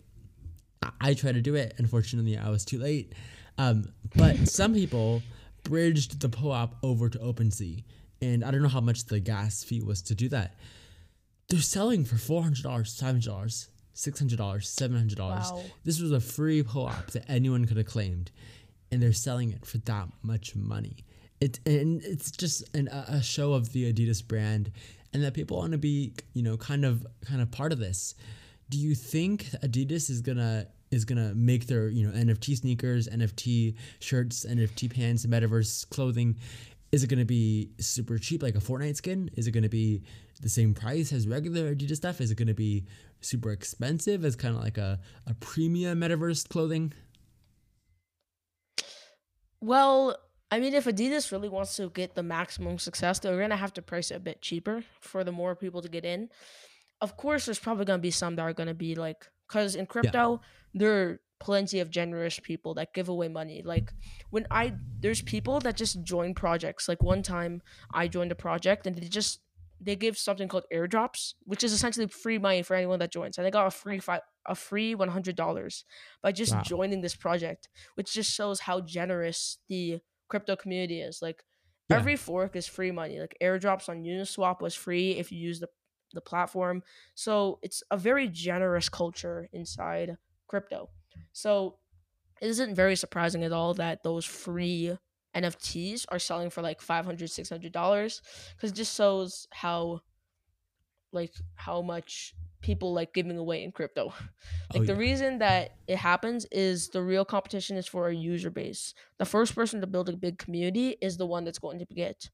I, 0.83 0.91
I 1.01 1.15
tried 1.15 1.35
to 1.35 1.43
do 1.43 1.55
it. 1.55 1.75
Unfortunately, 1.77 2.39
I 2.39 2.49
was 2.49 2.65
too 2.65 2.79
late. 2.79 3.13
Um, 3.59 3.93
but 4.17 4.49
some 4.49 4.73
people 4.73 5.23
bridged 5.65 6.21
the 6.21 6.31
POAP 6.31 6.77
over 6.83 7.11
to 7.11 7.19
OpenSea. 7.19 7.85
And 8.23 8.45
I 8.45 8.51
don't 8.51 8.63
know 8.63 8.69
how 8.69 8.81
much 8.81 9.07
the 9.07 9.21
gas 9.21 9.65
fee 9.65 9.81
was 9.81 10.03
to 10.03 10.15
do 10.15 10.29
that. 10.31 10.55
They're 11.49 11.61
selling 11.61 12.05
for 12.05 12.17
$400, 12.17 12.63
$500, 12.63 13.69
$600, 13.95 14.37
$700. 14.37 15.19
Wow. 15.19 15.63
This 15.85 16.01
was 16.01 16.13
a 16.13 16.21
free 16.21 16.63
POAP 16.63 17.13
that 17.13 17.29
anyone 17.29 17.65
could 17.65 17.77
have 17.77 17.87
claimed. 17.87 18.31
And 18.93 19.03
they're 19.03 19.13
selling 19.13 19.51
it 19.51 19.65
for 19.65 19.79
that 19.79 20.09
much 20.23 20.55
money. 20.55 21.05
It, 21.41 21.59
and 21.65 22.03
it's 22.03 22.31
just 22.31 22.69
an, 22.75 22.89
a 22.89 23.05
a 23.09 23.23
show 23.23 23.55
of 23.55 23.73
the 23.73 23.91
Adidas 23.91 24.27
brand 24.27 24.73
and 25.13 25.25
that 25.25 25.35
people 25.35 25.57
want 25.57 25.73
to 25.73 25.79
be, 25.79 26.13
you 26.35 26.43
know, 26.43 26.57
kind 26.57 26.85
of 26.85 27.07
kind 27.27 27.41
of 27.41 27.51
part 27.51 27.73
of 27.73 27.79
this. 27.79 28.15
Do 28.69 28.79
you 28.79 28.95
think 28.95 29.47
Adidas 29.63 30.11
is 30.11 30.21
gonna 30.21 30.67
is 30.91 31.05
gonna 31.05 31.35
make 31.35 31.67
their 31.67 31.89
you 31.89 32.07
know 32.07 32.13
NFT 32.13 32.57
sneakers, 32.59 33.09
NFT 33.09 33.75
shirts, 33.99 34.45
NFT 34.45 34.93
pants, 34.95 35.27
metaverse 35.27 35.89
clothing? 35.91 36.37
Is 36.93 37.05
it 37.05 37.07
gonna 37.07 37.25
be 37.25 37.71
super 37.79 38.19
cheap 38.19 38.43
like 38.43 38.57
a 38.57 38.61
Fortnite 38.61 38.97
skin? 38.97 39.31
Is 39.37 39.47
it 39.47 39.53
gonna 39.53 39.69
be 39.69 40.03
the 40.41 40.49
same 40.49 40.75
price 40.75 41.13
as 41.13 41.29
regular 41.29 41.75
Adidas 41.75 41.97
stuff? 41.97 42.21
Is 42.21 42.31
it 42.33 42.35
gonna 42.37 42.55
be 42.55 42.87
super 43.21 43.53
expensive 43.53 44.25
as 44.25 44.35
kind 44.35 44.57
of 44.57 44.63
like 44.63 44.77
a, 44.77 44.99
a 45.27 45.35
premium 45.35 46.01
metaverse 46.01 46.49
clothing? 46.49 46.93
Well, 49.61 50.17
I 50.51 50.59
mean, 50.59 50.75
if 50.75 50.87
Adidas 50.87 51.31
really 51.31 51.49
wants 51.49 51.77
to 51.77 51.91
get 51.91 52.17
the 52.17 52.25
maximum 52.25 52.79
success, 52.79 53.21
they're 53.21 53.39
gonna 53.39 53.57
have 53.57 53.75
to 53.75 53.83
price 53.83 54.11
it 54.11 54.17
a 54.17 54.21
bit 54.21 54.43
cheaper 54.43 54.83
for 55.01 55.23
the 55.23 55.33
more 55.33 55.55
people 55.55 55.83
to 55.83 55.89
get 55.89 56.05
in. 56.05 56.29
Of 57.01 57.17
course, 57.17 57.47
there's 57.47 57.61
probably 57.61 57.85
gonna 57.85 57.99
be 57.99 58.11
some 58.11 58.35
that 58.35 58.43
are 58.43 58.53
gonna 58.53 58.75
be 58.75 58.97
like, 58.97 59.29
because 59.47 59.77
in 59.77 59.87
crypto, 59.87 60.41
there 60.75 60.93
are 61.03 61.21
plenty 61.41 61.81
of 61.81 61.91
generous 61.91 62.39
people 62.39 62.75
that 62.75 62.95
give 62.95 63.09
away 63.09 63.29
money. 63.29 63.63
Like 63.65 63.93
when 64.31 64.47
I 64.51 64.75
there's 65.01 65.23
people 65.23 65.61
that 65.61 65.77
just 65.77 66.03
join 66.05 66.35
projects. 66.35 66.89
Like 66.89 67.03
one 67.03 67.23
time, 67.23 67.63
I 67.93 68.09
joined 68.09 68.33
a 68.33 68.37
project 68.37 68.87
and 68.87 68.97
they 68.97 69.09
just 69.09 69.41
they 69.83 69.97
give 69.97 70.19
something 70.19 70.49
called 70.49 70.67
airdrops, 70.73 71.35
which 71.45 71.65
is 71.65 71.73
essentially 71.73 72.07
free 72.07 72.39
money 72.39 72.63
for 72.63 72.75
anyone 72.77 72.99
that 72.99 73.11
joins. 73.13 73.39
And 73.39 73.47
they 73.47 73.51
got 73.51 73.67
a 73.67 73.71
free 73.71 73.99
five 73.99 74.21
a 74.47 74.55
free 74.55 74.95
one 74.95 75.09
hundred 75.09 75.37
dollars 75.37 75.85
by 76.23 76.33
just 76.33 76.59
Wow. 76.59 76.63
joining 76.63 77.01
this 77.01 77.17
project, 77.17 77.69
which 77.95 78.13
just 78.13 78.31
shows 78.33 78.61
how 78.61 78.81
generous 78.81 79.59
the 79.69 80.01
crypto 80.29 80.57
community 80.57 81.01
is. 81.01 81.21
Like 81.23 81.43
Yeah. 81.89 82.07
every 82.07 82.17
fork 82.17 82.57
is 82.57 82.67
free 82.67 82.91
money. 82.91 83.19
Like 83.21 83.37
airdrops 83.43 83.89
on 83.89 84.03
Uniswap 84.03 84.61
was 84.61 84.75
free 84.75 85.13
if 85.13 85.33
you 85.33 85.39
use 85.39 85.61
the 85.61 85.69
the 86.13 86.21
platform. 86.21 86.83
So 87.15 87.59
it's 87.63 87.83
a 87.91 87.97
very 87.97 88.29
generous 88.29 88.89
culture 88.89 89.49
inside 89.53 90.17
crypto. 90.49 90.91
So 91.33 91.79
it 92.41 92.49
isn't 92.49 92.75
very 92.75 92.97
surprising 92.97 93.45
at 93.45 93.53
all 93.53 93.75
that 93.75 94.03
those 94.05 94.27
free 94.27 94.97
NFTs 95.35 96.07
are 96.11 96.19
selling 96.19 96.51
for 96.51 96.63
like 96.63 96.81
500 96.83 97.31
600 97.31 97.73
dollars 97.73 98.23
because 98.57 98.73
it 98.73 98.77
just 98.77 98.97
shows 98.97 99.49
how 99.53 100.03
like 101.13 101.35
how 101.55 101.83
much 101.83 102.35
people 102.63 102.93
like 102.93 103.13
giving 103.15 103.39
away 103.39 103.63
in 103.63 103.73
crypto. 103.73 104.13
Oh, 104.75 104.79
like 104.79 104.81
Oh, 104.81 104.83
the 104.87 104.95
yeah. 104.95 104.97
reason 104.97 105.39
that 105.39 105.73
it 105.89 105.97
happens 105.97 106.47
is 106.53 106.91
the 106.91 107.03
real 107.03 107.25
competition 107.25 107.77
is 107.77 107.89
for 107.89 108.09
a 108.09 108.15
user 108.15 108.51
base. 108.51 108.95
The 109.19 109.25
first 109.25 109.55
person 109.55 109.81
to 109.81 109.87
build 109.89 110.09
a 110.09 110.17
big 110.17 110.39
community 110.39 110.97
is 111.01 111.17
the 111.17 111.27
one 111.27 111.45
that's 111.45 111.59
going 111.59 111.81
to 111.81 111.85
get 111.87 112.31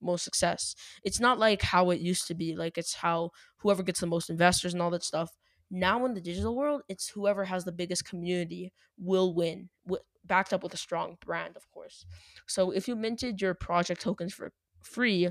most 0.00 0.24
success. 0.24 0.74
It's 1.04 1.20
not 1.20 1.38
like 1.38 1.62
how 1.62 1.90
it 1.90 2.00
used 2.00 2.26
to 2.28 2.34
be 2.34 2.56
like 2.56 2.78
it's 2.78 2.94
how 2.96 3.32
whoever 3.58 3.82
gets 3.82 4.00
the 4.00 4.06
most 4.06 4.30
investors 4.30 4.74
and 4.74 4.82
all 4.82 4.90
that 4.90 5.04
stuff 5.04 5.30
now 5.70 6.04
in 6.04 6.14
the 6.14 6.20
digital 6.20 6.56
world 6.56 6.82
it's 6.88 7.08
whoever 7.10 7.44
has 7.44 7.64
the 7.64 7.72
biggest 7.72 8.04
community 8.04 8.72
will 8.98 9.34
win 9.34 9.68
wi- 9.84 10.02
backed 10.24 10.52
up 10.52 10.62
with 10.62 10.74
a 10.74 10.78
strong 10.78 11.16
brand 11.24 11.56
of 11.56 11.68
course. 11.70 12.06
So 12.46 12.70
if 12.70 12.88
you 12.88 12.96
minted 12.96 13.40
your 13.40 13.54
project 13.54 14.00
tokens 14.00 14.34
for 14.34 14.52
free 14.80 15.30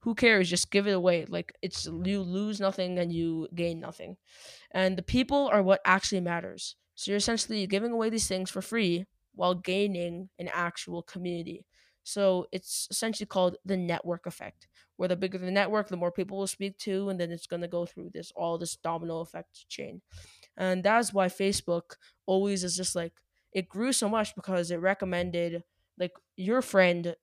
who 0.00 0.14
cares? 0.14 0.50
Just 0.50 0.70
give 0.70 0.86
it 0.86 0.92
away. 0.92 1.24
Like 1.26 1.52
it's 1.62 1.86
you 1.86 2.20
lose 2.22 2.60
nothing 2.60 2.98
and 2.98 3.12
you 3.12 3.48
gain 3.54 3.80
nothing. 3.80 4.16
And 4.72 4.98
the 4.98 5.02
people 5.02 5.48
are 5.48 5.62
what 5.62 5.80
actually 5.84 6.20
matters. 6.22 6.76
So 6.94 7.10
you're 7.10 7.18
essentially 7.18 7.66
giving 7.66 7.92
away 7.92 8.10
these 8.10 8.28
things 8.28 8.50
for 8.50 8.62
free 8.62 9.06
while 9.34 9.54
gaining 9.54 10.30
an 10.38 10.48
actual 10.48 11.02
community 11.02 11.66
so 12.04 12.46
it's 12.52 12.88
essentially 12.90 13.26
called 13.26 13.56
the 13.64 13.76
network 13.76 14.26
effect 14.26 14.68
where 14.96 15.08
the 15.08 15.16
bigger 15.16 15.38
the 15.38 15.50
network 15.50 15.88
the 15.88 15.96
more 15.96 16.12
people 16.12 16.38
will 16.38 16.46
speak 16.46 16.78
to 16.78 17.08
and 17.08 17.18
then 17.20 17.32
it's 17.32 17.48
going 17.48 17.62
to 17.62 17.68
go 17.68 17.86
through 17.86 18.10
this 18.12 18.32
all 18.36 18.58
this 18.58 18.76
domino 18.76 19.20
effect 19.20 19.68
chain. 19.68 20.02
And 20.56 20.84
that's 20.84 21.12
why 21.14 21.28
facebook 21.28 21.96
always 22.26 22.64
is 22.64 22.76
just 22.76 22.94
like 22.96 23.14
it 23.52 23.68
grew 23.68 23.92
so 23.92 24.08
much 24.08 24.34
because 24.34 24.70
it 24.70 24.76
recommended 24.78 25.64
like 25.98 26.12
your 26.36 26.62
friend 26.62 27.16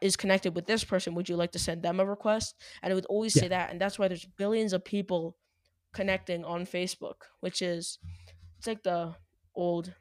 is 0.00 0.16
connected 0.16 0.54
with 0.54 0.66
this 0.66 0.84
person 0.84 1.14
would 1.14 1.28
you 1.28 1.36
like 1.36 1.52
to 1.52 1.58
send 1.58 1.82
them 1.82 2.00
a 2.00 2.04
request? 2.06 2.56
And 2.82 2.90
it 2.92 2.94
would 2.94 3.06
always 3.06 3.34
Yeah. 3.34 3.42
say 3.42 3.48
that 3.48 3.70
and 3.70 3.80
that's 3.80 3.98
why 3.98 4.08
there's 4.08 4.24
billions 4.26 4.72
of 4.72 4.84
people 4.84 5.36
connecting 5.92 6.44
on 6.44 6.64
facebook 6.66 7.22
which 7.40 7.62
is 7.62 7.98
it's 8.58 8.66
like 8.66 8.82
the 8.84 9.16
old 9.54 9.94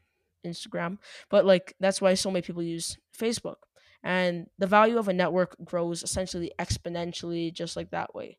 instagram 0.46 1.00
but 1.30 1.46
like 1.46 1.76
that's 1.80 2.02
why 2.02 2.14
so 2.16 2.32
many 2.32 2.42
people 2.44 2.64
use 2.64 2.98
facebook 3.18 3.58
and 4.08 4.48
the 4.58 4.68
value 4.68 4.98
of 4.98 5.08
a 5.10 5.14
network 5.14 5.56
grows 5.66 6.02
essentially 6.04 6.50
exponentially 6.58 7.52
just 7.54 7.76
like 7.76 7.90
that 7.92 8.16
way 8.16 8.38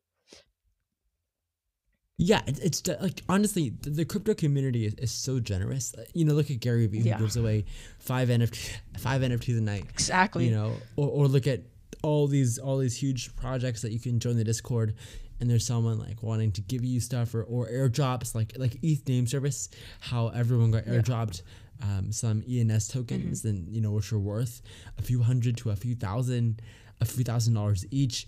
Yeah, 2.21 2.41
it's 2.47 2.85
like 3.01 3.21
honestly, 3.29 3.69
the, 3.81 3.89
the 3.91 4.05
crypto 4.05 4.33
community 4.33 4.85
is, 4.85 4.93
is 4.95 5.11
so 5.11 5.39
generous. 5.39 5.93
Uh, 5.97 6.03
you 6.13 6.25
know, 6.25 6.33
look 6.33 6.51
at 6.51 6.59
Gary 6.59 6.85
Vee 6.87 6.99
who 6.99 7.07
Yeah. 7.09 7.17
gives 7.17 7.37
away 7.37 7.63
five 7.99 8.27
NFT, 8.27 8.71
five 8.97 9.21
NFTs 9.21 9.57
a 9.57 9.61
night. 9.61 9.85
exactly 9.89 10.45
You 10.49 10.51
know, 10.51 10.73
or, 10.97 11.07
or 11.07 11.27
look 11.29 11.47
at 11.47 11.61
all 12.03 12.27
these 12.27 12.57
all 12.59 12.77
these 12.77 12.97
huge 12.97 13.33
projects 13.37 13.81
that 13.83 13.91
you 13.93 13.99
can 14.01 14.19
join 14.19 14.35
the 14.35 14.43
Discord, 14.43 14.95
and 15.39 15.49
there's 15.49 15.65
someone 15.65 15.97
like 15.97 16.21
wanting 16.21 16.51
to 16.53 16.61
give 16.61 16.83
you 16.83 16.99
stuff 16.99 17.33
or, 17.33 17.43
or 17.43 17.67
airdrops 17.69 18.35
like 18.35 18.51
like 18.57 18.75
ETH 18.83 19.07
name 19.07 19.25
service. 19.25 19.69
How 20.01 20.27
everyone 20.27 20.71
got 20.71 20.83
airdropped 20.85 21.41
um, 21.81 22.11
some 22.11 22.43
ENS 22.49 22.87
tokens, 22.87 23.45
and 23.45 23.67
you 23.69 23.81
know 23.81 23.91
which 23.91 24.11
are 24.11 24.19
worth 24.19 24.61
a 24.97 25.01
few 25.01 25.21
hundred 25.21 25.57
to 25.57 25.69
a 25.69 25.75
few 25.75 25.95
thousand, 25.95 26.61
a 27.01 27.05
few 27.05 27.23
thousand 27.23 27.53
dollars 27.53 27.85
each. 27.91 28.27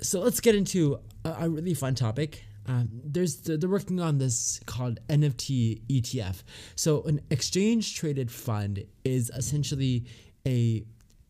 So 0.00 0.20
let's 0.20 0.40
get 0.40 0.54
into 0.54 0.98
a, 1.24 1.36
a 1.40 1.48
really 1.48 1.74
fun 1.74 1.94
topic. 1.94 2.44
Um, 2.66 2.88
there's 3.04 3.36
they're 3.36 3.68
working 3.68 4.00
on 4.00 4.18
this 4.18 4.60
called 4.66 4.98
NFT 5.08 5.82
ETF. 5.88 6.42
So 6.76 7.02
an 7.02 7.20
exchange 7.30 7.96
traded 7.96 8.30
fund 8.30 8.84
is 9.04 9.30
essentially 9.30 10.06
a, 10.46 10.84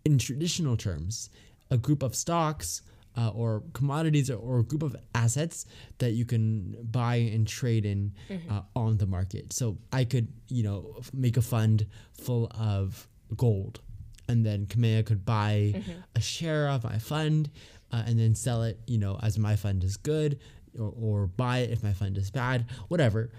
in 0.05 0.19
traditional 0.19 0.77
terms, 0.77 1.31
a 1.71 1.77
group 1.77 2.03
of 2.03 2.15
stocks 2.15 2.83
uh, 3.17 3.31
or 3.31 3.63
commodities 3.73 4.31
or, 4.31 4.37
or 4.39 4.59
a 4.61 4.63
group 4.65 4.83
of 4.83 4.97
assets 5.15 5.67
that 5.99 6.13
you 6.13 6.25
can 6.25 6.77
buy 6.91 7.17
and 7.17 7.47
trade 7.47 7.85
in 7.87 8.13
uh, 8.51 8.63
on 8.75 8.97
the 8.99 9.07
market. 9.07 9.53
So 9.53 9.79
I 9.93 10.05
could 10.05 10.29
you 10.49 10.63
know 10.63 10.95
f- 10.99 11.13
make 11.15 11.37
a 11.37 11.43
fund 11.43 11.87
full 12.13 12.51
of 12.59 13.07
gold 13.37 13.81
and 14.29 14.45
then 14.45 14.67
Kamea 14.67 15.05
could 15.05 15.25
buy 15.25 15.83
a 16.17 16.21
share 16.21 16.69
of 16.69 16.83
my 16.85 16.99
fund 16.99 17.51
uh, 17.93 18.03
and 18.07 18.19
then 18.19 18.35
sell 18.35 18.63
it, 18.63 18.79
you 18.87 18.97
know, 18.99 19.19
as 19.23 19.39
my 19.39 19.55
fund 19.55 19.85
is 19.85 19.97
good, 19.99 20.39
or, 20.79 20.95
or 20.99 21.27
buy 21.27 21.59
it 21.59 21.71
if 21.71 21.83
my 21.83 21.93
fund 21.93 22.17
is 22.17 22.31
bad, 22.31 22.65
whatever. 22.89 23.31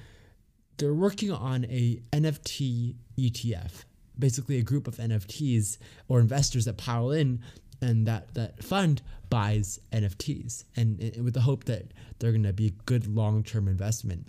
They're 0.77 0.93
working 0.93 1.31
on 1.31 1.65
a 1.65 1.99
NFT 2.13 2.95
ETF, 3.17 3.85
basically 4.19 4.57
a 4.59 4.61
group 4.61 4.87
of 4.87 4.97
NFTs 4.97 5.77
or 6.07 6.19
investors 6.19 6.65
that 6.65 6.77
pile 6.77 7.11
in, 7.11 7.41
and 7.81 8.07
that 8.07 8.33
that 8.33 8.63
fund 8.63 9.01
buys 9.29 9.79
NFTs, 9.91 10.65
and, 10.75 10.99
and 10.99 11.23
with 11.23 11.33
the 11.33 11.41
hope 11.41 11.65
that 11.65 11.91
they're 12.19 12.31
going 12.31 12.43
to 12.43 12.53
be 12.53 12.67
a 12.67 12.83
good 12.85 13.07
long 13.07 13.43
term 13.43 13.67
investment. 13.67 14.27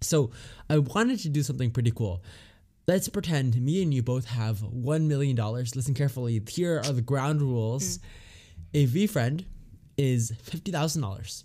So 0.00 0.30
I 0.70 0.78
wanted 0.78 1.18
to 1.20 1.28
do 1.28 1.42
something 1.42 1.70
pretty 1.70 1.90
cool. 1.90 2.22
Let's 2.86 3.08
pretend 3.08 3.60
me 3.60 3.82
and 3.82 3.92
you 3.92 4.02
both 4.02 4.26
have 4.26 4.58
$1 4.60 5.02
million. 5.02 5.36
Listen 5.36 5.92
carefully. 5.92 6.40
Here 6.48 6.78
are 6.78 6.92
the 6.92 7.02
ground 7.02 7.42
rules. 7.42 7.98
Mm. 7.98 8.02
A 8.74 8.86
VeeFriend 8.86 9.44
is 9.98 10.32
$50,000. 10.32 11.44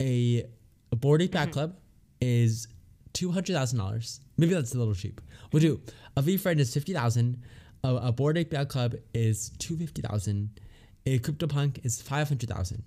A, 0.00 0.44
a 0.90 0.96
Bored 0.96 1.22
Ape 1.22 1.34
Yacht 1.34 1.44
mm-hmm. 1.44 1.52
Club 1.52 1.76
is 2.20 2.66
$200,000. 3.14 4.20
Maybe 4.36 4.54
that's 4.54 4.74
a 4.74 4.78
little 4.78 4.94
cheap. 4.94 5.20
We'll 5.52 5.60
do 5.60 5.80
a 6.16 6.22
VeeFriend 6.22 6.58
is 6.58 6.72
50000 6.72 7.40
a, 7.84 7.94
a 7.94 8.12
Bored 8.12 8.38
Ape 8.38 8.52
Yacht 8.52 8.68
Club 8.68 8.94
is 9.14 9.50
250000 9.58 10.60
A 11.06 11.18
CryptoPunk 11.18 11.84
is 11.84 12.00
500000 12.02 12.84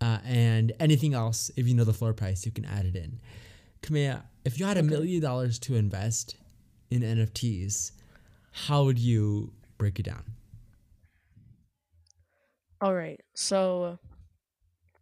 uh, 0.00 0.18
and 0.24 0.72
anything 0.80 1.14
else, 1.14 1.50
if 1.56 1.66
you 1.68 1.74
know 1.74 1.84
the 1.84 1.92
floor 1.92 2.12
price, 2.12 2.44
you 2.44 2.52
can 2.52 2.64
add 2.64 2.86
it 2.86 2.96
in. 2.96 3.20
Kamea, 3.82 4.22
if 4.44 4.58
you 4.58 4.66
had 4.66 4.76
a 4.76 4.82
million 4.82 5.20
dollars 5.20 5.58
to 5.60 5.76
invest 5.76 6.36
in 6.90 7.02
NFTs, 7.02 7.92
how 8.52 8.84
would 8.84 8.98
you 8.98 9.52
break 9.78 9.98
it 9.98 10.04
down? 10.04 10.24
All 12.80 12.94
right. 12.94 13.20
So, 13.34 13.98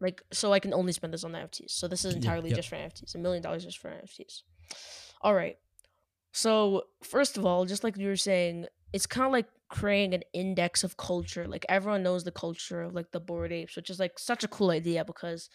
like, 0.00 0.22
so 0.32 0.52
I 0.52 0.58
can 0.60 0.74
only 0.74 0.92
spend 0.92 1.14
this 1.14 1.24
on 1.24 1.32
NFTs. 1.32 1.70
So 1.70 1.88
this 1.88 2.04
is 2.04 2.12
Yeah, 2.12 2.18
entirely 2.18 2.50
yep. 2.50 2.56
just 2.56 2.68
for 2.68 2.76
NFTs. 2.76 3.14
A 3.14 3.18
million 3.18 3.42
dollars 3.42 3.64
just 3.64 3.78
for 3.78 3.88
NFTs. 3.88 4.42
All 5.22 5.34
right. 5.34 5.56
So 6.32 6.84
first 7.02 7.38
of 7.38 7.46
all, 7.46 7.64
just 7.64 7.82
like 7.84 7.96
you 7.96 8.06
were 8.06 8.16
saying, 8.16 8.66
it's 8.92 9.06
kind 9.06 9.26
of 9.26 9.32
like 9.32 9.46
creating 9.70 10.14
an 10.14 10.22
index 10.32 10.84
of 10.84 10.96
culture. 10.96 11.46
Like 11.48 11.66
everyone 11.68 12.02
knows 12.02 12.24
the 12.24 12.32
culture 12.32 12.82
of 12.82 12.94
like 12.94 13.12
the 13.12 13.20
Bored 13.20 13.52
Apes, 13.52 13.76
which 13.76 13.90
is 13.90 14.00
like 14.00 14.18
such 14.18 14.44
a 14.44 14.48
cool 14.48 14.70
idea 14.70 15.04
because 15.04 15.48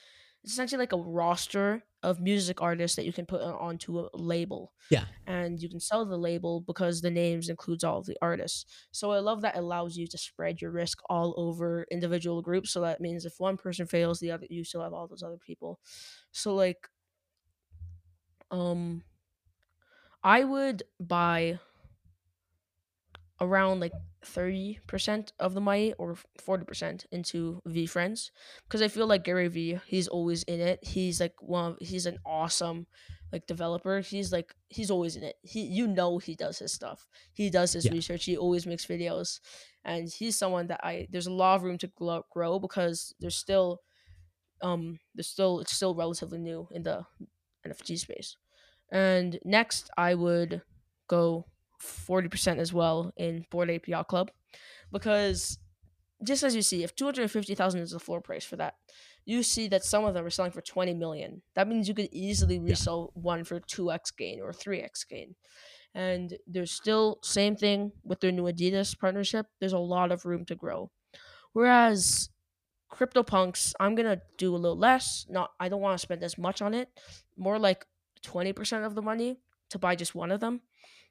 it's 0.43 0.53
essentially 0.53 0.79
like 0.79 0.93
a 0.93 0.97
roster 0.97 1.83
of 2.03 2.21
music 2.21 2.61
artists 2.61 2.95
that 2.97 3.05
you 3.05 3.13
can 3.13 3.25
put 3.25 3.41
onto 3.41 3.99
a 3.99 4.09
label 4.13 4.73
Yeah. 4.89 5.07
and 5.27 5.61
you 5.61 5.69
can 5.69 5.79
sell 5.79 6.05
the 6.05 6.17
label 6.17 6.61
because 6.61 7.01
the 7.01 7.09
names 7.11 7.49
includes 7.49 7.83
all 7.83 7.99
of 7.99 8.05
the 8.05 8.17
artists. 8.21 8.65
So 8.91 9.11
I 9.11 9.19
love 9.19 9.41
that 9.41 9.57
allows 9.57 9.97
you 9.97 10.07
to 10.07 10.17
spread 10.17 10.61
your 10.61 10.71
risk 10.71 10.99
all 11.09 11.33
over 11.37 11.85
individual 11.91 12.41
groups. 12.43 12.71
So 12.71 12.81
that 12.81 13.01
means 13.01 13.25
if 13.25 13.39
one 13.39 13.57
person 13.57 13.87
fails, 13.87 14.19
the 14.19 14.31
other 14.31 14.47
you 14.49 14.63
still 14.63 14.81
have 14.83 14.93
all 14.93 15.07
those 15.07 15.23
other 15.23 15.37
people. 15.39 15.79
So 16.31 16.53
like 16.55 16.89
um 18.51 19.03
I 20.23 20.43
would 20.43 20.83
buy 20.99 21.59
around 23.41 23.79
like 23.81 23.93
30% 24.23 25.33
of 25.39 25.53
the 25.53 25.61
money 25.61 25.93
or 25.93 26.15
40% 26.39 27.05
into 27.11 27.61
VeeFriends 27.67 28.31
because 28.67 28.81
I 28.81 28.87
feel 28.87 29.07
like 29.07 29.23
Gary 29.23 29.47
Vee 29.49 29.79
he's 29.85 30.07
always 30.07 30.43
in 30.43 30.59
it. 30.61 30.79
He's 30.83 31.19
like 31.19 31.35
one 31.41 31.71
of, 31.73 31.77
he's 31.81 32.05
an 32.05 32.17
awesome 32.25 32.87
like 33.31 33.47
developer. 33.47 33.99
He's 33.99 34.31
like 34.31 34.55
he's 34.69 34.89
always 34.91 35.15
in 35.15 35.23
it. 35.23 35.35
He 35.43 35.63
you 35.65 35.87
know 35.87 36.17
he 36.17 36.35
does 36.35 36.59
his 36.59 36.73
stuff. 36.73 37.07
He 37.33 37.49
does 37.49 37.73
his 37.73 37.89
Yeah. 37.89 37.91
research. 37.91 38.25
He 38.25 38.37
always 38.37 38.65
makes 38.65 38.85
videos 38.85 39.39
and 39.83 40.09
he's 40.09 40.37
someone 40.37 40.67
that 40.67 40.81
I 40.83 41.07
there's 41.11 41.27
a 41.27 41.33
lot 41.33 41.55
of 41.55 41.63
room 41.63 41.77
to 41.79 41.87
grow, 41.87 42.23
grow 42.31 42.59
because 42.59 43.13
there's 43.19 43.35
still 43.35 43.81
um 44.61 44.99
there's 45.13 45.27
still 45.27 45.59
it's 45.59 45.73
still 45.73 45.95
relatively 45.95 46.39
new 46.39 46.67
in 46.71 46.83
the 46.83 47.05
NFT 47.65 47.97
space. 47.97 48.37
And 48.91 49.39
next 49.43 49.89
I 49.97 50.15
would 50.15 50.63
go 51.07 51.47
40% 51.85 52.57
as 52.57 52.73
well 52.73 53.13
in 53.17 53.45
Bored 53.49 53.69
Ape 53.69 53.87
Yacht 53.87 54.07
Club 54.07 54.31
because 54.91 55.59
just 56.23 56.43
as 56.43 56.55
you 56.55 56.61
see, 56.61 56.83
if 56.83 56.95
250,000 56.95 57.79
is 57.79 57.91
the 57.91 57.99
floor 57.99 58.21
price 58.21 58.45
for 58.45 58.55
that, 58.55 58.75
you 59.25 59.43
see 59.43 59.67
that 59.67 59.83
some 59.83 60.05
of 60.05 60.13
them 60.13 60.25
are 60.25 60.29
selling 60.29 60.51
for 60.51 60.61
20 60.61 60.93
million. 60.93 61.41
That 61.55 61.67
means 61.67 61.87
you 61.87 61.93
could 61.93 62.09
easily 62.11 62.59
resell 62.59 63.11
one 63.15 63.43
for 63.43 63.59
2x 63.59 64.15
gain 64.15 64.39
or 64.41 64.51
3x 64.51 65.07
gain. 65.09 65.35
And 65.93 66.37
there's 66.45 66.71
still 66.71 67.19
same 67.23 67.55
thing 67.55 67.91
with 68.03 68.19
their 68.19 68.31
new 68.31 68.43
Adidas 68.43 68.97
partnership. 68.97 69.47
There's 69.59 69.73
a 69.73 69.79
lot 69.79 70.11
of 70.11 70.25
room 70.25 70.45
to 70.45 70.55
grow. 70.55 70.91
Whereas 71.53 72.29
CryptoPunks, 72.91 73.73
I'm 73.79 73.95
gonna 73.95 74.21
do 74.37 74.53
a 74.53 74.57
little 74.57 74.77
less. 74.77 75.25
Not 75.29 75.51
I 75.59 75.69
don't 75.69 75.81
want 75.81 75.97
to 75.97 76.01
spend 76.01 76.23
as 76.23 76.37
much 76.37 76.61
on 76.61 76.73
it. 76.73 76.89
More 77.37 77.57
like 77.57 77.85
20% 78.23 78.85
of 78.85 78.95
the 78.95 79.01
money 79.01 79.39
to 79.69 79.79
buy 79.79 79.95
just 79.95 80.15
one 80.15 80.31
of 80.31 80.39
them 80.39 80.61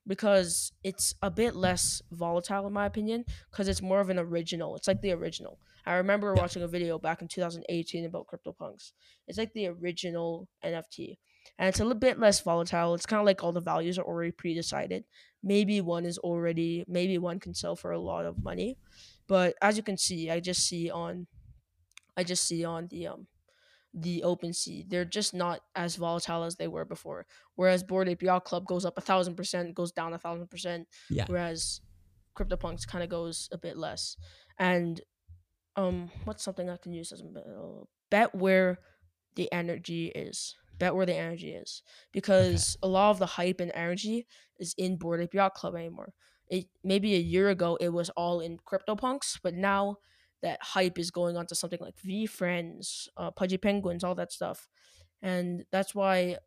because 0.06 0.72
it's 0.82 1.14
a 1.22 1.30
bit 1.30 1.54
less 1.56 2.02
volatile 2.10 2.66
in 2.66 2.72
my 2.72 2.86
opinion 2.86 3.24
because 3.50 3.68
it's 3.68 3.80
more 3.82 4.00
of 4.00 4.10
an 4.10 4.18
original. 4.18 4.76
It's 4.76 4.88
like 4.88 5.00
the 5.00 5.12
original. 5.12 5.60
I 5.86 5.94
remember 5.94 6.34
Yeah. 6.34 6.42
watching 6.42 6.62
a 6.62 6.68
video 6.68 6.98
back 6.98 7.22
in 7.22 7.28
2018 7.28 8.04
about 8.04 8.26
CryptoPunks. 8.26 8.92
It's 9.26 9.38
like 9.38 9.52
the 9.52 9.66
original 9.68 10.48
NFT. 10.62 11.18
And 11.58 11.68
it's 11.68 11.80
a 11.80 11.84
little 11.84 11.98
bit 11.98 12.18
less 12.18 12.40
volatile. 12.40 12.94
It's 12.94 13.06
kind 13.06 13.20
of 13.20 13.26
like 13.26 13.42
all 13.44 13.52
the 13.52 13.60
values 13.60 13.98
are 13.98 14.04
already 14.04 14.32
pre-decided. 14.32 15.04
Maybe 15.42 15.80
one 15.80 16.04
is 16.06 16.18
already 16.18 16.84
maybe 16.88 17.18
one 17.18 17.38
can 17.40 17.54
sell 17.54 17.76
for 17.76 17.90
a 17.92 17.98
lot 18.00 18.24
of 18.24 18.42
money. 18.42 18.78
But 19.26 19.56
as 19.62 19.76
you 19.76 19.82
can 19.82 19.96
see, 19.96 20.30
I 20.30 20.40
just 20.40 20.66
see 20.66 20.90
on 20.90 21.26
I 22.16 22.24
just 22.24 22.44
see 22.46 22.64
on 22.64 22.88
the 22.88 23.06
um 23.08 23.28
the 23.94 24.22
OpenSea, 24.24 24.88
they're 24.88 25.04
just 25.04 25.34
not 25.34 25.60
as 25.76 25.96
volatile 25.96 26.42
as 26.42 26.56
they 26.56 26.68
were 26.68 26.84
before. 26.84 27.26
Whereas 27.54 27.82
Bored 27.82 28.08
Ape 28.08 28.22
Yacht 28.22 28.44
Club 28.44 28.66
goes 28.66 28.84
up 28.84 28.98
a 28.98 29.00
thousand 29.00 29.36
percent, 29.36 29.74
goes 29.74 29.92
down 29.92 30.12
a 30.12 30.18
thousand 30.18 30.50
percent. 30.50 30.88
Yeah. 31.08 31.24
Whereas 31.28 31.80
CryptoPunks 32.36 32.86
kind 32.86 33.04
of 33.04 33.10
goes 33.10 33.48
a 33.52 33.58
bit 33.58 33.76
less. 33.76 34.16
And 34.58 35.00
um, 35.76 36.10
what's 36.24 36.42
something 36.42 36.68
I 36.68 36.76
can 36.76 36.92
use 36.92 37.12
as 37.12 37.20
a 37.20 37.82
bet 38.10 38.34
where 38.34 38.78
the 39.36 39.50
energy 39.52 40.06
is. 40.08 40.56
Bet 40.78 40.94
where 40.94 41.06
the 41.06 41.14
energy 41.14 41.52
is 41.52 41.82
because 42.12 42.76
a 42.82 42.88
lot 42.88 43.10
of 43.10 43.20
the 43.20 43.26
hype 43.26 43.60
and 43.60 43.70
energy 43.74 44.26
is 44.58 44.74
in 44.76 44.96
Bored 44.96 45.20
Ape 45.20 45.34
Yacht 45.34 45.54
Club 45.54 45.76
anymore. 45.76 46.12
It 46.48 46.66
maybe 46.82 47.14
a 47.14 47.18
year 47.18 47.48
ago 47.48 47.78
it 47.80 47.90
was 47.90 48.10
all 48.10 48.40
in 48.40 48.58
CryptoPunks, 48.58 49.38
but 49.40 49.54
now 49.54 49.98
that 50.44 50.62
hype 50.62 51.00
is 51.00 51.10
going 51.10 51.36
on 51.36 51.46
to 51.48 51.56
something 51.56 51.80
like 51.82 51.96
VeeFriends, 51.96 53.08
uh, 53.18 53.32
Pudgy 53.32 53.58
Penguins, 53.58 54.04
all 54.04 54.14
that 54.16 54.32
stuff, 54.32 54.68
and 55.22 55.64
that's 55.72 55.94
why 55.96 56.38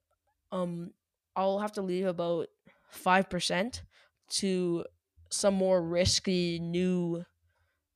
um 0.54 0.92
I'll 1.36 1.60
have 1.60 1.74
to 1.74 1.82
leave 1.84 2.08
about 2.08 2.48
five 2.92 3.30
percent 3.30 3.84
to 4.42 4.86
some 5.32 5.56
more 5.56 5.82
risky 5.82 6.60
new 6.60 7.24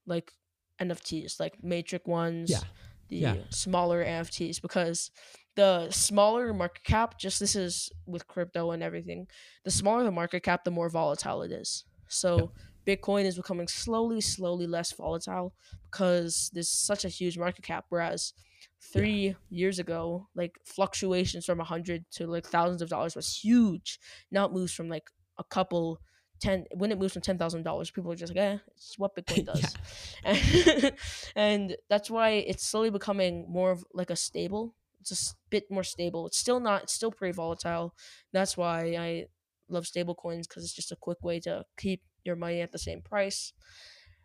like 0.06 0.34
NFTs, 0.82 1.40
like 1.40 1.64
Matrix 1.64 2.06
ones, 2.08 2.50
Yeah. 2.52 2.64
the 3.10 3.18
Yeah. 3.18 3.36
smaller 3.52 4.04
NFTs, 4.04 4.60
because 4.62 5.12
the 5.56 5.90
smaller 5.92 6.54
market 6.54 6.84
cap, 6.84 7.20
just 7.20 7.40
this 7.40 7.56
is 7.56 7.92
with 8.08 8.28
crypto 8.28 8.72
and 8.72 8.82
everything, 8.84 9.28
the 9.64 9.72
smaller 9.72 10.04
the 10.04 10.12
market 10.12 10.44
cap, 10.44 10.64
the 10.64 10.72
more 10.72 10.90
volatile 10.90 11.42
it 11.44 11.52
is. 11.52 11.86
So 12.10 12.54
Bitcoin 12.86 13.26
is 13.26 13.38
becoming 13.38 13.68
slowly, 13.68 14.22
slowly 14.22 14.68
less 14.68 14.92
volatile 14.92 15.54
because 15.92 16.50
there's 16.54 16.70
such 16.70 17.06
a 17.06 17.10
huge 17.10 17.38
market 17.38 17.64
cap. 17.64 17.86
Whereas 17.90 18.34
three 18.82 19.36
years 19.50 19.80
ago, 19.80 20.28
like 20.36 20.58
fluctuations 20.66 21.46
from 21.46 21.60
a 21.60 21.64
hundred 21.64 22.06
to 22.12 22.28
like 22.28 22.46
thousands 22.46 22.82
of 22.82 22.90
dollars 22.90 23.16
was 23.16 23.38
huge. 23.44 24.00
Now 24.32 24.46
it 24.46 24.52
moves 24.52 24.74
from 24.74 24.90
like 24.90 25.10
a 25.38 25.44
couple 25.44 26.00
ten 26.40 26.66
when 26.76 26.92
it 26.92 27.00
moves 27.00 27.14
from 27.14 27.22
ten 27.22 27.38
thousand 27.38 27.64
dollars, 27.64 27.92
people 27.92 28.12
are 28.12 28.16
just 28.16 28.36
like, 28.36 28.44
eh, 28.44 28.58
it's 28.76 28.98
what 28.98 29.16
Bitcoin 29.16 29.46
does. 29.54 29.76
and, 30.24 30.92
and 31.36 31.78
that's 31.90 32.10
why 32.10 32.32
it's 32.32 32.68
slowly 32.68 32.90
becoming 32.90 33.46
more 33.48 33.72
of 33.72 33.86
like 33.94 34.10
a 34.10 34.16
stable. 34.16 34.76
It's 35.00 35.12
a 35.12 35.36
bit 35.50 35.72
more 35.72 35.84
stable. 35.84 36.28
It's 36.28 36.38
still 36.38 36.60
not. 36.60 36.84
It's 36.84 36.94
still 36.94 37.12
pretty 37.12 37.34
volatile. 37.34 37.96
That's 38.34 38.56
why 38.58 38.96
I 39.00 39.26
love 39.70 39.88
stable 39.88 40.14
coins 40.14 40.48
because 40.48 40.64
it's 40.64 40.74
just 40.74 40.92
a 40.92 40.96
quick 40.96 41.24
way 41.24 41.40
to 41.40 41.64
keep 41.78 42.02
your 42.24 42.36
money 42.36 42.62
at 42.62 42.72
the 42.72 42.80
same 42.80 43.02
price. 43.02 43.54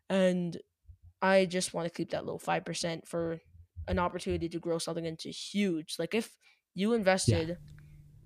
And 0.09 0.57
I 1.22 1.47
just 1.47 1.74
want 1.74 1.86
to 1.86 1.94
keep 1.94 2.11
that 2.11 2.26
low 2.26 2.38
five 2.38 2.64
percent 2.64 3.09
for 3.09 3.40
an 3.88 3.99
opportunity 3.99 4.49
to 4.49 4.59
grow 4.59 4.78
something 4.78 5.05
into 5.05 5.28
huge. 5.28 5.97
Like 5.99 6.14
if 6.14 6.30
you 6.74 6.92
invested 6.94 7.57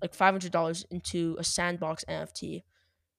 like 0.01 0.13
five 0.13 0.33
hundred 0.33 0.51
dollars 0.51 0.85
into 0.91 1.35
a 1.39 1.43
sandbox 1.43 2.03
NFT, 2.09 2.63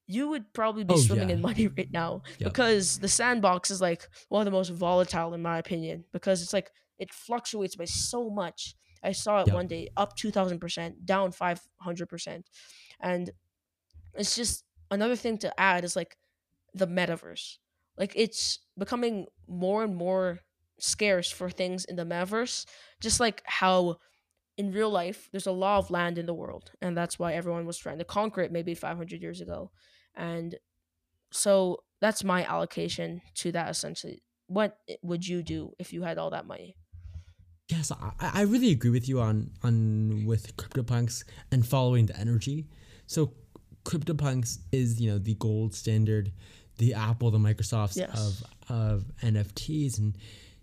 you 0.07 0.29
would 0.29 0.53
probably 0.53 0.85
be 0.85 0.95
Oh, 0.95 0.99
swimming 0.99 1.29
yeah. 1.31 1.37
in 1.37 1.41
money 1.41 1.67
right 1.79 1.91
now 1.91 2.23
Yep. 2.39 2.51
because 2.53 2.99
the 2.99 3.09
sandbox 3.09 3.71
is 3.71 3.81
like 3.81 4.07
one 4.29 4.43
of 4.43 4.45
the 4.47 4.51
most 4.57 4.71
volatile 4.71 5.33
in 5.35 5.43
my 5.43 5.59
opinion 5.59 6.05
because 6.13 6.43
it's 6.43 6.53
like 6.53 6.71
it 6.99 7.13
fluctuates 7.13 7.77
by 7.77 7.85
so 7.87 8.29
much. 8.31 8.75
I 9.03 9.13
saw 9.13 9.41
it 9.41 9.47
Yep. 9.49 9.55
one 9.55 9.67
day 9.67 9.89
up 9.97 10.15
two 10.17 10.31
thousand 10.31 10.61
percent, 10.61 11.07
down 11.07 11.33
five 11.33 11.61
hundred 11.81 12.09
percent, 12.09 12.49
and 13.01 13.31
it's 14.15 14.37
just 14.37 14.65
another 14.91 15.17
thing 15.17 15.39
to 15.39 15.59
add 15.59 15.85
is 15.85 15.97
like 15.97 16.17
the 16.75 16.87
metaverse. 16.87 17.59
Like 17.99 18.13
it's 18.17 18.61
becoming 18.79 19.27
more 19.47 19.85
and 19.85 19.95
more 19.95 20.41
scarce 20.79 21.31
for 21.31 21.51
things 21.51 21.85
in 21.85 21.97
the 21.97 22.05
metaverse, 22.05 22.67
just 23.01 23.21
like 23.21 23.43
how 23.45 23.97
in 24.57 24.73
real 24.73 24.91
life 24.91 25.29
there's 25.33 25.47
a 25.47 25.53
law 25.53 25.79
of 25.79 25.91
land 25.91 26.19
in 26.19 26.27
the 26.27 26.35
world, 26.35 26.73
and 26.81 26.97
that's 26.97 27.19
why 27.19 27.35
everyone 27.35 27.67
was 27.67 27.79
trying 27.79 27.99
to 27.99 28.05
conquer 28.05 28.43
it 28.43 28.53
maybe 28.53 28.75
500 28.75 29.21
years 29.21 29.41
ago. 29.41 29.71
And 30.15 30.57
so 31.33 31.85
that's 32.01 32.25
my 32.25 32.45
allocation 32.45 33.23
to 33.37 33.53
that 33.53 33.71
essentially. 33.71 34.23
What 34.47 34.79
would 35.03 35.27
you 35.27 35.43
do 35.43 35.73
if 35.79 35.93
you 35.93 36.03
had 36.03 36.19
all 36.19 36.31
that 36.31 36.47
money? 36.47 36.77
Yes, 37.69 37.91
I, 37.91 38.13
I 38.21 38.43
really 38.43 38.71
agree 38.71 38.91
with 38.91 39.09
you 39.09 39.21
on 39.21 39.53
on 39.63 40.27
with 40.27 40.57
CryptoPunks 40.57 41.25
and 41.51 41.67
following 41.67 42.07
the 42.07 42.19
energy. 42.19 42.69
So 43.07 43.33
CryptoPunks 43.85 44.59
is 44.73 45.01
you 45.01 45.11
know 45.11 45.19
the 45.19 45.35
gold 45.37 45.75
standard, 45.75 46.33
the 46.83 46.95
Apple, 46.95 47.31
the 47.31 47.39
Microsofts 47.49 47.97
Yes. 47.97 48.11
of 48.69 48.77
of 48.79 49.05
NFTs 49.23 49.99
and 49.99 50.11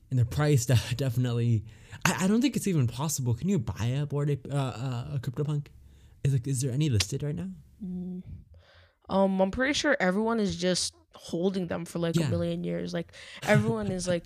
and 0.10 0.18
the 0.20 0.26
price 0.26 0.66
de- 0.72 0.96
definitely. 0.96 1.64
I, 2.06 2.12
I 2.24 2.28
don't 2.28 2.42
think 2.42 2.56
it's 2.58 2.68
even 2.68 2.88
possible. 2.88 3.34
Can 3.34 3.48
you 3.50 3.60
buy 3.60 3.86
a 4.02 4.06
Bored 4.06 4.30
Ape, 4.30 4.48
uh, 4.52 4.56
uh, 4.58 5.16
a 5.16 5.20
CryptoPunk? 5.24 5.68
Is 6.24 6.34
like 6.34 6.46
is 6.48 6.62
there 6.62 6.72
any 6.72 6.90
listed 6.90 7.24
right 7.24 7.36
now? 7.36 7.50
Um, 9.10 9.40
I'm 9.42 9.52
pretty 9.52 9.74
sure 9.74 9.98
everyone 10.00 10.40
is 10.40 10.56
just 10.56 10.94
holding 11.16 11.68
them 11.68 11.86
for 11.86 12.00
like 12.00 12.16
Yeah. 12.16 12.28
a 12.28 12.30
million 12.30 12.64
years. 12.64 12.94
Like 12.94 13.12
everyone 13.44 13.88
is 13.92 14.08
like, 14.08 14.26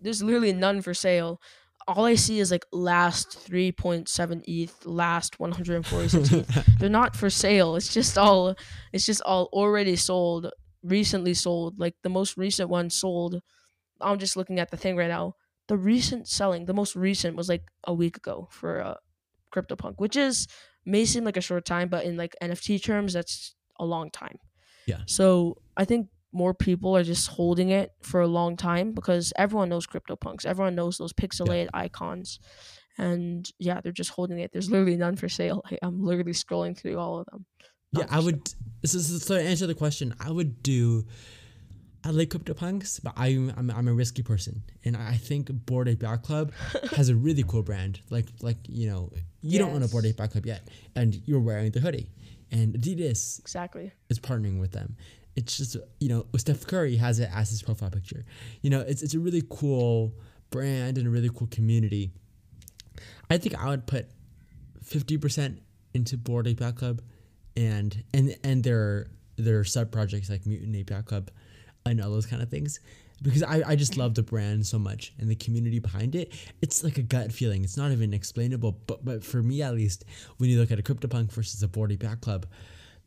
there's 0.00 0.22
literally 0.22 0.52
none 0.52 0.80
for 0.82 0.94
sale. 0.94 1.40
All 1.86 2.06
I 2.06 2.14
see 2.14 2.38
is 2.40 2.50
like 2.50 2.64
last 2.72 3.28
3.7 3.46 4.42
ETH, 4.48 4.86
last 4.86 5.38
146 5.38 6.32
ETH. 6.32 6.78
They're 6.78 6.88
not 6.88 7.14
for 7.14 7.28
sale. 7.28 7.76
It's 7.76 7.92
just 7.92 8.16
all, 8.16 8.54
it's 8.92 9.04
just 9.04 9.20
all 9.22 9.50
already 9.52 9.96
sold, 9.96 10.50
recently 10.84 11.34
sold. 11.34 11.78
Like 11.78 11.94
the 12.02 12.08
most 12.08 12.36
recent 12.36 12.68
one 12.68 12.90
sold. 12.90 13.40
I'm 14.00 14.18
just 14.18 14.36
looking 14.36 14.60
at 14.60 14.70
the 14.70 14.76
thing 14.76 14.96
right 14.96 15.08
now. 15.08 15.34
The 15.66 15.76
recent 15.76 16.28
selling, 16.28 16.66
the 16.66 16.74
most 16.74 16.94
recent 16.94 17.36
was 17.36 17.48
like 17.48 17.64
a 17.84 17.94
week 17.94 18.18
ago 18.18 18.48
for 18.50 18.82
uh, 18.82 18.94
CryptoPunk, 19.54 19.94
which 19.96 20.16
is 20.16 20.46
may 20.84 21.04
seem 21.04 21.24
like 21.24 21.38
a 21.38 21.40
short 21.40 21.64
time, 21.64 21.88
but 21.88 22.04
in 22.04 22.16
like 22.16 22.36
NFT 22.42 22.82
terms, 22.82 23.14
that's 23.14 23.54
a 23.78 23.84
long 23.84 24.10
time. 24.10 24.38
Yeah. 24.86 25.00
So 25.06 25.56
I 25.76 25.84
think 25.84 26.08
more 26.32 26.52
people 26.52 26.96
are 26.96 27.04
just 27.04 27.28
holding 27.28 27.70
it 27.70 27.92
for 28.02 28.20
a 28.20 28.26
long 28.26 28.56
time 28.56 28.92
because 28.92 29.32
everyone 29.36 29.68
knows 29.68 29.86
CryptoPunks. 29.86 30.44
Everyone 30.44 30.74
knows 30.74 30.98
those 30.98 31.12
pixelated 31.12 31.68
icons. 31.72 32.40
And 32.98 33.48
yeah, 33.58 33.80
they're 33.80 33.92
just 33.92 34.10
holding 34.10 34.38
it. 34.40 34.52
There's 34.52 34.70
literally 34.70 34.96
none 34.96 35.16
for 35.16 35.28
sale. 35.28 35.62
I'm 35.82 36.02
literally 36.02 36.32
scrolling 36.32 36.76
through 36.76 36.98
all 36.98 37.20
of 37.20 37.26
them. 37.26 37.46
Yeah, 38.00 38.06
I 38.10 38.20
would. 38.20 38.46
So, 38.84 38.98
so, 38.98 39.34
to 39.36 39.42
answer 39.42 39.66
the 39.66 39.74
question, 39.74 40.14
I 40.20 40.30
would 40.30 40.62
do. 40.62 41.06
I 42.06 42.10
like 42.10 42.28
CryptoPunks, 42.28 43.02
but 43.02 43.14
I'm, 43.16 43.50
I'm 43.56 43.70
I'm 43.70 43.88
a 43.88 43.94
risky 43.94 44.22
person, 44.22 44.62
and 44.84 44.94
I 44.96 45.14
think 45.16 45.48
Bored 45.64 45.88
Ape 45.88 46.02
Yacht 46.02 46.22
Club 46.22 46.52
has 46.96 47.08
a 47.08 47.14
really 47.14 47.42
cool 47.44 47.62
brand. 47.62 48.00
Like 48.10 48.26
like 48.42 48.58
you 48.68 48.88
know, 48.90 49.10
you 49.40 49.58
don't 49.58 49.70
own 49.74 49.82
a 49.82 49.88
Bored 49.88 50.04
Yes. 50.04 50.12
Ape 50.14 50.18
Yacht 50.20 50.30
Club 50.32 50.46
yet, 50.46 50.68
and 50.94 51.22
you're 51.24 51.40
wearing 51.40 51.70
the 51.70 51.80
hoodie, 51.80 52.10
and 52.50 52.74
Adidas 52.74 53.40
Exactly. 53.40 53.90
is 54.10 54.18
partnering 54.18 54.60
with 54.60 54.72
them. 54.72 54.96
It's 55.34 55.56
just 55.56 55.76
you 55.98 56.08
know 56.10 56.26
Steph 56.36 56.66
Curry 56.66 56.96
has 56.96 57.20
it 57.20 57.30
as 57.32 57.48
his 57.48 57.62
profile 57.62 57.90
picture. 57.90 58.24
You 58.60 58.68
know, 58.68 58.80
it's 58.80 59.00
it's 59.02 59.14
a 59.14 59.18
really 59.18 59.42
cool 59.48 60.12
brand 60.50 60.98
and 60.98 61.06
a 61.06 61.10
really 61.10 61.30
cool 61.34 61.48
community. 61.48 62.12
I 63.30 63.38
think 63.38 63.58
I 63.58 63.68
would 63.70 63.86
put 63.86 64.10
fifty 64.82 65.16
percent 65.16 65.62
into 65.94 66.18
Bored 66.18 66.46
Ape 66.46 66.60
Yacht 66.60 66.76
Club, 66.76 67.00
and 67.56 68.02
and 68.12 68.36
and 68.44 68.62
their 68.62 69.08
their 69.36 69.64
sub 69.64 69.90
projects 69.90 70.30
like 70.30 70.46
Mutant 70.46 70.74
Ape 70.76 71.04
Club, 71.06 71.30
and 71.86 72.00
all 72.00 72.10
those 72.10 72.26
kind 72.26 72.42
of 72.42 72.50
things. 72.50 72.80
Because 73.22 73.42
I, 73.42 73.62
I 73.66 73.76
just 73.76 73.96
love 73.96 74.14
the 74.14 74.24
brand 74.24 74.66
so 74.66 74.78
much 74.78 75.12
and 75.18 75.30
the 75.30 75.36
community 75.36 75.78
behind 75.78 76.14
it. 76.14 76.32
It's 76.60 76.82
like 76.82 76.98
a 76.98 77.02
gut 77.02 77.32
feeling. 77.32 77.62
It's 77.62 77.76
not 77.76 77.92
even 77.92 78.12
explainable. 78.12 78.72
But 78.86 79.04
but 79.04 79.24
for 79.24 79.42
me 79.42 79.62
at 79.62 79.74
least, 79.74 80.04
when 80.38 80.50
you 80.50 80.58
look 80.58 80.70
at 80.72 80.78
a 80.78 80.82
CryptoPunk 80.82 81.32
versus 81.32 81.62
a 81.62 81.68
Bored 81.68 81.92
Ape 81.92 82.02
Yacht 82.02 82.20
Club, 82.20 82.46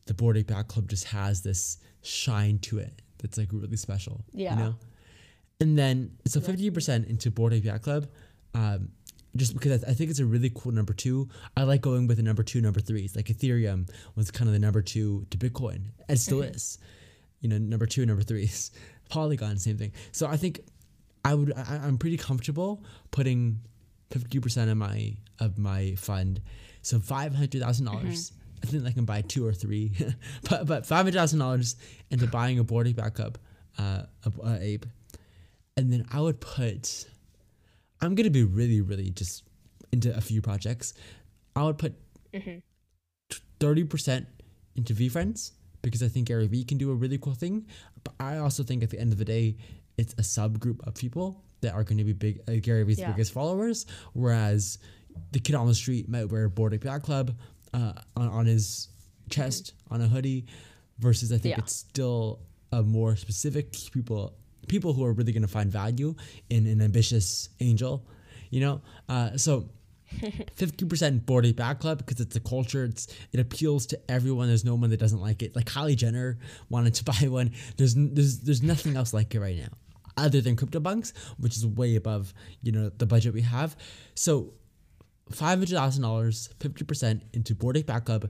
the 0.05 0.13
Bored 0.13 0.37
Ape 0.37 0.49
Yacht 0.49 0.69
Club 0.69 0.89
just 0.89 1.05
has 1.05 1.41
this 1.41 1.77
shine 2.01 2.57
to 2.59 2.79
it 2.79 3.01
that's 3.19 3.37
like 3.37 3.49
really 3.51 3.77
special. 3.77 4.23
Yeah. 4.31 4.55
You 4.55 4.63
know? 4.63 4.75
And 5.59 5.77
then 5.77 6.11
so 6.25 6.39
fifty 6.39 6.69
percent 6.71 7.07
into 7.07 7.29
Bored 7.29 7.53
Ape 7.53 7.65
Yacht 7.65 7.81
Club, 7.81 8.07
um, 8.53 8.89
just 9.37 9.53
because 9.53 9.71
I, 9.71 9.77
th- 9.77 9.89
I 9.89 9.93
think 9.93 10.09
it's 10.09 10.19
a 10.19 10.25
really 10.25 10.51
cool 10.53 10.71
number 10.71 10.93
two. 10.93 11.29
I 11.55 11.63
like 11.63 11.81
going 11.81 12.07
with 12.07 12.17
the 12.17 12.23
number 12.23 12.43
two, 12.43 12.61
number 12.61 12.79
threes. 12.79 13.15
Like 13.15 13.25
Ethereum 13.27 13.89
was 14.15 14.31
kind 14.31 14.47
of 14.47 14.53
the 14.53 14.59
number 14.59 14.81
two 14.81 15.25
to 15.29 15.37
Bitcoin, 15.37 15.81
and 16.09 16.19
still 16.19 16.41
is. 16.41 16.79
You 17.41 17.49
know, 17.49 17.57
number 17.57 17.85
two, 17.85 18.05
number 18.05 18.23
threes. 18.23 18.71
Polygon, 19.09 19.57
same 19.57 19.77
thing. 19.77 19.93
So 20.11 20.27
I 20.27 20.37
think 20.37 20.61
I 21.23 21.33
would. 21.33 21.53
I, 21.55 21.79
I'm 21.83 21.97
pretty 21.97 22.17
comfortable 22.17 22.83
putting 23.11 23.61
fifty 24.11 24.39
percent 24.39 24.69
of 24.69 24.77
my 24.77 25.15
of 25.39 25.57
my 25.57 25.95
fund. 25.95 26.41
So 26.81 26.99
five 26.99 27.33
hundred 27.35 27.61
thousand 27.61 27.85
dollars. 27.85 28.31
I 28.63 28.65
think 28.65 28.85
I 28.87 28.91
can 28.91 29.05
buy 29.05 29.21
two 29.21 29.45
or 29.45 29.53
three, 29.53 29.91
but 30.49 30.65
but 30.65 30.85
five 30.85 31.05
hundred 31.05 31.13
thousand 31.13 31.39
dollars 31.39 31.75
into 32.09 32.27
buying 32.27 32.59
a 32.59 32.63
Bored 32.63 32.87
Ape 32.87 32.95
backup, 32.95 33.37
uh, 33.77 34.03
a, 34.25 34.31
a 34.43 34.59
ape, 34.61 34.85
and 35.77 35.93
then 35.93 36.05
I 36.11 36.21
would 36.21 36.41
put. 36.41 37.05
I'm 38.01 38.15
gonna 38.15 38.29
be 38.29 38.43
really 38.43 38.81
really 38.81 39.09
just 39.11 39.43
into 39.91 40.15
a 40.15 40.21
few 40.21 40.41
projects. 40.41 40.93
I 41.55 41.63
would 41.63 41.77
put 41.77 41.95
thirty 43.59 43.83
percent 43.83 44.27
into 44.75 44.93
VeeFriends 44.93 45.51
because 45.81 46.03
I 46.03 46.07
think 46.07 46.27
Gary 46.27 46.47
Vee 46.47 46.63
can 46.63 46.77
do 46.77 46.91
a 46.91 46.95
really 46.95 47.17
cool 47.17 47.33
thing. 47.33 47.65
But 48.03 48.13
I 48.19 48.37
also 48.37 48.63
think 48.63 48.83
at 48.83 48.89
the 48.89 48.99
end 48.99 49.11
of 49.11 49.17
the 49.17 49.25
day, 49.25 49.57
it's 49.97 50.13
a 50.13 50.21
subgroup 50.21 50.85
of 50.85 50.93
people 50.95 51.43
that 51.61 51.73
are 51.73 51.83
going 51.83 51.97
to 51.97 52.03
be 52.03 52.13
big 52.13 52.39
uh, 52.47 52.53
Gary 52.61 52.83
Vee's 52.83 52.99
Yeah. 52.99 53.11
biggest 53.11 53.31
followers, 53.33 53.85
whereas 54.13 54.77
the 55.31 55.39
kid 55.39 55.55
on 55.55 55.65
the 55.67 55.73
street 55.73 56.07
might 56.07 56.25
wear 56.25 56.45
a 56.45 56.49
Bored 56.49 56.73
Ape 56.73 56.83
Yacht 56.85 57.01
Club 57.01 57.35
uh, 57.73 57.93
on, 58.15 58.27
on 58.29 58.45
his 58.45 58.89
chest 59.29 59.73
on 59.89 60.01
a 60.01 60.07
hoodie, 60.07 60.45
versus 60.99 61.31
I 61.31 61.37
think 61.39 61.55
Yeah. 61.57 61.63
it's 61.63 61.75
still 61.75 62.39
a 62.71 62.83
more 62.83 63.15
specific 63.15 63.73
people 63.91 64.35
people 64.67 64.93
who 64.93 65.03
are 65.03 65.13
really 65.13 65.31
going 65.31 65.41
to 65.41 65.47
find 65.47 65.71
value 65.71 66.15
in 66.49 66.67
an 66.67 66.81
ambitious 66.81 67.49
angel, 67.59 68.05
you 68.49 68.59
know. 68.59 68.81
Uh, 69.09 69.37
so 69.37 69.69
fifty 70.55 70.85
percent 70.85 71.25
Bored 71.25 71.45
Ape 71.45 71.57
back 71.57 71.79
club 71.79 71.99
because 71.99 72.19
it's 72.19 72.35
a 72.35 72.39
culture. 72.39 72.85
It's 72.85 73.07
it 73.31 73.39
appeals 73.39 73.85
to 73.87 73.99
everyone. 74.09 74.47
There's 74.47 74.65
no 74.65 74.75
one 74.75 74.89
that 74.89 74.99
doesn't 74.99 75.21
like 75.21 75.41
it. 75.43 75.55
Like 75.55 75.65
Kylie 75.65 75.95
Jenner 75.95 76.37
wanted 76.69 76.93
to 76.95 77.03
buy 77.11 77.27
one. 77.27 77.51
There's 77.77 77.95
there's 77.95 78.39
there's 78.39 78.63
nothing 78.63 78.95
else 78.95 79.13
like 79.13 79.33
it 79.35 79.39
right 79.39 79.57
now, 79.57 79.69
other 80.15 80.41
than 80.41 80.55
CryptoPunks, 80.55 81.13
which 81.37 81.57
is 81.57 81.65
way 81.65 81.95
above 81.95 82.33
you 82.61 82.71
know 82.71 82.89
the 82.89 83.05
budget 83.05 83.33
we 83.33 83.41
have. 83.41 83.75
So 84.15 84.53
five 85.31 85.59
hundred 85.59 85.75
thousand 85.75 86.03
dollars, 86.03 86.49
fifty 86.59 86.85
percent 86.85 87.23
into 87.33 87.55
Bored 87.55 87.77
Ape 87.77 87.87
back 87.87 88.05
club. 88.05 88.29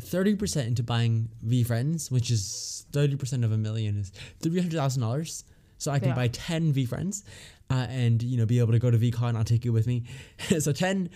30% 0.00 0.66
into 0.66 0.82
buying 0.82 1.30
VeeFriends, 1.46 2.10
which 2.10 2.30
is 2.30 2.84
30% 2.92 3.44
of 3.44 3.52
a 3.52 3.56
million 3.56 3.96
is 3.96 4.12
$300,000. 4.42 5.44
So 5.78 5.90
I 5.90 5.98
can 5.98 6.08
Yeah. 6.08 6.14
buy 6.14 6.28
10 6.28 6.72
VeeFriends 6.72 7.22
uh, 7.70 7.86
and, 7.90 8.22
you 8.22 8.36
know, 8.36 8.46
be 8.46 8.58
able 8.58 8.72
to 8.72 8.78
go 8.78 8.90
to 8.90 8.98
VeeCon. 8.98 9.36
I'll 9.36 9.44
take 9.44 9.64
you 9.64 9.72
with 9.72 9.86
me. 9.86 10.04
so 10.58 10.72
10, 10.72 11.10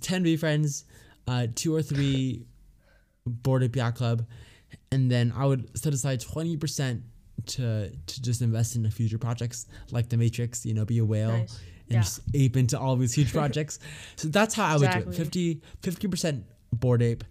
10 0.00 0.24
VeeFriends, 0.24 0.84
uh, 1.28 1.46
two 1.54 1.74
or 1.74 1.82
three 1.82 2.46
Bored 3.26 3.62
Ape 3.62 3.76
Yacht 3.76 3.94
Club. 3.94 4.26
And 4.90 5.10
then 5.10 5.32
I 5.36 5.44
would 5.46 5.76
set 5.78 5.92
aside 5.92 6.20
20% 6.20 7.02
to, 7.46 7.90
to 7.90 8.22
just 8.22 8.40
invest 8.42 8.76
in 8.76 8.82
the 8.82 8.90
future 8.90 9.18
projects 9.18 9.66
like 9.90 10.08
The 10.08 10.16
Matrix, 10.16 10.64
you 10.64 10.74
know, 10.74 10.84
be 10.84 10.98
a 10.98 11.04
whale 11.04 11.32
Nice. 11.32 11.58
and 11.88 11.94
Yeah. 11.96 12.00
just 12.02 12.20
ape 12.34 12.56
into 12.56 12.78
all 12.78 12.96
these 12.96 13.12
huge 13.14 13.32
projects. 13.32 13.78
so 14.16 14.28
that's 14.28 14.54
how 14.54 14.64
I 14.66 14.72
would 14.76 14.90
do 14.90 14.98
it. 14.98 15.08
Exactly. 15.08 15.60
50 15.82 16.08
percent 16.08 16.44
Bored 16.72 17.02
Ape, 17.02 17.24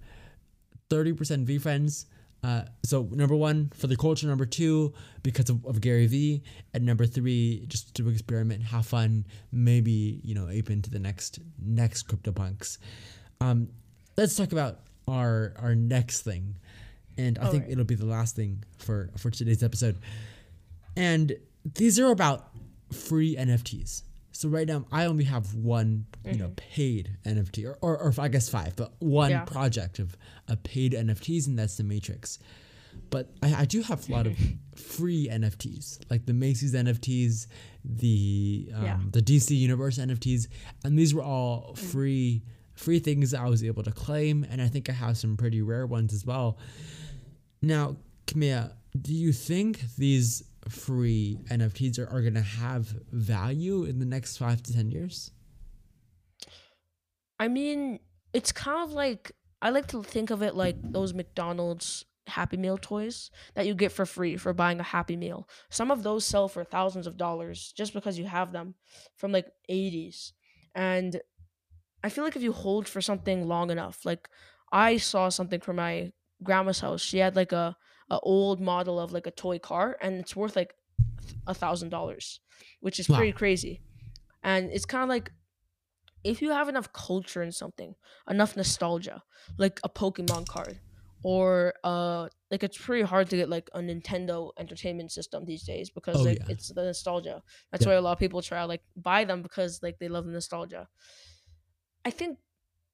thirty 0.90 1.14
percent 1.14 1.48
VeeFriends. 1.48 2.06
Uh, 2.44 2.64
so 2.84 3.08
number 3.12 3.36
one 3.36 3.72
for 3.76 3.88
the 3.88 3.96
culture, 3.96 4.28
number 4.28 4.46
two 4.46 4.94
because 5.22 5.50
of, 5.50 5.64
of 5.66 5.80
Gary 5.80 6.08
Vee, 6.08 6.42
and 6.74 6.86
number 6.86 7.06
three 7.06 7.66
just 7.68 7.94
to 7.96 8.10
experiment, 8.10 8.64
have 8.64 8.86
fun, 8.86 9.26
maybe 9.52 10.20
you 10.24 10.34
know 10.34 10.50
ape 10.50 10.70
into 10.70 10.90
the 10.90 11.00
next 11.00 11.40
next 11.64 12.08
CryptoPunks. 12.08 12.80
Um, 13.40 13.70
let's 14.18 14.36
talk 14.36 14.52
about 14.52 14.80
our 15.08 15.54
our 15.60 15.76
next 15.76 16.22
thing, 16.22 16.56
and 17.18 17.38
I 17.38 17.44
think 17.44 17.64
Alright. 17.64 17.72
it'll 17.72 17.86
be 17.86 17.96
the 17.96 18.06
last 18.06 18.36
thing 18.36 18.64
for 18.80 19.12
for 19.18 19.30
today's 19.30 19.62
episode. 19.62 19.98
And 20.98 21.34
these 21.76 22.00
are 22.00 22.12
about 22.12 22.50
free 22.92 23.36
NFTs. 23.36 24.02
So 24.42 24.50
right 24.50 24.68
now 24.68 24.86
I 24.92 25.06
only 25.06 25.26
have 25.26 25.54
one, 25.54 26.08
you 26.26 26.38
know, 26.40 26.52
paid 26.56 27.16
NFT, 27.28 27.64
or, 27.64 27.78
or, 27.82 27.96
or 28.00 28.14
I 28.18 28.28
guess 28.28 28.50
five, 28.50 28.76
but 28.76 28.92
one 28.98 29.30
Yeah. 29.30 29.42
project 29.46 30.00
of, 30.00 30.18
of 30.48 30.64
paid 30.64 30.94
NFTs, 30.94 31.46
and 31.46 31.60
that's 31.60 31.78
the 31.78 31.84
Matrix. 31.84 32.40
But 33.12 33.30
I, 33.44 33.54
I 33.62 33.66
do 33.66 33.84
have 33.84 34.10
a 34.10 34.12
lot 34.12 34.26
of 34.26 34.36
free 34.76 35.30
NFTs, 35.32 36.00
like 36.10 36.26
the 36.26 36.34
Macy's 36.34 36.74
NFTs, 36.74 37.46
the 37.86 38.72
um, 38.74 38.84
Yeah. 38.84 39.00
the 39.12 39.22
DC 39.22 39.56
Universe 39.56 40.00
NFTs, 40.00 40.48
and 40.84 40.98
these 40.98 41.14
were 41.14 41.22
all 41.24 41.76
free 41.76 42.42
free 42.74 42.98
things 43.00 43.30
that 43.32 43.42
I 43.42 43.48
was 43.48 43.64
able 43.64 43.84
to 43.84 43.92
claim, 43.92 44.44
and 44.50 44.60
I 44.60 44.68
think 44.70 44.90
I 44.90 44.94
have 44.94 45.18
some 45.18 45.38
pretty 45.38 45.62
rare 45.62 45.86
ones 45.86 46.14
as 46.14 46.26
well. 46.26 46.58
Now, 47.62 47.96
Camilla, 48.26 48.72
do 49.00 49.14
you 49.14 49.34
think 49.34 49.82
these 50.00 50.44
free 50.70 51.40
NFTs 51.50 52.00
are, 52.00 52.10
are 52.10 52.22
going 52.22 52.36
to 52.36 52.42
have 52.42 52.88
value 53.12 53.84
in 53.84 54.00
the 54.00 54.06
next 54.06 54.38
five 54.38 54.62
to 54.64 54.74
10 54.74 54.92
years? 54.92 55.32
I 57.40 57.48
mean, 57.48 58.00
it's 58.34 58.52
kind 58.52 58.84
of 58.84 58.94
like 58.94 59.32
I 59.62 59.70
like 59.70 59.88
to 59.88 60.04
think 60.04 60.30
of 60.32 60.42
it 60.42 60.56
like 60.56 60.78
those 60.82 61.14
McDonald's 61.14 62.06
Happy 62.28 62.58
Meal 62.58 62.78
toys 62.78 63.30
that 63.56 63.66
you 63.66 63.76
get 63.76 63.92
for 63.92 64.06
free 64.06 64.38
for 64.38 64.54
buying 64.54 64.80
a 64.80 64.84
Happy 64.84 65.16
Meal. 65.16 65.48
Some 65.70 65.92
of 65.92 66.04
those 66.04 66.26
sell 66.26 66.48
for 66.48 66.64
thousands 66.64 67.08
of 67.08 67.18
dollars 67.18 67.74
just 67.76 67.94
because 67.94 68.18
you 68.18 68.26
have 68.26 68.52
them 68.52 68.76
from 69.18 69.32
like 69.32 69.48
80s. 69.70 70.32
And 70.74 71.20
I 72.04 72.10
feel 72.10 72.24
like 72.24 72.36
if 72.36 72.42
you 72.42 72.54
hold 72.54 72.88
for 72.88 73.02
something 73.02 73.48
long 73.48 73.70
enough, 73.70 74.06
like 74.06 74.30
I 74.72 74.98
saw 74.98 75.30
something 75.30 75.60
from 75.60 75.76
my 75.76 76.12
grandma's 76.44 76.80
house. 76.80 77.02
She 77.02 77.20
had 77.20 77.36
like 77.36 77.52
a, 77.52 77.76
a 78.12 78.20
old 78.22 78.62
model 78.62 79.00
of 79.00 79.14
like 79.14 79.28
a 79.28 79.32
toy 79.32 79.60
car 79.60 79.98
and 80.02 80.18
it's 80.18 80.36
worth 80.38 80.56
like 80.58 80.76
a 81.48 81.54
thousand 81.54 81.90
dollars, 81.90 82.42
which 82.82 83.00
is 83.00 83.08
Wow. 83.08 83.18
pretty 83.18 83.34
crazy. 83.34 83.84
And 84.44 84.72
it's 84.72 84.86
kind 84.86 85.04
of 85.04 85.10
like 85.10 85.32
if 86.24 86.42
you 86.42 86.52
have 86.52 86.70
enough 86.70 86.94
culture 86.94 87.42
in 87.42 87.52
something, 87.52 87.96
enough 88.30 88.56
nostalgia, 88.56 89.24
like 89.58 89.80
a 89.84 89.90
Pokemon 89.90 90.48
card, 90.48 90.82
or 91.24 91.74
uh, 91.84 92.30
like 92.52 92.64
it's 92.64 92.78
pretty 92.78 93.04
hard 93.04 93.30
to 93.30 93.38
get 93.38 93.50
like 93.50 93.70
a 93.74 93.80
Nintendo 93.80 94.52
Entertainment 94.58 95.12
System 95.12 95.46
these 95.46 95.64
days 95.64 95.90
because 95.90 96.24
Oh, 96.24 96.26
like 96.26 96.40
yeah. 96.40 96.48
it's 96.48 96.70
the 96.70 96.84
nostalgia. 96.84 97.44
That's 97.72 97.86
Yeah. 97.86 97.88
why 97.88 97.94
a 97.94 98.02
lot 98.02 98.14
of 98.14 98.20
people 98.20 98.42
try 98.42 98.60
to 98.62 98.66
like 98.68 98.84
buy 98.96 99.26
them 99.26 99.42
because 99.42 99.82
like 99.84 100.00
they 100.00 100.10
love 100.10 100.26
the 100.26 100.32
nostalgia. 100.32 100.90
I 102.06 102.12
think 102.12 102.40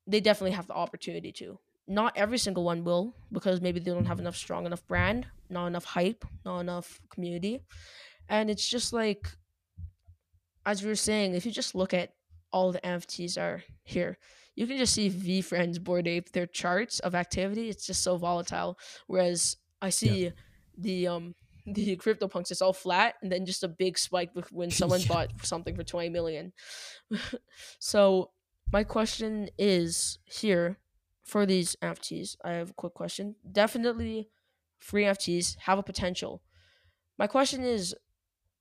they 0.08 0.22
definitely 0.22 0.52
have 0.54 0.68
the 0.68 0.74
opportunity 0.76 1.32
to. 1.34 1.60
Not 1.88 2.18
every 2.18 2.38
single 2.38 2.64
one 2.64 2.84
will 2.84 3.16
because 3.32 3.62
maybe 3.62 3.80
they 3.80 3.92
don't 3.92 4.06
have 4.06 4.20
enough 4.20 4.36
strong 4.36 4.66
enough 4.66 4.86
brand, 4.88 5.26
not 5.50 5.68
enough 5.68 5.86
hype, 5.86 6.26
not 6.46 6.60
enough 6.60 7.00
community, 7.10 7.62
and 8.28 8.50
it's 8.50 8.68
just 8.68 8.92
like 8.94 9.30
as 10.66 10.84
we 10.84 10.90
were 10.90 10.96
saying, 10.96 11.34
if 11.34 11.46
you 11.46 11.52
just 11.52 11.76
look 11.76 11.94
at 11.94 12.12
all 12.52 12.72
the 12.74 12.82
NFTs 12.82 13.38
are 13.38 13.64
here, 13.84 14.18
you 14.56 14.68
can 14.68 14.78
just 14.78 14.94
see 14.94 15.08
V 15.08 15.42
Friends 15.42 15.80
Bored 15.80 16.08
Ape 16.08 16.32
their 16.34 16.46
charts 16.46 17.00
of 17.00 17.16
activity. 17.16 17.70
It's 17.70 17.86
just 17.86 18.04
so 18.04 18.18
volatile. 18.18 18.78
Whereas 19.08 19.56
I 19.82 19.90
see 19.90 20.32
the 20.78 21.08
um 21.08 21.36
the 21.66 21.96
CryptoPunks, 21.98 22.52
it's 22.52 22.62
all 22.62 22.74
flat 22.74 23.16
and 23.22 23.32
then 23.32 23.46
just 23.46 23.64
a 23.64 23.68
big 23.68 23.98
spike 23.98 24.32
when 24.52 24.72
someone 24.80 25.00
Yeah. 25.02 25.08
bought 25.08 25.30
something 25.44 25.76
for 25.76 25.84
twenty 25.84 26.10
million. 26.10 26.52
so 27.80 28.32
my 28.74 28.84
question 28.84 29.50
is 29.58 30.20
here 30.26 30.78
for 31.28 31.46
these 31.46 31.76
NFTs. 31.82 32.38
I 32.44 32.52
have 32.52 32.72
a 32.72 32.74
quick 32.74 32.94
question. 32.94 33.36
Definitely, 33.52 34.30
free 34.80 35.04
NFTs 35.04 35.58
have 35.60 35.78
a 35.78 35.84
potential. 35.84 36.42
My 37.20 37.28
question 37.28 37.64
is 37.64 37.94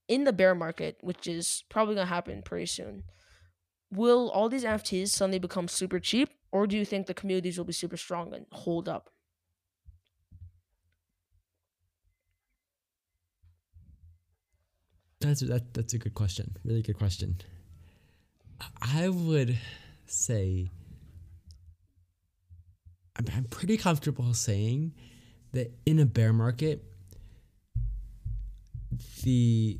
in 0.08 0.24
the 0.24 0.32
bear 0.32 0.54
market, 0.54 0.98
which 1.00 1.26
is 1.26 1.64
probably 1.68 1.94
gonna 1.94 2.06
happen 2.06 2.42
pretty 2.42 2.66
soon, 2.66 3.04
will 3.90 4.30
all 4.30 4.48
these 4.48 4.64
NFTs 4.64 5.08
suddenly 5.08 5.38
become 5.38 5.68
super 5.68 6.00
cheap, 6.00 6.30
or 6.50 6.66
do 6.66 6.76
you 6.76 6.84
think 6.84 7.06
the 7.06 7.14
communities 7.14 7.56
will 7.56 7.64
be 7.64 7.72
super 7.72 7.96
strong 7.96 8.34
and 8.34 8.46
hold 8.50 8.88
up? 8.88 9.10
That's 15.20 15.40
that, 15.40 15.72
that's 15.72 15.94
a 15.94 15.98
good 15.98 16.14
question. 16.14 16.56
Really 16.64 16.82
good 16.82 16.98
question. 16.98 17.38
I 18.82 19.08
would 19.08 19.58
say 20.06 20.70
I'm, 23.18 23.24
I'm 23.34 23.44
pretty 23.44 23.76
comfortable 23.76 24.32
saying 24.34 24.92
that 25.52 25.72
in 25.86 25.98
a 25.98 26.06
bear 26.06 26.32
market, 26.32 26.84
the 29.22 29.78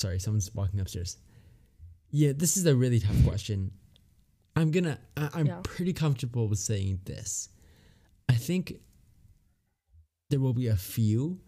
sorry, 0.00 0.18
someone's 0.18 0.52
walking 0.54 0.80
upstairs. 0.80 1.16
Yeah, 2.10 2.32
this 2.36 2.56
is 2.56 2.66
a 2.66 2.74
really 2.76 3.00
tough 3.00 3.16
question. 3.24 3.70
I'm 4.56 4.70
gonna. 4.70 4.98
I, 5.16 5.30
I'm 5.34 5.46
Yeah. 5.46 5.60
pretty 5.62 5.92
comfortable 5.92 6.48
with 6.48 6.58
saying 6.58 7.00
this. 7.04 7.48
I 8.28 8.34
think 8.34 8.74
there 10.30 10.40
will 10.40 10.52
be 10.54 10.66
a 10.68 10.76
few, 10.76 11.40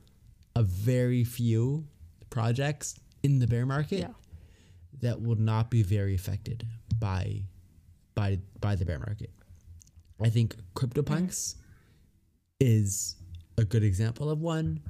a 0.56 0.62
very 0.62 1.24
few 1.24 1.86
projects 2.30 2.98
in 3.22 3.38
the 3.38 3.46
bear 3.46 3.66
market 3.66 4.00
Yeah. 4.00 4.12
that 5.00 5.20
will 5.20 5.36
not 5.36 5.70
be 5.70 5.82
very 5.82 6.14
affected 6.14 6.66
by 6.98 7.42
by 8.14 8.38
by 8.60 8.74
the 8.76 8.84
bear 8.84 8.98
market. 8.98 9.30
I 10.24 10.30
think 10.30 10.56
CryptoPunks 10.74 11.56
is 12.58 13.16
a 13.58 13.64
good 13.64 13.84
example 13.84 14.30
of 14.30 14.40
one. 14.40 14.80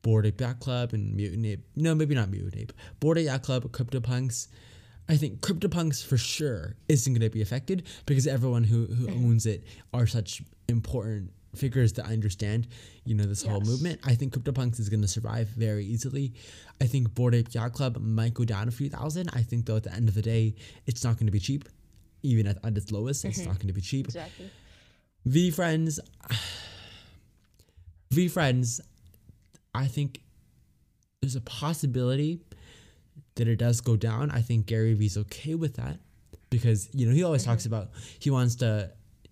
Bored 0.00 0.24
Ape 0.24 0.40
Yacht 0.40 0.58
Club 0.58 0.94
and 0.94 1.14
Mutant 1.14 1.44
Ape. 1.44 1.60
No, 1.76 1.94
maybe 1.94 2.14
not 2.14 2.30
Mutant 2.30 2.56
Ape. 2.56 2.72
Bored 2.98 3.18
Ape 3.18 3.26
Yacht 3.26 3.42
Club, 3.42 3.64
CryptoPunks. 3.72 4.48
I 5.06 5.18
think 5.18 5.42
CryptoPunks 5.42 6.02
for 6.02 6.16
sure 6.16 6.76
isn't 6.88 7.12
going 7.12 7.20
to 7.20 7.28
be 7.28 7.42
affected 7.42 7.86
because 8.06 8.26
everyone 8.26 8.64
who, 8.64 8.86
who 8.86 9.10
owns 9.10 9.44
it 9.44 9.64
are 9.92 10.06
such 10.06 10.42
important 10.66 11.30
figures 11.54 11.92
that 11.92 12.06
understand, 12.06 12.66
you 13.04 13.14
know, 13.14 13.24
this 13.24 13.42
whole 13.42 13.60
movement. 13.60 14.00
I 14.02 14.14
think 14.14 14.32
CryptoPunks 14.32 14.80
is 14.80 14.88
going 14.88 15.02
to 15.02 15.08
survive 15.08 15.48
very 15.48 15.84
easily. 15.84 16.32
I 16.80 16.86
think 16.86 17.14
Bored 17.14 17.34
Ape 17.34 17.52
Yacht 17.52 17.74
Club 17.74 17.98
might 17.98 18.32
go 18.32 18.46
down 18.46 18.68
a 18.68 18.70
few 18.70 18.88
thousand. 18.88 19.28
I 19.34 19.42
think 19.42 19.66
though 19.66 19.76
at 19.76 19.82
the 19.82 19.92
end 19.92 20.08
of 20.08 20.14
the 20.14 20.22
day, 20.22 20.54
it's 20.86 21.04
not 21.04 21.18
going 21.18 21.26
to 21.26 21.32
be 21.32 21.38
cheap. 21.38 21.68
Even 22.24 22.46
at, 22.46 22.58
at 22.64 22.76
its 22.76 22.90
lowest, 22.90 23.24
it's 23.24 23.38
mm-hmm. 23.38 23.48
not 23.48 23.58
going 23.58 23.68
to 23.68 23.72
be 23.72 23.80
cheap. 23.80 24.06
Exactly. 24.06 24.50
VeeFriends, 25.28 26.00
VeeFriends, 28.12 28.80
I 29.74 29.86
think 29.86 30.20
there's 31.20 31.36
a 31.36 31.40
possibility 31.40 32.40
that 33.36 33.48
it 33.48 33.56
does 33.56 33.80
go 33.80 33.96
down. 33.96 34.30
I 34.30 34.40
think 34.40 34.66
Gary 34.66 34.94
Vee's 34.94 35.16
okay 35.16 35.54
with 35.54 35.76
that 35.76 35.98
because 36.50 36.88
you 36.92 37.06
know 37.06 37.12
he 37.12 37.24
always 37.24 37.44
talks 37.44 37.64
mm-hmm. 37.64 37.74
about 37.74 37.90
he 38.18 38.30
wants 38.30 38.56
to 38.56 38.90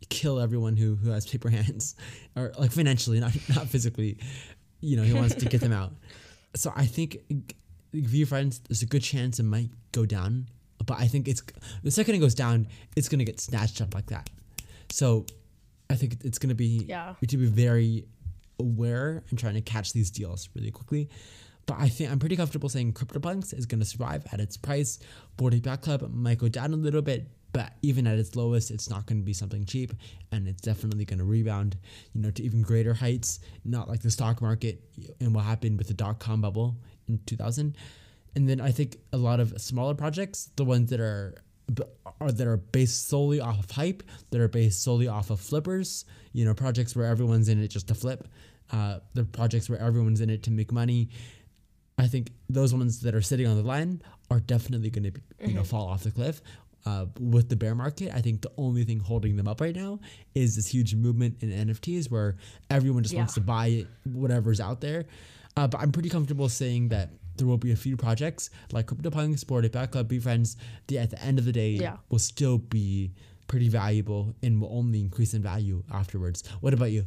kill 0.09 0.40
everyone 0.40 0.76
who 0.76 0.97
who 0.97 1.11
has 1.11 1.26
paper 1.26 1.49
hands 1.49 1.95
or 2.36 2.53
like 2.59 2.72
financially, 2.72 3.20
not 3.20 3.32
not 3.55 3.68
physically. 3.68 4.18
You 4.80 4.97
know 4.97 5.03
he 5.03 5.12
wants 5.12 5.34
to 5.36 5.47
get 5.47 5.61
them 5.61 5.72
out. 5.80 5.93
So 6.55 6.72
I 6.74 6.86
think 6.86 7.18
VeeFriends, 7.95 8.62
there's 8.68 8.82
a 8.82 8.86
good 8.86 9.03
chance 9.03 9.38
it 9.38 9.45
might 9.45 9.70
go 9.93 10.05
down, 10.05 10.49
but 10.87 10.99
I 10.99 11.07
think 11.07 11.28
it's 11.28 11.43
the 11.83 11.91
second 11.91 12.14
it 12.14 12.18
goes 12.18 12.35
down, 12.35 12.66
it's 12.97 13.09
gonna 13.09 13.24
get 13.24 13.41
snatched 13.41 13.80
up 13.80 13.95
like 13.95 14.07
that. 14.07 14.30
So 14.91 15.26
I 15.91 15.95
think 15.95 16.18
it's 16.24 16.39
gonna 16.39 16.55
be 16.55 16.85
Yeah. 16.89 17.14
we 17.20 17.26
to 17.28 17.37
be 17.37 17.47
very 17.47 18.07
aware 18.59 19.22
and 19.30 19.39
trying 19.39 19.55
to 19.55 19.61
catch 19.62 19.93
these 19.93 20.11
deals 20.11 20.49
really 20.55 20.70
quickly. 20.70 21.09
But 21.66 21.78
I 21.78 21.89
think 21.89 22.11
I'm 22.11 22.18
pretty 22.18 22.37
comfortable 22.37 22.68
saying 22.68 22.93
CryptoPunks 22.95 23.57
is 23.57 23.66
gonna 23.66 23.85
survive 23.85 24.24
at 24.33 24.41
its 24.41 24.57
price. 24.57 24.99
Bored 25.37 25.55
Ape 25.55 25.66
Yacht 25.66 25.83
Club 25.83 26.11
might 26.12 26.39
go 26.39 26.49
down 26.49 26.72
a 26.72 26.76
little 26.76 27.03
bit 27.03 27.28
but 27.53 27.74
even 27.83 28.07
at 28.07 28.18
its 28.18 28.35
lowest, 28.35 28.70
it's 28.70 28.89
not 28.89 29.05
going 29.05 29.20
to 29.20 29.24
be 29.24 29.35
something 29.35 29.66
cheap, 29.66 29.93
and 30.30 30.49
it's 30.49 30.62
definitely 30.62 31.05
going 31.05 31.18
to 31.18 31.24
rebound, 31.26 31.76
you 32.14 32.22
know, 32.22 32.30
to 32.30 32.43
even 32.43 32.62
greater 32.62 32.95
heights. 32.95 33.41
Not 33.64 33.91
like 33.91 34.01
the 34.01 34.11
stock 34.11 34.41
market 34.41 34.83
and 35.20 35.35
what 35.35 35.45
happened 35.45 35.76
with 35.76 35.89
the 35.89 35.93
dot 35.95 36.18
com 36.18 36.41
bubble 36.41 36.76
in 37.09 37.20
2000. 37.26 37.76
And 38.35 38.49
then 38.49 38.61
I 38.61 38.70
think 38.70 38.97
a 39.12 39.16
lot 39.16 39.41
of 39.41 39.61
smaller 39.61 39.95
projects, 39.95 40.51
the 40.57 40.64
ones 40.64 40.91
that 40.91 41.01
are 41.01 41.35
are 42.20 42.33
that 42.33 42.47
are 42.47 42.57
based 42.57 43.09
solely 43.09 43.41
off 43.41 43.59
of 43.59 43.70
hype, 43.70 44.03
that 44.30 44.41
are 44.41 44.49
based 44.49 44.83
solely 44.83 45.09
off 45.09 45.30
of 45.30 45.41
flippers, 45.41 46.05
you 46.33 46.45
know, 46.45 46.55
projects 46.55 46.97
where 46.97 47.07
everyone's 47.07 47.49
in 47.49 47.62
it 47.62 47.68
just 47.68 47.89
to 47.89 47.95
flip, 47.95 48.28
uh, 48.72 48.99
the 49.14 49.24
projects 49.24 49.68
where 49.68 49.78
everyone's 49.78 50.20
in 50.20 50.30
it 50.30 50.43
to 50.45 50.51
make 50.51 50.72
money. 50.72 51.11
I 51.99 52.07
think 52.07 52.33
those 52.49 52.74
ones 52.74 53.01
that 53.03 53.14
are 53.14 53.22
sitting 53.22 53.47
on 53.47 53.57
the 53.57 53.62
line 53.62 54.03
are 54.30 54.41
definitely 54.41 54.91
going 54.91 55.12
to, 55.12 55.20
you 55.41 55.47
mm-hmm. 55.49 55.57
know, 55.57 55.64
fall 55.64 55.89
off 55.89 56.03
the 56.05 56.11
cliff. 56.11 56.41
Uh, 56.85 57.07
with 57.20 57.49
the 57.49 57.55
bear 57.55 57.76
market, 57.76 58.11
I 58.12 58.20
think 58.20 58.43
the 58.43 58.51
only 58.57 58.83
thing 58.83 58.99
holding 58.99 59.37
them 59.37 59.47
up 59.47 59.61
right 59.61 59.76
now 59.76 60.01
is 60.35 60.57
this 60.57 60.66
huge 60.66 60.97
movement 60.97 61.37
in 61.41 61.68
NFTs 61.68 62.11
where 62.11 62.35
everyone 62.70 63.05
just 63.05 63.14
yeah. 63.14 63.20
wants 63.20 63.35
to 63.35 63.41
buy 63.41 63.87
whatever's 64.05 64.61
out 64.61 64.80
there. 64.80 65.05
Uh, 65.57 65.68
but 65.68 65.80
I'm 65.80 65.93
pretty 65.93 66.09
comfortable 66.09 66.49
saying 66.49 66.89
that 66.89 67.11
there 67.43 67.49
will 67.49 67.59
be 67.59 67.72
a 67.72 67.76
few 67.76 67.97
projects 67.97 68.51
like 68.70 68.86
CryptoPunks, 68.86 69.40
Sport 69.40 69.70
Back 69.72 69.90
Club, 69.90 70.09
VeeFriends, 70.09 70.55
that 70.86 70.97
at 70.97 71.11
the 71.11 71.20
end 71.20 71.40
of 71.40 71.45
the 71.45 71.51
day 71.51 71.70
yeah. 71.70 71.97
will 72.09 72.20
still 72.20 72.59
be 72.59 73.14
pretty 73.49 73.68
valuable 73.68 74.32
and 74.45 74.61
will 74.61 74.72
only 74.72 75.01
increase 75.01 75.34
in 75.34 75.43
value 75.43 75.82
afterwards. 75.93 76.45
What 76.61 76.72
about 76.72 76.93
you? 76.93 77.05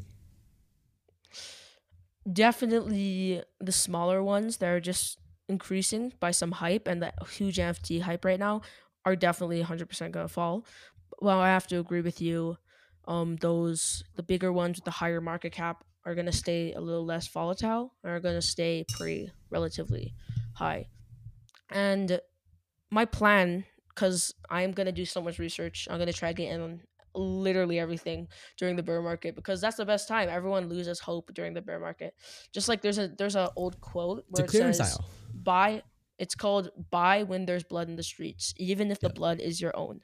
Definitely 2.32 3.44
the 3.62 3.72
smaller 3.72 4.22
ones 4.22 4.58
that 4.58 4.68
are 4.68 4.82
just 4.82 5.20
increasing 5.48 6.12
by 6.20 6.32
some 6.32 6.52
hype 6.52 6.86
and 6.86 7.02
that 7.02 7.16
huge 7.30 7.56
NFT 7.56 8.02
hype 8.02 8.26
right 8.26 8.40
now 8.40 8.62
are 9.06 9.16
definitely 9.16 9.64
100% 9.64 10.12
going 10.12 10.28
to 10.28 10.28
fall. 10.28 10.66
Well, 11.22 11.40
I 11.40 11.48
have 11.48 11.68
to 11.68 11.80
agree 11.80 12.02
with 12.02 12.20
you. 12.22 12.58
Um, 13.08 13.38
those 13.38 14.04
the 14.16 14.24
bigger 14.24 14.52
ones 14.52 14.78
with 14.78 14.84
the 14.84 14.92
higher 14.92 15.22
market 15.22 15.54
cap 15.54 15.86
are 16.06 16.16
going 16.16 16.28
to 16.28 16.32
stay 16.32 16.74
a 16.74 16.80
little 16.80 17.06
less 17.06 17.28
volatile 17.28 17.94
are 18.04 18.20
going 18.20 18.36
to 18.36 18.42
stay 18.42 18.86
pretty 18.94 19.32
relatively 19.50 20.14
high. 20.54 20.88
And 21.72 22.20
my 22.92 23.06
plan, 23.06 23.66
because 23.90 24.34
I'm 24.50 24.72
going 24.72 24.86
to 24.86 24.92
do 24.92 25.06
so 25.06 25.22
much 25.22 25.40
research, 25.40 25.88
I'm 25.90 25.98
going 25.98 26.08
to 26.08 26.14
try 26.14 26.30
to 26.30 26.36
get 26.36 26.52
in 26.52 26.62
on 26.62 26.82
literally 27.16 27.80
everything 27.80 28.28
during 28.58 28.76
the 28.76 28.84
bear 28.84 29.02
market 29.02 29.36
because 29.36 29.62
that's 29.62 29.78
the 29.78 29.86
best 29.86 30.08
time. 30.08 30.30
Everyone 30.30 30.70
loses 30.70 31.00
hope 31.00 31.34
during 31.34 31.54
the 31.54 31.62
bear 31.62 31.80
market. 31.80 32.14
Just 32.52 32.68
like 32.68 32.82
there's 32.82 32.98
a 32.98 33.08
there's 33.08 33.36
an 33.36 33.48
old 33.56 33.80
quote 33.82 34.26
where 34.30 34.46
it 34.46 34.52
says 34.52 34.76
style. 34.78 35.06
buy 35.34 35.82
it's 36.18 36.36
called 36.36 36.70
buy 36.92 37.24
when 37.24 37.46
there's 37.46 37.64
blood 37.64 37.90
in 37.90 37.96
the 37.96 38.04
streets, 38.04 38.54
even 38.58 38.92
if 38.92 39.00
yep. 39.02 39.14
the 39.14 39.16
blood 39.16 39.40
is 39.40 39.62
your 39.62 39.76
own. 39.76 40.02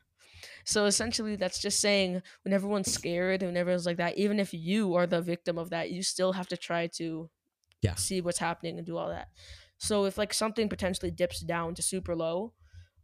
So 0.66 0.86
essentially, 0.86 1.36
that's 1.36 1.60
just 1.60 1.80
saying 1.80 2.22
when 2.44 2.54
everyone's 2.54 2.92
scared, 2.92 3.42
when 3.42 3.58
everyone's 3.58 3.86
like 3.86 3.98
that, 3.98 4.18
even 4.18 4.40
if 4.40 4.54
you 4.54 4.96
are 4.96 5.08
the 5.08 5.22
victim 5.22 5.58
of 5.58 5.70
that, 5.72 5.92
you 5.92 6.04
still 6.04 6.34
have 6.34 6.48
to 6.50 6.58
try 6.58 6.88
to 6.98 7.30
yeah. 7.82 7.96
see 7.96 8.22
what's 8.22 8.40
happening 8.40 8.78
and 8.78 8.86
do 8.86 8.98
all 8.98 9.10
that. 9.10 9.30
So 9.78 10.06
if 10.06 10.18
like 10.18 10.34
something 10.34 10.70
potentially 10.70 11.12
dips 11.12 11.40
down 11.40 11.76
to 11.76 11.82
super 11.82 12.16
low, 12.16 12.54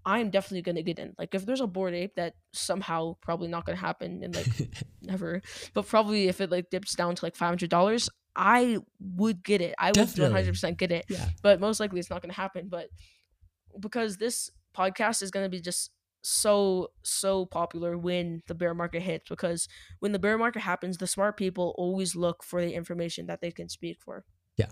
I'm 0.06 0.30
definitely 0.30 0.62
gonna 0.62 0.84
get 0.84 1.00
in. 1.00 1.14
Like 1.18 1.36
if 1.36 1.46
there's 1.46 1.60
a 1.60 1.68
Bored 1.68 1.94
Ape 1.94 2.16
that 2.16 2.36
somehow 2.54 3.16
probably 3.22 3.50
not 3.50 3.66
gonna 3.66 3.78
happen 3.78 4.24
and 4.24 4.36
like 4.36 4.48
never, 5.02 5.42
but 5.74 5.88
probably 5.88 6.28
if 6.28 6.40
it 6.40 6.50
like 6.52 6.70
dips 6.70 6.96
down 6.96 7.16
to 7.16 7.26
like 7.26 7.36
five 7.36 7.50
hundred 7.50 7.70
dollars, 7.70 8.10
I 8.36 8.78
would 9.00 9.44
get 9.44 9.62
it. 9.62 9.76
I 9.78 9.88
would 9.90 10.18
one 10.18 10.32
hundred 10.32 10.54
percent 10.54 10.78
get 10.78 10.92
it. 10.92 11.06
Yeah. 11.10 11.28
But 11.42 11.60
most 11.60 11.80
likely 11.80 12.00
it's 12.00 12.10
not 12.10 12.22
gonna 12.22 12.34
happen. 12.34 12.70
But 12.70 12.88
because 13.80 14.18
this 14.18 14.50
podcast 14.76 15.22
is 15.22 15.32
gonna 15.32 15.50
be 15.50 15.60
just 15.60 15.92
so 16.30 16.92
so 17.04 17.46
popular 17.46 17.98
when 17.98 18.44
the 18.48 18.54
bear 18.54 18.74
market 18.74 19.02
hits 19.02 19.30
because 19.30 19.70
when 20.00 20.12
the 20.12 20.20
bear 20.20 20.38
market 20.38 20.60
happens 20.60 20.98
the 20.98 21.08
smart 21.08 21.38
people 21.38 21.74
always 21.78 22.18
look 22.18 22.44
for 22.44 22.62
the 22.62 22.74
information 22.74 23.28
that 23.28 23.40
they 23.40 23.50
can 23.50 23.70
speak 23.70 23.98
for. 24.02 24.26
Yeah. 24.58 24.68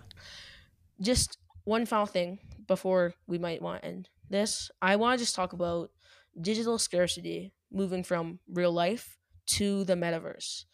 Just 1.00 1.38
one 1.64 1.86
final 1.86 2.04
thing 2.04 2.40
before 2.66 3.14
we 3.26 3.38
might 3.38 3.62
want 3.62 3.80
to 3.80 3.88
end 3.88 4.10
this. 4.28 4.70
I 4.82 4.96
want 4.96 5.18
to 5.18 5.24
just 5.24 5.34
talk 5.34 5.54
about 5.54 5.90
digital 6.38 6.78
scarcity 6.78 7.54
moving 7.72 8.04
from 8.04 8.38
real 8.52 8.72
life 8.72 9.16
to 9.46 9.84
the 9.84 9.94
metaverse. 9.94 10.64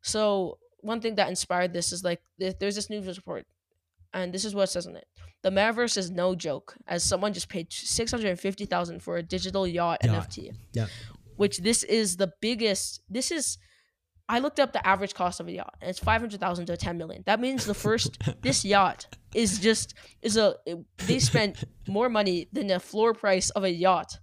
So 0.00 0.58
one 0.78 1.02
thing 1.02 1.16
that 1.16 1.28
inspired 1.28 1.74
this 1.74 1.92
is 1.92 2.02
like 2.02 2.22
there's 2.38 2.76
this 2.76 2.88
news 2.88 3.14
report 3.14 3.44
and 4.14 4.32
this 4.32 4.46
is 4.46 4.54
what 4.54 4.64
it 4.64 4.72
says 4.72 4.86
on 4.86 4.96
it 4.96 5.06
the 5.42 5.50
metaverse 5.50 5.96
is 5.96 6.10
no 6.10 6.34
joke, 6.34 6.76
as 6.86 7.02
someone 7.02 7.32
just 7.32 7.48
paid 7.48 7.72
six 7.72 8.10
hundred 8.10 8.28
and 8.28 8.40
fifty 8.40 8.66
thousand 8.66 9.02
for 9.02 9.16
a 9.16 9.22
digital 9.22 9.66
yacht, 9.66 9.98
yacht. 10.04 10.28
NFT. 10.30 10.52
Yeah. 10.72 10.86
Which 11.36 11.58
this 11.58 11.82
is 11.82 12.16
the 12.16 12.32
biggest. 12.40 13.02
This 13.08 13.30
is. 13.30 13.58
I 14.28 14.38
looked 14.38 14.60
up 14.60 14.72
the 14.72 14.86
average 14.86 15.14
cost 15.14 15.40
of 15.40 15.48
a 15.48 15.52
yacht, 15.52 15.74
and 15.80 15.90
it's 15.90 15.98
five 15.98 16.20
hundred 16.20 16.40
thousand 16.40 16.66
to 16.66 16.76
ten 16.76 16.98
million. 16.98 17.22
That 17.26 17.40
means 17.40 17.64
the 17.64 17.74
first 17.74 18.18
this 18.42 18.64
yacht 18.64 19.06
is 19.34 19.58
just 19.58 19.94
is 20.22 20.36
a 20.36 20.56
they 20.98 21.18
spent 21.18 21.64
more 21.88 22.08
money 22.08 22.48
than 22.52 22.66
the 22.66 22.78
floor 22.78 23.14
price 23.14 23.50
of 23.50 23.64
a 23.64 23.70
yacht 23.70 24.18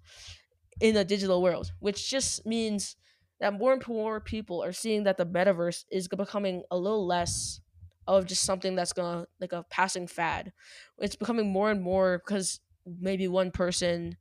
in 0.80 0.94
the 0.94 1.04
digital 1.04 1.42
world, 1.42 1.72
which 1.80 2.10
just 2.10 2.46
means 2.46 2.96
that 3.40 3.54
more 3.54 3.74
and 3.74 3.88
more 3.88 4.20
people 4.20 4.64
are 4.64 4.72
seeing 4.72 5.04
that 5.04 5.18
the 5.18 5.26
metaverse 5.26 5.86
is 5.92 6.08
becoming 6.08 6.64
a 6.72 6.78
little 6.78 7.06
less 7.06 7.60
of 8.08 8.26
just 8.26 8.44
something 8.44 8.76
that's 8.76 8.94
gonna 8.94 9.26
like 9.40 9.54
a 9.54 9.64
passing 9.70 10.08
fad. 10.08 10.54
It's 11.00 11.16
becoming 11.16 11.52
more 11.52 11.70
and 11.72 11.82
more 11.82 12.22
because 12.26 12.60
maybe 12.86 13.28
one 13.28 13.52
person 13.52 14.18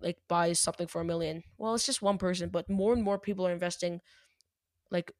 like 0.00 0.18
buys 0.28 0.60
something 0.60 0.86
for 0.86 1.00
a 1.00 1.04
million. 1.04 1.42
Well, 1.56 1.74
it's 1.74 1.86
just 1.86 2.02
one 2.02 2.18
person, 2.18 2.50
but 2.50 2.68
more 2.68 2.92
and 2.92 3.02
more 3.02 3.18
people 3.18 3.46
are 3.46 3.52
investing 3.52 4.00
like 4.90 5.12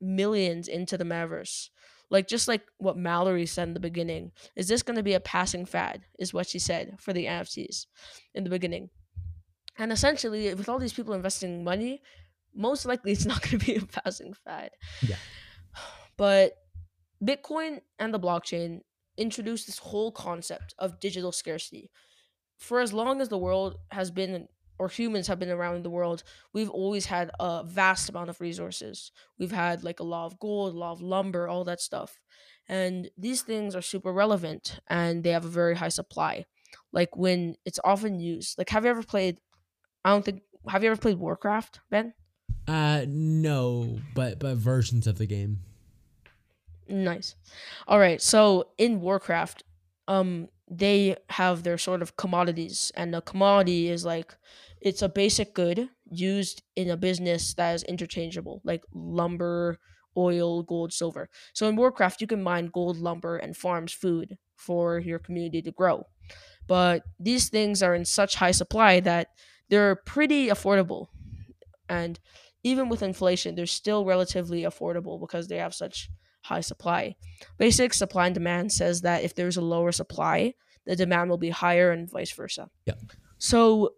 millions 0.00 0.68
into 0.68 0.96
the 0.96 1.04
metaverse. 1.04 1.70
Like 2.10 2.26
just 2.26 2.48
like 2.48 2.62
what 2.78 2.96
Mallory 2.96 3.46
said 3.46 3.68
in 3.68 3.74
the 3.74 3.80
beginning, 3.80 4.32
is 4.56 4.68
this 4.68 4.82
going 4.82 4.96
to 4.96 5.02
be 5.02 5.14
a 5.14 5.20
passing 5.20 5.64
fad? 5.64 6.02
Is 6.18 6.34
what 6.34 6.48
she 6.48 6.58
said 6.58 6.96
for 6.98 7.12
the 7.12 7.26
NFTs 7.26 7.86
in 8.34 8.44
the 8.44 8.50
beginning. 8.50 8.90
And 9.78 9.92
essentially, 9.92 10.52
with 10.54 10.68
all 10.68 10.78
these 10.78 10.92
people 10.92 11.14
investing 11.14 11.64
money, 11.64 12.02
most 12.54 12.84
likely 12.84 13.12
it's 13.12 13.26
not 13.26 13.42
going 13.42 13.58
to 13.58 13.64
be 13.64 13.76
a 13.76 13.80
passing 14.02 14.34
fad. 14.34 14.70
Yeah. 15.02 15.16
But 16.16 16.52
Bitcoin 17.22 17.80
and 17.98 18.14
the 18.14 18.20
blockchain 18.20 18.80
introduced 19.16 19.66
this 19.66 19.78
whole 19.78 20.12
concept 20.12 20.74
of 20.78 21.00
digital 21.00 21.32
scarcity. 21.32 21.90
For 22.58 22.80
as 22.80 22.92
long 22.92 23.20
as 23.20 23.28
the 23.28 23.38
world 23.38 23.76
has 23.90 24.10
been 24.10 24.48
or 24.78 24.88
humans 24.88 25.26
have 25.26 25.38
been 25.38 25.50
around 25.50 25.84
the 25.84 25.90
world, 25.90 26.22
we've 26.54 26.70
always 26.70 27.06
had 27.06 27.30
a 27.38 27.62
vast 27.62 28.08
amount 28.08 28.30
of 28.30 28.40
resources. 28.40 29.12
We've 29.38 29.52
had 29.52 29.84
like 29.84 30.00
a 30.00 30.04
law 30.04 30.24
of 30.24 30.38
gold, 30.38 30.74
a 30.74 30.78
law 30.78 30.92
of 30.92 31.02
lumber, 31.02 31.46
all 31.46 31.64
that 31.64 31.82
stuff. 31.82 32.18
And 32.66 33.10
these 33.18 33.42
things 33.42 33.76
are 33.76 33.82
super 33.82 34.10
relevant 34.10 34.80
and 34.88 35.22
they 35.22 35.30
have 35.30 35.44
a 35.44 35.48
very 35.48 35.76
high 35.76 35.90
supply. 35.90 36.46
Like 36.92 37.14
when 37.14 37.56
it's 37.66 37.80
often 37.84 38.20
used. 38.20 38.56
Like 38.56 38.70
have 38.70 38.84
you 38.84 38.90
ever 38.90 39.02
played 39.02 39.38
I 40.02 40.10
don't 40.10 40.24
think 40.24 40.42
have 40.66 40.82
you 40.82 40.90
ever 40.90 41.00
played 41.00 41.18
Warcraft, 41.18 41.80
Ben? 41.90 42.14
Uh 42.66 43.04
no, 43.06 44.00
but 44.14 44.38
but 44.38 44.56
versions 44.56 45.06
of 45.06 45.18
the 45.18 45.26
game. 45.26 45.58
Nice. 46.90 47.36
All 47.86 47.98
right. 47.98 48.20
So 48.20 48.70
in 48.78 49.00
Warcraft, 49.00 49.62
um, 50.08 50.48
they 50.68 51.16
have 51.30 51.62
their 51.62 51.78
sort 51.78 52.02
of 52.02 52.16
commodities, 52.16 52.90
and 52.96 53.14
a 53.14 53.22
commodity 53.22 53.88
is 53.88 54.04
like 54.04 54.36
it's 54.80 55.02
a 55.02 55.08
basic 55.08 55.54
good 55.54 55.88
used 56.10 56.62
in 56.76 56.90
a 56.90 56.96
business 56.96 57.54
that 57.54 57.74
is 57.74 57.82
interchangeable, 57.84 58.60
like 58.64 58.82
lumber, 58.92 59.78
oil, 60.16 60.62
gold, 60.64 60.92
silver. 60.92 61.28
So 61.54 61.68
in 61.68 61.76
Warcraft, 61.76 62.20
you 62.20 62.26
can 62.26 62.42
mine 62.42 62.70
gold, 62.72 62.98
lumber, 62.98 63.36
and 63.36 63.56
farms 63.56 63.92
food 63.92 64.38
for 64.56 64.98
your 64.98 65.18
community 65.20 65.62
to 65.62 65.72
grow. 65.72 66.06
But 66.68 67.04
these 67.20 67.50
things 67.50 67.82
are 67.82 67.94
in 67.94 68.04
such 68.06 68.36
high 68.36 68.52
supply 68.52 69.00
that 69.00 69.28
they're 69.70 69.96
pretty 69.96 70.48
affordable. 70.48 71.08
And 71.88 72.20
even 72.62 72.88
with 72.88 73.02
inflation, 73.02 73.54
they're 73.54 73.66
still 73.66 74.04
relatively 74.04 74.62
affordable 74.62 75.18
because 75.20 75.48
they 75.48 75.56
have 75.58 75.74
such 75.74 76.10
high 76.42 76.60
supply. 76.60 77.16
Basic 77.58 77.94
supply 77.94 78.26
and 78.26 78.34
demand 78.34 78.72
says 78.72 79.02
that 79.02 79.24
if 79.24 79.34
there's 79.34 79.56
a 79.56 79.62
lower 79.62 79.92
supply, 79.92 80.54
the 80.86 80.96
demand 80.96 81.30
will 81.30 81.38
be 81.38 81.50
higher 81.50 81.90
and 81.90 82.10
vice 82.10 82.32
versa. 82.32 82.68
Yeah. 82.86 82.94
So 83.38 83.94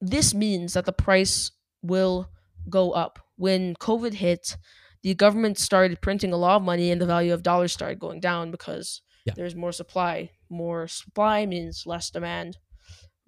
this 0.00 0.34
means 0.34 0.74
that 0.74 0.86
the 0.86 0.92
price 0.92 1.52
will 1.82 2.28
go 2.68 2.92
up. 2.92 3.18
When 3.36 3.74
COVID 3.74 4.14
hit, 4.14 4.56
the 5.02 5.14
government 5.14 5.58
started 5.58 6.00
printing 6.00 6.32
a 6.32 6.36
lot 6.36 6.56
of 6.56 6.62
money 6.62 6.90
and 6.90 7.00
the 7.00 7.06
value 7.06 7.34
of 7.34 7.42
dollars 7.42 7.72
started 7.72 7.98
going 7.98 8.20
down 8.20 8.50
because 8.50 9.02
yeah. 9.26 9.34
there's 9.36 9.54
more 9.54 9.72
supply. 9.72 10.30
More 10.48 10.86
supply 10.86 11.46
means 11.46 11.84
less 11.86 12.10
demand, 12.10 12.58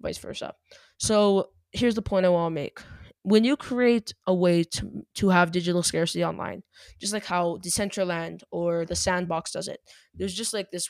vice 0.01 0.17
versa. 0.17 0.53
So 0.97 1.49
here's 1.71 1.95
the 1.95 2.01
point 2.01 2.25
I 2.25 2.29
want 2.29 2.51
to 2.51 2.55
make 2.55 2.79
when 3.25 3.43
you 3.43 3.57
create 3.57 4.13
a 4.27 4.33
way 4.33 4.63
to 4.63 5.03
to 5.15 5.29
have 5.29 5.51
digital 5.51 5.81
scarcity 5.81 6.23
online, 6.23 6.61
just 6.99 7.11
like 7.11 7.25
how 7.25 7.57
Decentraland 7.57 8.43
or 8.51 8.85
the 8.85 8.95
Sandbox 8.95 9.51
does 9.51 9.67
it, 9.67 9.79
there's 10.13 10.35
just 10.35 10.53
like 10.53 10.69
this 10.69 10.89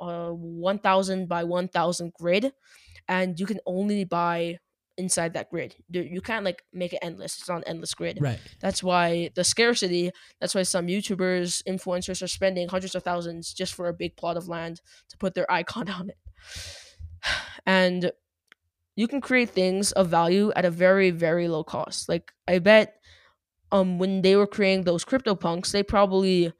uh, 0.00 0.30
1,000 0.30 1.28
by 1.28 1.44
1,000 1.44 2.12
grid, 2.14 2.52
and 3.06 3.38
you 3.38 3.46
can 3.46 3.60
only 3.64 4.04
buy 4.04 4.58
inside 4.98 5.34
that 5.34 5.50
grid. 5.50 5.76
You 5.88 6.20
can't 6.20 6.44
like 6.44 6.64
make 6.72 6.92
it 6.92 6.98
endless. 7.00 7.38
It's 7.38 7.48
not 7.48 7.58
an 7.58 7.68
endless 7.68 7.94
grid. 7.94 8.18
Right. 8.20 8.40
That's 8.60 8.82
why 8.82 9.30
the 9.36 9.44
scarcity. 9.44 10.10
That's 10.40 10.56
why 10.56 10.64
some 10.64 10.88
YouTubers, 10.88 11.62
influencers 11.62 12.22
are 12.24 12.28
spending 12.28 12.68
hundreds 12.68 12.96
of 12.96 13.04
thousands 13.04 13.54
just 13.54 13.72
for 13.74 13.86
a 13.86 13.94
big 13.94 14.16
plot 14.16 14.36
of 14.36 14.48
land 14.48 14.80
to 15.10 15.16
put 15.16 15.34
their 15.34 15.50
icon 15.60 15.88
on 15.88 16.10
it. 16.10 16.18
And 17.66 18.10
you 19.00 19.08
can 19.08 19.22
create 19.22 19.48
things 19.48 19.92
of 19.92 20.08
value 20.08 20.52
at 20.54 20.64
a 20.66 20.70
very 20.70 21.10
very 21.10 21.48
low 21.48 21.64
cost. 21.64 22.06
Like 22.06 22.32
I 22.46 22.58
bet, 22.58 23.00
um, 23.72 23.98
when 23.98 24.20
they 24.20 24.36
were 24.36 24.46
creating 24.46 24.84
those 24.84 25.06
crypto 25.06 25.34
punks, 25.34 25.72
they 25.72 25.82
probably 25.82 26.52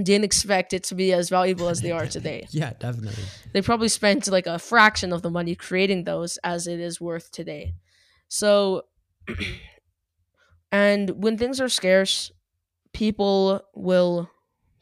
didn't 0.00 0.24
expect 0.24 0.72
it 0.72 0.84
to 0.84 0.94
be 0.94 1.12
as 1.12 1.28
valuable 1.28 1.68
as 1.68 1.80
they 1.80 1.90
are 1.90 2.06
today. 2.06 2.46
Yeah, 2.60 2.72
definitely. 2.78 3.24
They 3.52 3.62
probably 3.62 3.88
spent 3.88 4.28
like 4.28 4.46
a 4.46 4.60
fraction 4.60 5.12
of 5.12 5.22
the 5.22 5.30
money 5.30 5.56
creating 5.56 6.04
those 6.04 6.38
as 6.44 6.68
it 6.68 6.78
is 6.78 7.00
worth 7.00 7.32
today. 7.32 7.74
So, 8.28 8.84
and 10.72 11.10
when 11.22 11.36
things 11.36 11.60
are 11.60 11.68
scarce, 11.68 12.30
people 12.92 13.62
will 13.74 14.30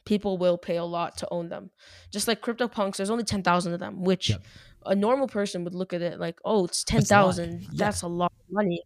people 0.05 0.37
will 0.37 0.57
pay 0.57 0.77
a 0.77 0.85
lot 0.85 1.17
to 1.17 1.27
own 1.31 1.49
them. 1.49 1.71
Just 2.11 2.27
like 2.27 2.41
CryptoPunks, 2.41 2.97
there's 2.97 3.09
only 3.09 3.23
ten 3.23 3.41
thousand 3.41 3.73
of 3.73 3.79
them, 3.79 4.03
which 4.03 4.29
Yep. 4.29 4.43
A 4.87 4.95
normal 4.95 5.27
person 5.27 5.63
would 5.63 5.75
look 5.75 5.93
at 5.93 6.01
it 6.01 6.19
like, 6.19 6.39
oh, 6.45 6.65
it's 6.65 6.83
ten 6.83 7.01
That's 7.01 7.11
a 7.11 7.21
lot. 7.21 7.37
Yeah. 7.37 7.67
That's 7.73 8.01
a 8.01 8.07
lot 8.07 8.31
of 8.31 8.53
money. 8.53 8.81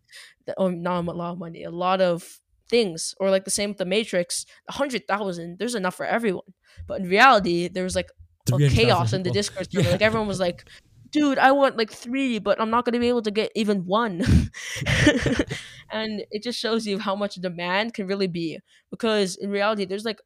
Or 0.58 0.68
oh, 0.68 0.70
not 0.70 1.06
a 1.06 1.12
lot 1.12 1.32
of 1.32 1.40
money, 1.40 1.64
a 1.64 1.72
lot 1.72 2.02
of 2.02 2.40
things. 2.70 3.14
Or 3.20 3.30
like 3.30 3.46
the 3.46 3.52
same 3.52 3.70
with 3.70 3.78
the 3.78 3.86
Matrix, 3.86 4.46
a 4.68 4.74
hundred 4.74 5.08
thousand. 5.08 5.60
There's 5.60 5.76
enough 5.76 5.96
for 5.96 6.06
everyone. 6.06 6.54
But 6.88 7.02
in 7.02 7.10
reality, 7.10 7.68
there 7.68 7.84
was 7.84 7.96
like 7.96 8.10
a 8.48 8.58
300,000 8.58 8.76
chaos 8.76 9.14
in 9.14 9.24
the. 9.24 9.32
Discord 9.32 9.68
server. 9.72 9.86
Yeah. 9.86 9.92
Like 9.92 10.02
everyone 10.02 10.28
was 10.28 10.40
like, 10.40 10.66
"Dude, 11.12 11.38
I 11.38 11.52
want 11.52 11.78
like 11.78 11.92
three, 11.92 12.40
but 12.40 12.60
I'm 12.60 12.70
not 12.70 12.86
gonna 12.86 13.00
be 13.00 13.10
able 13.10 13.22
to 13.24 13.32
get 13.32 13.52
even 13.56 13.86
one." 13.86 14.22
and 15.92 16.24
it 16.32 16.44
just 16.44 16.60
shows 16.60 16.88
you 16.88 17.00
how 17.00 17.16
much 17.16 17.36
demand 17.36 17.94
can 17.94 18.08
really 18.08 18.28
be. 18.28 18.60
Because 18.90 19.36
in 19.38 19.52
reality, 19.52 19.86
there's 19.86 20.06
like 20.06 20.20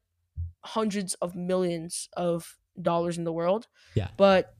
hundreds 0.64 1.14
of 1.16 1.36
millions 1.36 2.10
of 2.16 2.58
dollars 2.82 3.18
in 3.18 3.24
the 3.24 3.34
world. 3.34 3.68
Yeah. 3.94 4.08
But 4.18 4.54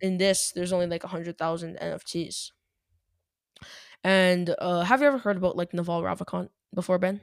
in 0.00 0.18
this, 0.18 0.52
there's 0.52 0.72
only 0.72 0.86
like 0.86 1.04
a 1.04 1.08
hundred 1.08 1.38
thousand 1.38 1.76
NFTs. 1.78 2.52
And 4.02 4.54
uh, 4.58 4.82
have 4.84 5.00
you 5.00 5.06
ever 5.06 5.18
heard 5.18 5.36
about 5.36 5.56
like 5.56 5.72
Naval 5.74 6.02
Ravikant 6.02 6.50
before, 6.74 6.98
Ben? 6.98 7.20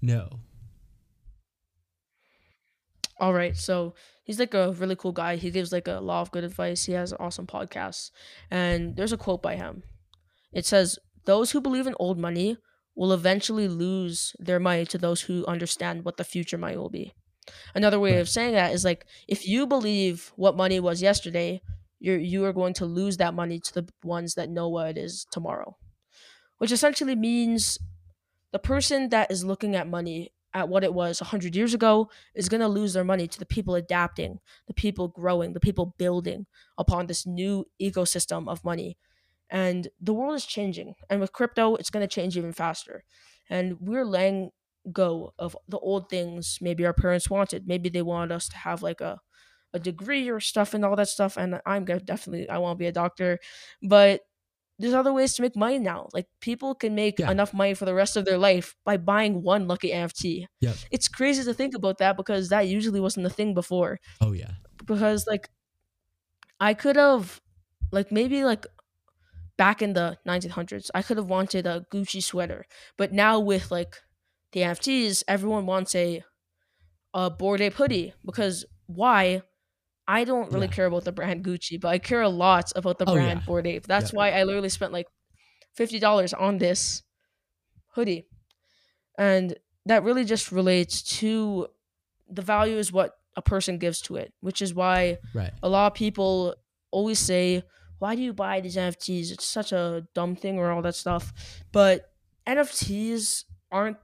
No. 0.00 0.40
All 3.18 3.32
right, 3.32 3.56
so 3.56 3.94
he's 4.24 4.40
like 4.40 4.54
a 4.54 4.72
really 4.72 4.96
cool 4.96 5.12
guy. 5.12 5.36
He 5.36 5.50
gives 5.50 5.72
like 5.72 5.86
a 5.86 6.00
lot 6.00 6.22
of 6.22 6.30
good 6.32 6.44
advice. 6.44 6.84
He 6.84 6.92
has 6.92 7.12
awesome 7.20 7.46
podcasts, 7.46 8.10
and 8.50 8.96
there's 8.96 9.12
a 9.12 9.16
quote 9.16 9.42
by 9.42 9.56
him. 9.56 9.84
It 10.52 10.66
says, 10.66 10.98
"Those 11.26 11.52
who 11.52 11.60
believe 11.60 11.86
in 11.86 11.96
old 12.00 12.18
money 12.18 12.58
will 12.96 13.12
eventually 13.12 13.68
lose 13.68 14.34
their 14.40 14.60
money 14.60 14.86
to 14.86 14.98
those 14.98 15.22
who 15.22 15.46
understand 15.46 16.04
what 16.04 16.16
the 16.18 16.24
future 16.24 16.58
money 16.58 16.76
will 16.76 16.90
be." 16.90 17.14
Another 17.74 18.00
way 18.00 18.12
Right. 18.12 18.20
of 18.20 18.28
saying 18.28 18.54
that 18.54 18.72
is 18.72 18.84
like 18.84 19.06
if 19.28 19.46
you 19.46 19.66
believe 19.66 20.32
what 20.36 20.56
money 20.56 20.80
was 20.80 21.02
yesterday, 21.02 21.60
you're 22.00 22.18
you 22.18 22.44
are 22.44 22.52
going 22.52 22.74
to 22.74 22.86
lose 22.86 23.16
that 23.18 23.34
money 23.34 23.58
to 23.60 23.74
the 23.74 23.88
ones 24.02 24.34
that 24.34 24.50
know 24.50 24.68
what 24.68 24.88
it 24.90 24.98
is 24.98 25.26
tomorrow. 25.30 25.76
Which 26.58 26.72
essentially 26.72 27.16
means 27.16 27.78
the 28.52 28.58
person 28.58 29.08
that 29.10 29.30
is 29.30 29.44
looking 29.44 29.74
at 29.74 29.88
money 29.88 30.32
at 30.52 30.68
what 30.68 30.84
it 30.84 30.94
was 30.94 31.20
100 31.20 31.56
years 31.56 31.74
ago 31.74 32.08
is 32.34 32.48
going 32.48 32.60
to 32.60 32.68
lose 32.68 32.92
their 32.92 33.04
money 33.04 33.26
to 33.26 33.38
the 33.40 33.46
people 33.46 33.74
adapting, 33.74 34.38
the 34.68 34.74
people 34.74 35.08
growing, 35.08 35.52
the 35.52 35.60
people 35.60 35.94
building 35.98 36.46
upon 36.78 37.06
this 37.06 37.26
new 37.26 37.64
ecosystem 37.82 38.48
of 38.48 38.64
money. 38.64 38.96
And 39.50 39.88
the 40.00 40.14
world 40.14 40.36
is 40.36 40.46
changing. 40.46 40.94
And 41.10 41.20
with 41.20 41.32
crypto, 41.32 41.74
it's 41.74 41.90
going 41.90 42.06
to 42.06 42.14
change 42.14 42.36
even 42.36 42.52
faster. 42.52 43.04
And 43.50 43.80
we're 43.80 44.04
letting 44.04 44.52
go 44.92 45.32
of 45.38 45.56
the 45.68 45.78
old 45.78 46.08
things 46.10 46.58
maybe 46.60 46.84
our 46.86 46.92
parents 46.94 47.30
wanted. 47.30 47.66
Maybe 47.66 47.88
they 47.88 48.02
wanted 48.02 48.34
us 48.34 48.48
to 48.48 48.56
have 48.56 48.82
like 48.82 49.00
a, 49.00 49.20
a 49.72 49.78
degree 49.78 50.28
or 50.28 50.40
stuff 50.40 50.74
and 50.74 50.84
all 50.84 50.96
that 50.96 51.08
stuff. 51.08 51.36
And 51.36 51.60
I'm 51.66 51.84
gonna 51.84 52.00
definitely, 52.00 52.48
I 52.48 52.58
want 52.58 52.76
to 52.78 52.82
be 52.82 52.86
a 52.86 52.92
doctor. 52.92 53.38
But 53.82 54.22
there's 54.78 54.92
other 54.94 55.12
ways 55.12 55.34
to 55.34 55.42
make 55.42 55.56
money 55.56 55.78
now. 55.78 56.08
Like 56.12 56.26
people 56.40 56.74
can 56.74 56.94
make 56.94 57.18
Yeah. 57.20 57.30
enough 57.30 57.54
money 57.54 57.74
for 57.74 57.84
the 57.84 57.94
rest 57.94 58.16
of 58.16 58.24
their 58.24 58.38
life 58.38 58.76
by 58.84 58.96
buying 58.96 59.42
one 59.42 59.68
lucky 59.68 59.90
NFT. 59.90 60.46
Yep. 60.60 60.76
It's 60.90 61.08
crazy 61.08 61.44
to 61.44 61.54
think 61.54 61.74
about 61.76 61.98
that 61.98 62.16
because 62.16 62.48
that 62.50 62.66
usually 62.66 63.00
wasn't 63.00 63.26
a 63.26 63.30
thing 63.30 63.54
before. 63.54 64.00
Oh 64.20 64.32
yeah. 64.32 64.50
Because 64.84 65.26
like 65.26 65.48
I 66.60 66.74
could 66.74 66.96
have 66.96 67.40
like 67.92 68.10
maybe 68.12 68.44
like 68.44 68.66
back 69.56 69.82
in 69.82 69.92
the 69.92 70.18
1900s, 70.26 70.90
I 70.94 71.02
could 71.02 71.16
have 71.16 71.28
wanted 71.28 71.66
a 71.66 71.86
Gucci 71.92 72.22
sweater. 72.22 72.66
But 72.96 73.12
now 73.12 73.38
with 73.38 73.70
like 73.70 73.96
the 74.54 74.62
NFTs, 74.62 75.22
everyone 75.28 75.66
wants 75.66 75.94
a 75.94 76.24
a 77.12 77.30
Bored 77.30 77.60
Ape 77.60 77.74
hoodie 77.74 78.14
because 78.24 78.64
why? 78.86 79.42
I 80.08 80.24
don't 80.24 80.50
really 80.52 80.66
Yeah. 80.66 80.72
care 80.72 80.86
about 80.86 81.04
the 81.04 81.12
brand 81.12 81.44
Gucci, 81.44 81.80
but 81.80 81.88
I 81.88 81.98
care 81.98 82.22
a 82.22 82.28
lot 82.28 82.72
about 82.76 82.98
the 82.98 83.06
Oh, 83.08 83.14
brand 83.14 83.40
yeah. 83.40 83.46
Bored 83.46 83.66
Ape. 83.66 83.86
That's 83.86 84.12
Yeah. 84.12 84.16
why 84.18 84.30
I 84.32 84.42
literally 84.44 84.68
spent 84.70 84.92
like 84.92 85.06
fifty 85.74 85.98
dollars 85.98 86.32
on 86.34 86.58
this 86.58 87.02
hoodie, 87.94 88.26
and 89.18 89.56
that 89.86 90.02
really 90.02 90.24
just 90.24 90.50
relates 90.52 91.02
to 91.20 91.68
the 92.28 92.42
value 92.42 92.76
is 92.76 92.92
what 92.92 93.18
a 93.36 93.42
person 93.42 93.78
gives 93.78 94.00
to 94.02 94.16
it, 94.16 94.32
which 94.40 94.62
is 94.62 94.74
why 94.74 95.18
Right. 95.34 95.52
a 95.62 95.68
lot 95.68 95.88
of 95.92 95.94
people 95.94 96.54
always 96.90 97.18
say, 97.18 97.62
"Why 97.98 98.14
do 98.14 98.22
you 98.22 98.32
buy 98.32 98.60
these 98.60 98.76
NFTs? 98.76 99.30
It's 99.30 99.44
such 99.46 99.72
a 99.72 100.06
dumb 100.14 100.36
thing," 100.36 100.58
or 100.58 100.70
all 100.70 100.82
that 100.82 100.94
stuff. 100.94 101.32
But 101.72 102.12
NFTs 102.46 103.44
aren't 103.70 103.96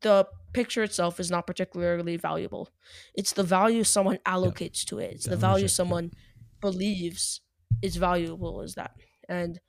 the 0.00 0.26
picture 0.52 0.82
itself 0.82 1.20
is 1.20 1.30
not 1.30 1.46
particularly 1.46 2.16
valuable. 2.16 2.70
It's 3.14 3.32
the 3.32 3.42
value 3.42 3.84
someone 3.84 4.18
allocates 4.26 4.84
to 4.86 4.98
it. 4.98 5.12
It's 5.14 5.24
The 5.24 5.36
value 5.36 5.68
someone 5.68 6.12
believes 6.60 7.40
is 7.82 7.96
valuable 7.96 8.62
is 8.62 8.74
that. 8.74 8.92
And 9.28 9.60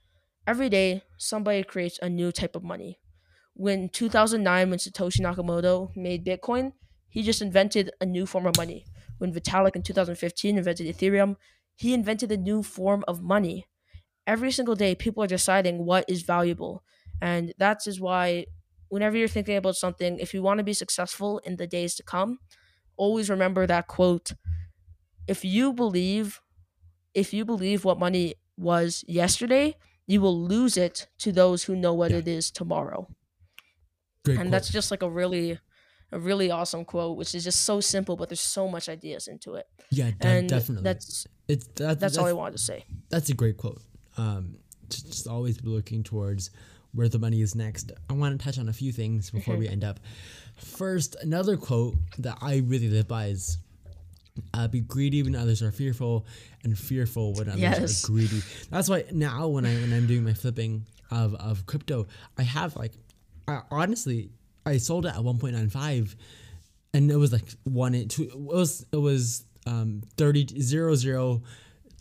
every 0.47 0.69
day 0.69 1.03
somebody 1.17 1.63
creates 1.63 1.99
a 2.01 2.09
new 2.09 2.31
type 2.31 2.55
of 2.55 2.63
money. 2.63 2.99
When 3.53 3.89
2009 3.89 4.69
when 4.69 4.79
Satoshi 4.79 5.21
Nakamoto 5.21 5.95
made 5.95 6.25
Bitcoin, 6.25 6.73
he 7.09 7.21
just 7.23 7.41
invented 7.41 7.91
a 7.99 8.05
new 8.05 8.25
form 8.25 8.45
of 8.47 8.57
money. 8.57 8.85
When 9.17 9.33
Vitalik 9.33 9.75
in 9.75 9.83
2015 9.83 10.57
invented 10.57 10.87
Ethereum, 10.87 11.35
he 11.75 11.93
invented 11.93 12.31
a 12.31 12.37
new 12.37 12.63
form 12.63 13.03
of 13.07 13.21
money. 13.21 13.67
Every 14.25 14.51
single 14.51 14.75
day 14.75 14.95
people 14.95 15.23
are 15.23 15.27
deciding 15.27 15.85
what 15.85 16.05
is 16.07 16.21
valuable. 16.23 16.83
And 17.21 17.53
that 17.57 17.85
is 17.87 17.99
why 17.99 18.47
whenever 18.91 19.15
you're 19.17 19.27
thinking 19.37 19.57
about 19.57 19.75
something, 19.75 20.19
if 20.19 20.33
you 20.33 20.41
want 20.43 20.57
to 20.59 20.63
be 20.63 20.73
successful 20.83 21.39
in 21.47 21.55
the 21.55 21.65
days 21.77 21.95
to 21.95 22.03
come, 22.03 22.39
always 22.97 23.29
remember 23.29 23.65
that 23.65 23.87
quote. 23.87 24.31
If 25.27 25.43
you 25.45 25.73
believe 25.73 26.39
if 27.13 27.33
you 27.33 27.43
believe 27.43 27.83
what 27.83 27.99
money 27.99 28.35
was 28.57 29.03
yesterday, 29.07 29.75
you 30.07 30.21
will 30.21 30.37
lose 30.53 30.77
it 30.77 31.07
to 31.23 31.31
those 31.31 31.63
who 31.65 31.75
know 31.75 31.93
what 31.93 32.11
Yeah. 32.11 32.17
it 32.21 32.27
is 32.27 32.51
tomorrow. 32.51 33.01
Great. 34.23 34.35
and 34.37 34.43
quote. 34.45 34.51
that's 34.51 34.69
just 34.69 34.91
like 34.91 35.01
a 35.01 35.09
really 35.09 35.59
a 36.13 36.19
really 36.19 36.51
awesome 36.51 36.83
quote, 36.85 37.17
which 37.17 37.33
is 37.33 37.43
just 37.45 37.61
so 37.63 37.79
simple, 37.79 38.15
but 38.17 38.27
there's 38.29 38.41
so 38.59 38.67
much 38.67 38.89
ideas 38.89 39.27
into 39.27 39.55
it. 39.55 39.65
yeah, 39.91 40.11
de- 40.19 40.27
and 40.27 40.49
definitely. 40.49 40.83
that's 40.83 41.25
it's 41.47 41.67
that, 41.75 41.99
that's 41.99 42.17
all 42.17 42.27
I 42.27 42.33
wanted 42.33 42.57
to 42.57 42.63
say. 42.63 42.85
that's 43.09 43.29
a 43.29 43.33
great 43.33 43.57
quote. 43.57 43.81
Um, 44.17 44.57
to 44.89 44.97
just 45.07 45.27
always 45.27 45.57
be 45.57 45.69
looking 45.69 46.03
towards 46.03 46.51
where 46.93 47.07
the 47.09 47.19
money 47.19 47.41
is 47.41 47.55
next. 47.55 47.91
I 48.09 48.13
want 48.13 48.37
to 48.39 48.43
touch 48.45 48.57
on 48.59 48.67
a 48.69 48.73
few 48.73 48.91
things 48.91 49.29
before 49.29 49.55
we 49.55 49.67
end 49.67 49.83
up. 49.83 49.99
First, 50.57 51.15
another 51.21 51.57
quote 51.57 51.95
that 52.19 52.37
I 52.41 52.57
really 52.65 52.89
live 52.89 53.07
by 53.07 53.27
is 53.27 53.57
uh, 54.53 54.67
be 54.67 54.81
greedy 54.81 55.23
when 55.23 55.35
others 55.35 55.61
are 55.61 55.71
fearful, 55.71 56.25
and 56.63 56.77
fearful 56.77 57.33
when 57.33 57.49
others 57.49 57.59
Yes. 57.61 58.03
are 58.03 58.07
greedy. 58.07 58.41
That's 58.69 58.89
why 58.89 59.05
now 59.11 59.47
when 59.47 59.65
I 59.65 59.73
when 59.75 59.93
I'm 59.93 60.07
doing 60.07 60.23
my 60.23 60.33
flipping 60.33 60.85
of, 61.09 61.35
of 61.35 61.65
crypto, 61.65 62.07
I 62.37 62.43
have 62.43 62.75
like, 62.75 62.93
I, 63.47 63.61
honestly, 63.71 64.29
I 64.65 64.77
sold 64.77 65.05
it 65.05 65.09
at 65.09 65.15
1.95, 65.21 66.15
and 66.93 67.11
it 67.11 67.15
was 67.17 67.33
like 67.33 67.45
one 67.63 67.93
it 67.95 68.09
two. 68.09 68.23
It 68.23 68.39
was 68.39 68.85
it 68.91 68.97
was 68.97 69.43
um 69.67 70.01
30 70.17 70.59
zero 70.61 70.95
zero 70.95 71.41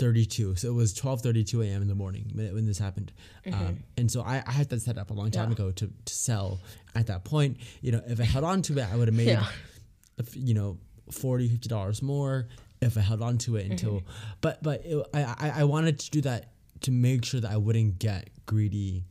32 0.01 0.57
so 0.57 0.69
it 0.69 0.75
was 0.75 0.93
12:32 0.95 1.65
a.m. 1.69 1.83
in 1.83 1.89
the 1.89 1.95
morning 1.95 2.31
when, 2.35 2.55
when 2.55 2.67
this 2.67 2.79
happened 2.79 3.13
um, 3.53 3.79
and 3.97 4.11
so 4.11 4.23
I, 4.23 4.43
I 4.47 4.51
had 4.53 4.69
that 4.71 4.81
set 4.83 4.99
up 4.99 5.11
a 5.11 5.15
long 5.15 5.31
time 5.31 5.51
Mm-hmm. 5.51 5.61
Yeah. 5.63 5.67
ago 5.69 5.71
to, 5.73 5.87
to 6.07 6.15
sell 6.15 6.59
at 6.95 7.07
that 7.09 7.23
point 7.25 7.59
you 7.83 7.93
know 7.93 8.03
if 8.07 8.19
I 8.21 8.25
held 8.25 8.45
on 8.45 8.63
to 8.63 8.79
it 8.79 8.87
I 8.93 8.97
would 8.97 9.09
have 9.09 9.17
made 9.17 9.29
Yeah. 9.29 9.47
you 10.35 10.55
know 10.55 10.79
40 11.13 11.49
50 11.49 11.69
dollars 11.69 12.03
more 12.03 12.49
if 12.81 12.97
I 12.97 13.01
held 13.01 13.21
on 13.23 13.37
to 13.39 13.57
it 13.57 13.71
until 13.71 13.95
Mm-hmm. 14.01 14.37
but 14.41 14.63
but 14.63 14.85
it, 14.85 15.07
I, 15.15 15.21
I 15.23 15.53
I 15.61 15.65
wanted 15.65 15.99
to 16.01 16.11
do 16.11 16.21
that 16.23 16.53
to 16.83 16.91
make 16.91 17.25
sure 17.25 17.41
that 17.41 17.51
I 17.51 17.59
wouldn't 17.59 17.99
get 17.99 18.31
greedy 18.47 19.05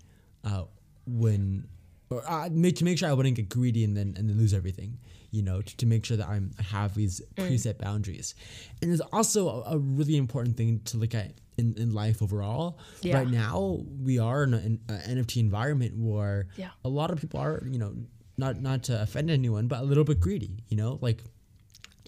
uh, 0.44 0.64
when 1.06 1.68
or 2.10 2.24
uh, 2.28 2.50
to 2.50 2.84
make 2.84 2.98
sure 2.98 3.08
I 3.10 3.14
wouldn't 3.14 3.36
get 3.36 3.48
greedy 3.50 3.84
and 3.84 3.96
then 3.96 4.16
and 4.18 4.28
then 4.30 4.38
lose 4.38 4.54
everything. 4.54 4.98
You 5.32 5.44
know, 5.44 5.62
to, 5.62 5.78
to 5.78 5.86
make 5.86 6.06
sure 6.06 6.18
that 6.18 6.28
I'm 6.28 6.52
I 6.60 6.64
have 6.64 6.96
these 6.96 7.22
Mm. 7.38 7.48
preset 7.50 7.78
boundaries. 7.78 8.36
And 8.82 8.90
there's 8.90 9.02
also 9.02 9.50
a, 9.50 9.76
a 9.76 9.78
really 9.78 10.18
important 10.18 10.58
thing 10.58 10.80
to 10.86 10.98
look 10.98 11.14
at 11.16 11.34
in, 11.58 11.76
in 11.78 11.94
life 11.94 12.22
overall. 12.22 12.80
Yeah. 13.02 13.18
Right 13.18 13.28
now, 13.30 13.80
we 14.02 14.18
are 14.20 14.44
in 14.44 14.54
an 14.56 14.80
NFT 14.90 15.38
environment 15.38 15.94
where 15.98 16.48
Yeah. 16.58 16.70
a 16.84 16.90
lot 16.90 17.12
of 17.12 17.20
people 17.22 17.40
are, 17.40 17.62
you 17.70 17.78
know, 17.80 17.94
not 18.38 18.62
not 18.62 18.84
to 18.84 19.02
offend 19.02 19.30
anyone, 19.30 19.68
but 19.68 19.82
a 19.82 19.84
little 19.84 20.04
bit 20.06 20.20
greedy. 20.20 20.64
You 20.70 20.78
know, 20.78 20.98
like 21.02 21.22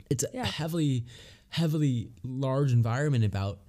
it's 0.10 0.24
a 0.34 0.46
heavily 0.46 1.06
heavily 1.50 2.10
large 2.24 2.72
environment 2.72 3.26
about 3.26 3.60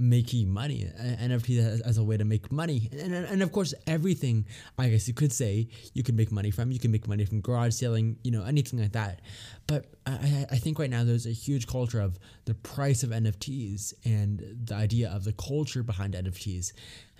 making 0.00 0.48
money 0.48 0.88
uh, 0.98 1.02
nft 1.28 1.82
as, 1.86 1.98
a 1.98 2.02
way 2.02 2.16
to 2.16 2.24
make 2.24 2.50
money. 2.50 2.88
And, 2.92 3.12
and, 3.14 3.26
and 3.26 3.42
of 3.42 3.52
course 3.52 3.74
everything 3.86 4.46
i 4.78 4.88
guess 4.88 5.06
you 5.06 5.14
could 5.14 5.32
say 5.32 5.68
you 5.94 6.02
can 6.02 6.16
make 6.16 6.32
money 6.32 6.50
from. 6.50 6.72
You 6.72 6.78
can 6.78 6.90
make 6.90 7.06
money 7.06 7.24
from 7.26 7.40
garage 7.42 7.74
selling 7.74 8.16
you 8.24 8.30
know 8.30 8.44
anything 8.44 8.80
like 8.80 8.92
that. 8.92 9.20
But 9.66 9.86
I, 10.06 10.12
I- 10.12 10.46
I 10.52 10.56
think 10.56 10.78
right 10.78 10.90
now 10.90 11.04
there's 11.04 11.26
a 11.26 11.32
huge 11.46 11.66
culture 11.66 12.00
of 12.00 12.18
the 12.46 12.54
price 12.54 13.02
of 13.04 13.10
nfts 13.10 13.92
and 14.04 14.42
the 14.64 14.74
idea 14.74 15.10
of 15.10 15.22
the 15.24 15.32
culture 15.34 15.82
behind 15.82 16.14
nfts 16.14 16.72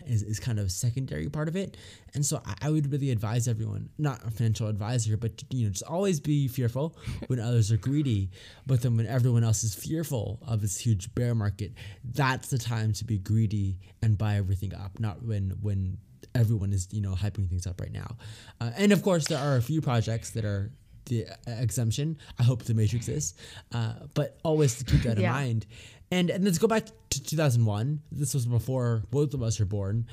is, 0.07 0.23
is 0.23 0.41
kind 0.41 0.59
of 0.59 0.67
a 0.67 0.71
secondary 0.71 1.29
part 1.29 1.47
of 1.47 1.57
it. 1.57 1.77
And 2.15 2.25
so 2.25 2.41
I, 2.47 2.55
I 2.67 2.71
would 2.71 2.91
really 2.91 3.11
advise 3.11 3.47
everyone 3.47 3.91
not 3.99 4.27
a 4.27 4.31
financial 4.31 4.67
advisor 4.69 5.17
but 5.17 5.33
you 5.51 5.67
know 5.67 5.71
just 5.71 5.83
always 5.85 6.19
be 6.21 6.49
fearful 6.49 6.97
when 7.29 7.39
others 7.39 7.71
are 7.71 7.77
greedy. 7.77 8.31
But 8.67 8.81
then 8.83 8.97
when 8.97 9.07
everyone 9.07 9.45
else 9.45 9.63
is 9.63 9.75
fearful 9.75 10.41
of 10.47 10.61
this 10.63 10.79
huge 10.79 11.15
bear 11.15 11.35
market 11.35 11.73
that's 12.03 12.49
the 12.49 12.59
time 12.59 12.70
to 12.71 13.05
be 13.05 13.19
greedy 13.19 13.79
and 14.03 14.17
buy 14.17 14.37
everything 14.37 14.75
up 14.75 14.99
not 15.01 15.23
when 15.23 15.51
when 15.61 15.99
everyone 16.35 16.73
is 16.73 16.89
you 16.91 17.01
know 17.01 17.13
hyping 17.13 17.49
things 17.49 17.67
up 17.67 17.81
right 17.81 17.93
now. 17.93 18.17
Uh, 18.61 18.71
and 18.77 18.93
of 18.93 19.03
course 19.03 19.27
there 19.29 19.39
are 19.39 19.57
a 19.57 19.63
few 19.63 19.81
projects 19.81 20.31
that 20.31 20.45
are 20.45 20.71
the 21.07 21.27
uh, 21.27 21.35
exemption. 21.59 22.17
I 22.39 22.43
hope 22.43 22.63
the 22.65 22.75
matrix 22.75 23.09
is. 23.09 23.35
Uh, 23.73 23.95
but 24.15 24.39
always 24.45 24.77
to 24.79 24.85
keep 24.85 25.03
that 25.03 25.19
in 25.19 25.25
mind. 25.25 25.67
And, 26.13 26.29
and 26.29 26.45
let's 26.45 26.59
go 26.59 26.67
back 26.67 26.87
to 27.11 27.23
2001 27.23 28.01
this 28.11 28.35
was 28.35 28.47
before 28.47 29.05
both 29.11 29.33
of 29.33 29.43
us 29.43 29.61
were 29.61 29.65
born. 29.67 30.07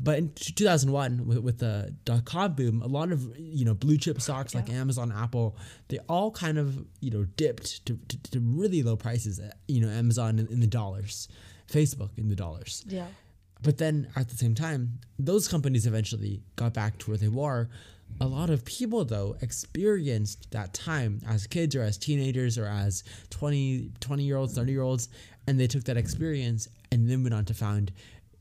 But 0.00 0.18
in 0.18 0.32
2001 0.34 1.26
with, 1.26 1.38
with 1.38 1.58
the 1.58 1.94
dot-com 2.04 2.52
boom 2.52 2.82
a 2.82 2.86
lot 2.86 3.10
of 3.10 3.36
you 3.36 3.64
know 3.64 3.74
blue 3.74 3.96
chip 3.96 4.20
stocks 4.20 4.54
like 4.54 4.70
amazon 4.70 5.12
apple 5.12 5.56
they 5.88 5.98
all 6.08 6.30
kind 6.30 6.58
of 6.58 6.84
you 7.00 7.10
know 7.10 7.24
dipped 7.36 7.84
to, 7.86 7.96
to, 8.08 8.22
to 8.30 8.40
really 8.40 8.82
low 8.82 8.96
prices 8.96 9.40
uh, 9.40 9.50
you 9.68 9.80
know 9.80 9.88
amazon 9.88 10.38
in, 10.38 10.46
in 10.48 10.60
the 10.60 10.66
dollars 10.66 11.28
facebook 11.72 12.10
in 12.16 12.28
the 12.28 12.36
dollars 12.36 12.84
Yeah. 12.88 13.06
but 13.62 13.78
then 13.78 14.08
at 14.16 14.28
the 14.28 14.36
same 14.36 14.54
time, 14.54 14.98
those 15.18 15.48
companies 15.48 15.86
eventually 15.86 16.42
got 16.56 16.72
back 16.74 16.98
to 17.00 17.10
where 17.10 17.18
they 17.18 17.28
were. 17.28 17.68
A 18.20 18.26
lot 18.26 18.50
of 18.50 18.64
people, 18.64 19.04
though, 19.04 19.36
experienced 19.40 20.50
that 20.50 20.74
time 20.74 21.20
as 21.28 21.46
kids 21.46 21.76
or 21.76 21.82
as 21.82 21.96
teenagers 21.96 22.58
or 22.58 22.66
as 22.66 23.04
20, 23.30 23.90
20 24.00 24.22
year 24.24 24.36
olds, 24.36 24.54
30 24.54 24.72
year 24.72 24.82
olds, 24.82 25.08
and 25.46 25.60
they 25.60 25.66
took 25.68 25.84
that 25.84 25.96
experience 25.96 26.68
and 26.90 27.08
then 27.08 27.22
went 27.22 27.34
on 27.34 27.44
to 27.44 27.54
found 27.54 27.92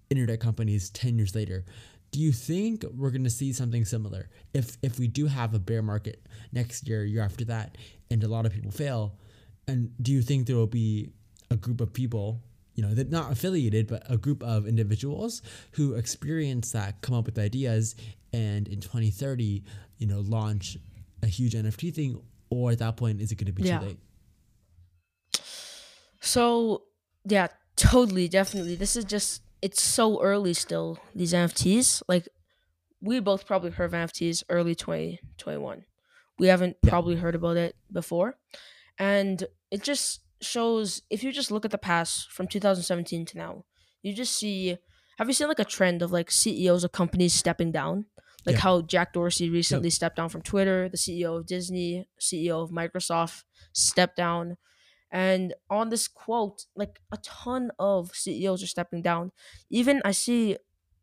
internet 0.10 0.40
companies 0.40 0.90
10 0.90 1.18
years 1.20 1.36
later. 1.36 1.66
Do 2.12 2.20
you 2.20 2.32
think 2.32 2.84
we're 2.98 3.12
going 3.12 3.26
to 3.26 3.30
see 3.30 3.54
something 3.54 3.86
similar? 3.86 4.30
If, 4.56 4.78
if 4.82 4.98
we 4.98 5.08
do 5.08 5.28
have 5.28 5.54
a 5.54 5.60
bear 5.60 5.84
market 5.84 6.26
next 6.52 6.88
year, 6.88 7.06
year 7.06 7.22
after 7.22 7.46
that, 7.46 7.78
and 8.10 8.24
a 8.24 8.28
lot 8.28 8.48
of 8.48 8.52
people 8.54 8.72
fail, 8.72 9.14
and 9.68 9.92
do 10.02 10.12
you 10.12 10.24
think 10.24 10.48
there 10.48 10.56
will 10.56 10.66
be 10.86 11.12
a 11.52 11.56
group 11.56 11.80
of 11.80 11.94
people 11.94 12.42
you 12.76 12.84
know, 12.84 12.94
they're 12.94 13.06
not 13.06 13.32
affiliated, 13.32 13.88
but 13.88 14.04
a 14.10 14.18
group 14.18 14.42
of 14.44 14.68
individuals 14.68 15.42
who 15.74 15.96
experience 15.96 16.72
that, 16.72 17.02
come 17.02 17.16
up 17.16 17.26
with 17.26 17.38
ideas, 17.38 17.96
and 18.32 18.68
in 18.68 18.80
2030, 18.80 19.64
you 19.98 20.08
know, 20.08 20.22
launch 20.22 20.78
a 21.24 21.28
huge 21.28 21.54
NFT 21.54 21.94
thing, 21.94 22.22
or 22.50 22.72
at 22.72 22.80
that 22.80 22.96
point, 22.98 23.22
is 23.22 23.32
it 23.32 23.36
going 23.36 23.48
to 23.48 23.52
be 23.52 23.64
Yeah. 23.64 23.80
too 23.80 23.86
late? 23.86 24.00
So 26.22 26.84
yeah, 27.26 27.48
totally, 27.76 28.28
definitely. 28.28 28.76
This 28.76 28.96
is 28.96 29.06
just 29.06 29.42
it's 29.62 29.82
so 29.82 30.22
early 30.22 30.54
still. 30.54 31.00
These 31.16 31.34
NFTs, 31.34 32.02
like 32.08 32.28
we 33.02 33.20
both 33.20 33.46
probably 33.46 33.72
heard 33.72 33.86
of 33.86 33.92
NFTs 33.94 34.44
early 34.50 34.76
2021. 34.76 35.86
We 36.38 36.48
haven't 36.48 36.78
Yeah. 36.84 36.90
probably 36.90 37.16
heard 37.16 37.36
about 37.36 37.58
it 37.58 37.76
before, 37.92 38.38
and 38.98 39.44
it 39.72 39.84
just 39.84 40.22
shows 40.42 41.02
if 41.10 41.24
you 41.24 41.32
just 41.32 41.52
look 41.52 41.66
at 41.66 41.72
the 41.72 41.78
past 41.78 42.32
from 42.32 42.48
2017 42.48 43.26
to 43.28 43.38
now, 43.38 43.66
you 44.02 44.14
just 44.14 44.36
see. 44.36 44.78
Have 45.18 45.28
you 45.28 45.34
seen 45.34 45.50
like 45.50 45.60
a 45.60 45.66
trend 45.66 46.02
of 46.02 46.12
like 46.14 46.32
CEOs 46.32 46.84
of 46.86 46.94
companies 46.94 47.34
stepping 47.34 47.72
down? 47.74 48.06
Like 48.46 48.56
Yeah. 48.56 48.62
how 48.62 48.82
Jack 48.82 49.12
Dorsey 49.14 49.50
recently 49.50 49.90
stepped 49.90 50.16
down 50.16 50.30
from 50.30 50.42
Twitter, 50.42 50.88
the 50.88 50.96
CEO 50.98 51.38
of 51.38 51.46
Disney, 51.46 52.08
CEO 52.22 52.64
of 52.64 52.70
Microsoft 52.72 53.44
stepped 53.74 54.16
down. 54.16 54.56
And 55.12 55.54
on 55.70 55.90
this 55.90 56.08
quote, 56.08 56.66
like 56.76 57.02
a 57.12 57.18
ton 57.18 57.72
of 57.80 58.12
CEOs 58.16 58.64
are 58.64 58.68
stepping 58.68 59.02
down. 59.02 59.32
Even 59.70 60.02
I 60.06 60.12
see 60.12 60.56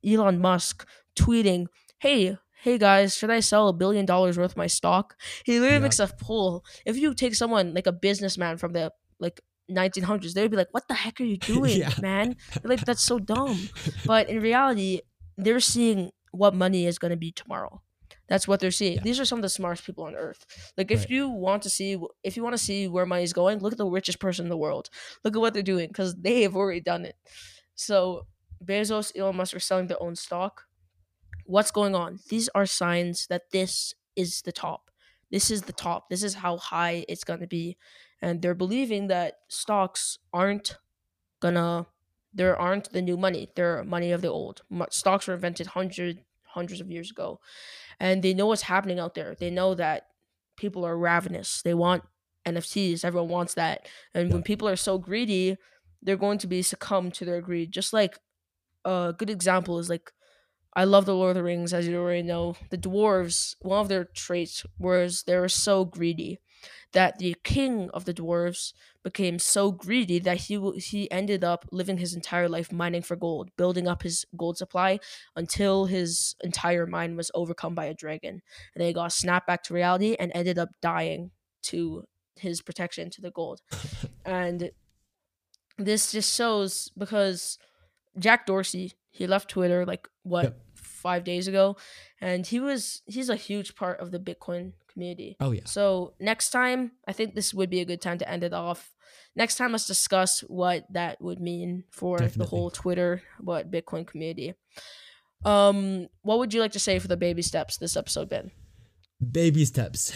Elon 0.06 0.40
Musk 0.40 0.88
tweeting, 1.14 1.66
"Hey, 1.98 2.38
hey 2.62 2.78
guys, 2.78 3.14
should 3.16 3.30
I 3.30 3.40
sell 3.40 3.68
a 3.68 3.72
billion 3.74 4.06
dollars 4.06 4.38
worth 4.38 4.52
of 4.52 4.56
my 4.56 4.66
stock?" 4.68 5.14
He 5.44 5.58
literally 5.60 5.74
Yeah. 5.74 5.80
makes 5.80 5.98
a 5.98 6.06
poll. 6.06 6.64
If 6.86 6.96
you 6.96 7.12
take 7.12 7.34
someone 7.34 7.74
like 7.74 7.86
a 7.86 7.92
businessman 7.92 8.56
from 8.56 8.72
the 8.72 8.92
like 9.20 9.40
1900s, 9.70 10.32
they'd 10.34 10.50
be 10.50 10.56
like, 10.56 10.72
"What 10.72 10.86
the 10.88 10.94
heck 10.94 11.20
are 11.20 11.24
you 11.24 11.36
doing, 11.54 11.78
Yeah. 11.78 11.92
man? 12.00 12.36
They're 12.62 12.70
like 12.70 12.84
that's 12.84 13.02
so 13.02 13.18
dumb." 13.18 13.68
But 14.06 14.28
in 14.28 14.40
reality, 14.40 15.00
they're 15.36 15.60
seeing 15.60 16.10
what 16.32 16.54
money 16.54 16.86
is 16.86 16.98
going 16.98 17.10
to 17.10 17.16
be 17.16 17.32
tomorrow. 17.32 17.82
That's 18.28 18.46
what 18.48 18.58
they're 18.60 18.70
seeing. 18.72 18.94
Yeah. 18.96 19.02
These 19.04 19.20
are 19.20 19.24
some 19.24 19.38
of 19.38 19.42
the 19.42 19.48
smartest 19.48 19.86
people 19.86 20.04
on 20.04 20.14
earth. 20.16 20.44
Like 20.76 20.90
if 20.90 21.00
Right. 21.00 21.10
you 21.10 21.28
want 21.28 21.62
to 21.62 21.70
see 21.70 21.96
if 22.24 22.36
you 22.36 22.42
want 22.42 22.54
to 22.54 22.62
see 22.62 22.88
where 22.88 23.06
money's 23.06 23.32
going, 23.32 23.58
look 23.60 23.72
at 23.72 23.78
the 23.78 23.86
richest 23.86 24.18
person 24.18 24.44
in 24.46 24.50
the 24.50 24.56
world. 24.56 24.90
Look 25.24 25.34
at 25.36 25.40
what 25.40 25.54
they're 25.54 25.62
doing 25.74 25.92
cuz 25.92 26.14
they 26.26 26.42
have 26.42 26.56
already 26.56 26.80
done 26.80 27.04
it. 27.04 27.16
So 27.74 28.26
Bezos, 28.64 29.12
Elon 29.16 29.36
Musk 29.36 29.54
are 29.54 29.60
selling 29.60 29.86
their 29.86 30.02
own 30.02 30.16
stock. 30.16 30.64
What's 31.44 31.70
going 31.70 31.94
on? 31.94 32.18
These 32.28 32.48
are 32.54 32.66
signs 32.66 33.26
that 33.28 33.50
this 33.52 33.94
is 34.16 34.42
the 34.42 34.52
top. 34.52 34.90
This 35.30 35.50
is 35.50 35.62
the 35.62 35.72
top. 35.72 36.08
This 36.10 36.22
is 36.22 36.34
how 36.34 36.56
high 36.56 37.04
it's 37.08 37.22
going 37.24 37.40
to 37.40 37.46
be. 37.46 37.76
And 38.22 38.42
they're 38.42 38.54
believing 38.54 39.08
that 39.08 39.40
stocks 39.48 40.18
aren't 40.32 40.78
gonna 41.40 41.86
there 42.36 42.56
aren't 42.56 42.92
the 42.92 43.02
new 43.02 43.16
money. 43.16 43.48
They're 43.56 43.82
money 43.82 44.12
of 44.12 44.20
the 44.20 44.28
old. 44.28 44.62
Stocks 44.90 45.26
were 45.26 45.34
invented 45.34 45.68
hundred 45.68 46.20
hundreds 46.44 46.80
of 46.80 46.90
years 46.90 47.10
ago, 47.10 47.40
and 47.98 48.22
they 48.22 48.34
know 48.34 48.46
what's 48.46 48.62
happening 48.62 48.98
out 48.98 49.14
there. 49.14 49.34
They 49.34 49.50
know 49.50 49.74
that 49.74 50.08
people 50.56 50.84
are 50.84 50.96
ravenous. 50.96 51.62
They 51.62 51.74
want 51.74 52.04
NFTs. 52.46 53.04
Everyone 53.04 53.30
wants 53.30 53.54
that, 53.54 53.88
and 54.14 54.32
when 54.32 54.42
people 54.42 54.68
are 54.68 54.76
so 54.76 54.98
greedy, 54.98 55.56
they're 56.02 56.16
going 56.16 56.38
to 56.38 56.46
be 56.46 56.62
succumb 56.62 57.10
to 57.12 57.24
their 57.24 57.40
greed. 57.40 57.72
Just 57.72 57.92
like 57.92 58.18
a 58.84 59.14
good 59.16 59.30
example 59.30 59.78
is 59.78 59.90
like. 59.90 60.12
I 60.78 60.84
love 60.84 61.06
the 61.06 61.14
Lord 61.14 61.30
of 61.30 61.36
the 61.36 61.42
Rings, 61.42 61.72
as 61.72 61.88
you 61.88 61.96
already 61.96 62.20
know. 62.20 62.54
The 62.68 62.76
dwarves, 62.76 63.56
one 63.60 63.80
of 63.80 63.88
their 63.88 64.04
traits 64.04 64.66
was 64.78 65.22
they 65.22 65.38
were 65.38 65.48
so 65.48 65.86
greedy 65.86 66.38
that 66.92 67.18
the 67.18 67.36
king 67.44 67.90
of 67.94 68.04
the 68.04 68.14
dwarves 68.14 68.72
became 69.02 69.38
so 69.38 69.70
greedy 69.70 70.18
that 70.18 70.36
he 70.42 70.58
he 70.78 71.10
ended 71.10 71.44
up 71.44 71.64
living 71.70 71.98
his 71.98 72.14
entire 72.14 72.48
life 72.48 72.72
mining 72.72 73.02
for 73.02 73.16
gold, 73.16 73.50
building 73.56 73.86
up 73.86 74.02
his 74.02 74.24
gold 74.36 74.58
supply 74.58 74.98
until 75.36 75.86
his 75.86 76.34
entire 76.42 76.86
mine 76.86 77.16
was 77.16 77.30
overcome 77.34 77.74
by 77.74 77.84
a 77.84 77.94
dragon, 77.94 78.42
and 78.74 78.80
then 78.80 78.86
he 78.88 78.92
got 78.92 79.12
snapped 79.12 79.46
back 79.46 79.62
to 79.64 79.74
reality 79.74 80.16
and 80.18 80.32
ended 80.34 80.58
up 80.58 80.70
dying 80.80 81.30
to 81.62 82.04
his 82.36 82.60
protection 82.62 83.10
to 83.10 83.20
the 83.20 83.30
gold. 83.30 83.60
and 84.24 84.70
this 85.78 86.12
just 86.12 86.34
shows 86.34 86.90
because 86.96 87.58
Jack 88.18 88.46
Dorsey 88.46 88.92
he 89.10 89.26
left 89.26 89.48
Twitter 89.50 89.84
like 89.86 90.08
what 90.22 90.44
Yep. 90.44 90.60
five 90.74 91.24
days 91.24 91.48
ago, 91.48 91.76
and 92.20 92.46
he 92.46 92.60
was 92.60 93.02
he's 93.06 93.28
a 93.28 93.36
huge 93.36 93.74
part 93.74 94.00
of 94.00 94.10
the 94.10 94.18
Bitcoin 94.18 94.72
community. 94.96 95.36
Oh 95.38 95.52
yeah, 95.52 95.66
So 95.66 96.14
next 96.18 96.50
time, 96.50 96.92
I 97.06 97.12
think 97.12 97.34
this 97.34 97.52
would 97.52 97.68
be 97.68 97.80
a 97.80 97.84
good 97.84 98.00
time 98.00 98.16
to 98.18 98.28
end 98.28 98.42
it 98.42 98.54
off. 98.54 98.92
Next 99.36 99.56
time, 99.56 99.72
let's 99.72 99.86
discuss 99.86 100.40
what 100.40 100.86
that 100.92 101.20
would 101.20 101.40
mean 101.40 101.84
for 101.90 102.18
the 102.18 102.46
whole 102.46 102.70
Twitter, 102.70 103.20
what 103.38 103.70
Bitcoin 103.70 104.06
community. 104.06 104.54
Um, 105.44 106.08
what 106.22 106.38
would 106.38 106.54
you 106.54 106.60
like 106.60 106.72
to 106.72 106.80
say 106.80 106.98
for 106.98 107.08
the 107.08 107.16
baby 107.16 107.42
steps 107.42 107.76
this 107.76 107.96
episode, 107.96 108.30
Ben? 108.30 108.50
baby 109.20 109.64
steps. 109.64 110.12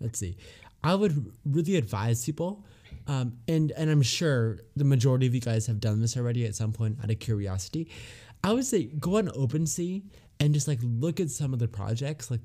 Let's 0.00 0.18
see. 0.18 0.36
I 0.82 0.94
would 0.94 1.32
really 1.44 1.76
advise 1.76 2.24
people, 2.24 2.64
um, 3.06 3.38
and 3.48 3.72
and 3.72 3.90
I'm 3.90 4.02
sure 4.02 4.60
the 4.76 4.84
majority 4.84 5.26
of 5.26 5.34
you 5.34 5.40
guys 5.40 5.66
have 5.66 5.80
done 5.80 6.00
this 6.00 6.16
already 6.16 6.46
at 6.46 6.54
some 6.54 6.72
point 6.72 6.98
out 7.02 7.10
of 7.10 7.18
curiosity. 7.18 7.90
I 8.44 8.52
would 8.52 8.64
say 8.64 8.84
go 8.84 9.18
on 9.18 9.28
OpenSea 9.28 10.04
and 10.38 10.54
just 10.54 10.68
like 10.68 10.78
look 10.82 11.18
at 11.18 11.30
some 11.30 11.52
of 11.52 11.58
the 11.58 11.66
projects, 11.66 12.30
like 12.30 12.40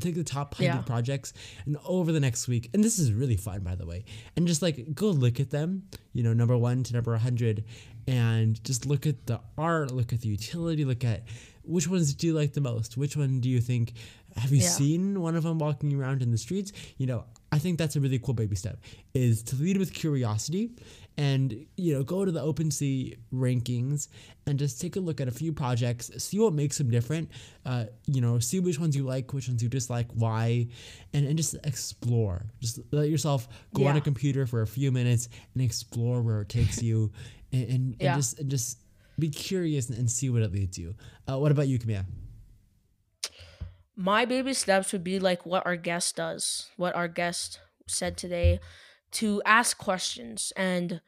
take 0.00 0.14
the 0.14 0.24
top 0.24 0.54
hundred 0.54 0.66
Yeah. 0.74 0.80
projects, 0.82 1.32
and 1.66 1.76
over 1.86 2.12
the 2.12 2.20
next 2.20 2.48
week, 2.48 2.70
and 2.74 2.82
this 2.82 2.98
is 2.98 3.12
really 3.12 3.36
fun 3.36 3.60
by 3.60 3.74
the 3.74 3.86
way, 3.86 4.04
and 4.36 4.46
just 4.46 4.62
like 4.62 4.94
go 4.94 5.08
look 5.10 5.40
at 5.40 5.50
them, 5.50 5.84
you 6.12 6.22
know, 6.22 6.32
number 6.32 6.56
one 6.56 6.82
to 6.84 6.92
number 6.92 7.16
hundred, 7.16 7.64
and 8.06 8.62
just 8.64 8.86
look 8.86 9.06
at 9.06 9.26
the 9.26 9.40
art, 9.56 9.90
look 9.92 10.12
at 10.12 10.20
the 10.20 10.28
utility, 10.28 10.84
look 10.84 11.04
at 11.04 11.24
which 11.62 11.88
ones 11.88 12.12
do 12.12 12.26
you 12.26 12.34
like 12.34 12.52
the 12.52 12.60
most? 12.60 12.96
Which 12.96 13.16
one 13.16 13.40
do 13.40 13.48
you 13.48 13.60
think? 13.60 13.94
Have 14.36 14.50
you 14.52 14.58
Yeah. 14.58 14.68
seen 14.68 15.20
one 15.20 15.36
of 15.36 15.44
them 15.44 15.58
walking 15.58 15.94
around 15.94 16.20
in 16.20 16.30
the 16.30 16.36
streets? 16.38 16.72
You 16.98 17.06
know, 17.06 17.24
I 17.52 17.58
think 17.58 17.78
that's 17.78 17.96
a 17.96 18.00
really 18.00 18.18
cool 18.18 18.34
baby 18.34 18.56
step. 18.56 18.80
Is 19.14 19.42
to 19.44 19.56
lead 19.56 19.78
with 19.78 19.92
curiosity, 19.94 20.72
and 21.16 21.66
you 21.76 21.94
know, 21.94 22.02
go 22.02 22.24
to 22.24 22.32
the 22.32 22.40
OpenSea 22.40 23.16
rankings 23.32 24.08
and 24.46 24.58
just 24.58 24.80
take 24.80 24.96
a 24.96 25.00
look 25.00 25.20
at 25.20 25.28
a 25.28 25.30
few 25.30 25.52
projects, 25.52 26.10
see 26.22 26.38
what 26.38 26.52
makes 26.52 26.78
them 26.78 26.90
different. 26.90 27.30
Uh, 27.64 27.84
you 28.06 28.20
know, 28.20 28.38
see 28.38 28.60
which 28.60 28.78
ones 28.78 28.96
you 28.96 29.04
like, 29.04 29.32
which 29.32 29.48
ones 29.48 29.62
you 29.62 29.68
dislike, 29.68 30.08
why, 30.14 30.66
and 31.12 31.26
and 31.26 31.36
just 31.36 31.54
explore. 31.64 32.46
Just 32.60 32.80
let 32.92 33.08
yourself 33.08 33.48
go 33.74 33.86
on 33.86 33.96
a 33.96 34.00
computer 34.00 34.46
for 34.46 34.62
a 34.62 34.66
few 34.66 34.90
minutes 34.90 35.28
and 35.54 35.62
explore 35.62 36.22
where 36.22 36.40
it 36.42 36.48
takes 36.48 36.82
you, 36.82 37.12
and, 37.52 37.62
and, 37.62 37.70
and 37.70 38.00
Yeah. 38.00 38.14
just 38.16 38.38
and 38.40 38.50
just 38.50 38.78
be 39.18 39.28
curious 39.30 39.88
and, 39.90 40.10
see 40.10 40.28
what 40.28 40.42
it 40.42 40.52
leads 40.52 40.76
you. 40.76 40.94
Uh, 41.30 41.38
what 41.38 41.52
about 41.52 41.68
you, 41.68 41.78
Camilla? 41.78 42.04
my 43.96 44.24
baby 44.24 44.52
steps 44.52 44.92
would 44.92 45.04
be 45.04 45.18
like 45.20 45.46
what 45.46 45.64
our 45.64 45.76
guest 45.76 46.16
does, 46.16 46.68
what 46.76 46.94
our 46.96 47.08
guest 47.08 47.60
said 47.86 48.16
today, 48.16 48.58
to 49.14 49.42
ask 49.44 49.78
questions 49.78 50.52
and 50.56 51.00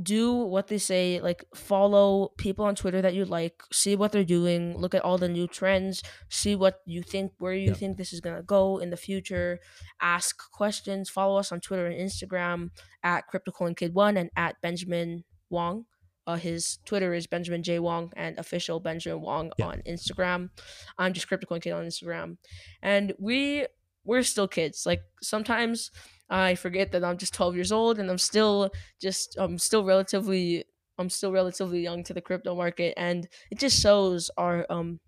do 0.00 0.32
what 0.32 0.68
they 0.68 0.78
say, 0.78 1.20
like 1.20 1.44
follow 1.56 2.28
people 2.38 2.64
on 2.64 2.76
Twitter 2.76 3.02
that 3.02 3.14
you 3.14 3.24
like, 3.24 3.60
see 3.72 3.96
what 3.96 4.12
they're 4.12 4.22
doing, 4.22 4.78
look 4.78 4.94
at 4.94 5.02
all 5.04 5.18
the 5.18 5.28
new 5.28 5.48
trends, 5.48 6.02
see 6.28 6.54
what 6.54 6.80
you 6.86 7.02
think, 7.02 7.32
where 7.38 7.52
you 7.52 7.70
Yep. 7.70 7.76
think 7.78 7.96
this 7.96 8.12
is 8.12 8.20
gonna 8.20 8.42
go 8.44 8.78
in 8.78 8.90
the 8.90 8.96
future, 8.96 9.58
ask 10.00 10.50
questions, 10.52 11.10
follow 11.10 11.36
us 11.36 11.50
on 11.50 11.60
Twitter 11.60 11.86
and 11.86 11.98
Instagram 12.00 12.70
at 13.02 13.24
CryptoCoinKid1 13.28 14.16
and 14.16 14.30
at 14.36 14.60
Benjamin 14.60 15.24
Wong. 15.50 15.86
Uh, 16.28 16.36
his 16.36 16.78
Twitter 16.84 17.12
is 17.12 17.26
Benjamin 17.26 17.62
J 17.64 17.80
Wong 17.80 18.12
and 18.14 18.38
official 18.38 18.78
Benjamin 18.78 19.20
Wong 19.22 19.50
Yeah. 19.58 19.66
on 19.66 19.82
Instagram. 19.86 20.50
I'm 20.96 21.12
just 21.14 21.26
CryptoCoinKid 21.28 21.74
on 21.74 21.86
Instagram, 21.86 22.36
and 22.82 23.14
we 23.18 23.66
we're 24.04 24.22
still 24.22 24.46
kids. 24.48 24.86
Like 24.86 25.02
sometimes 25.22 25.90
I 26.30 26.54
forget 26.54 26.92
that 26.92 27.04
I'm 27.04 27.16
just 27.16 27.34
12 27.34 27.54
years 27.54 27.72
old 27.72 27.98
and 27.98 28.10
I'm 28.10 28.18
still 28.18 28.70
just 29.00 29.36
I'm 29.38 29.58
still 29.58 29.84
relatively 29.84 30.64
I'm 30.98 31.08
still 31.10 31.32
relatively 31.32 31.80
young 31.80 32.02
to 32.04 32.14
the 32.14 32.20
crypto 32.20 32.54
market, 32.54 32.94
and 32.96 33.28
it 33.50 33.58
just 33.58 33.80
shows 33.80 34.30
our 34.36 34.66
um 34.68 35.00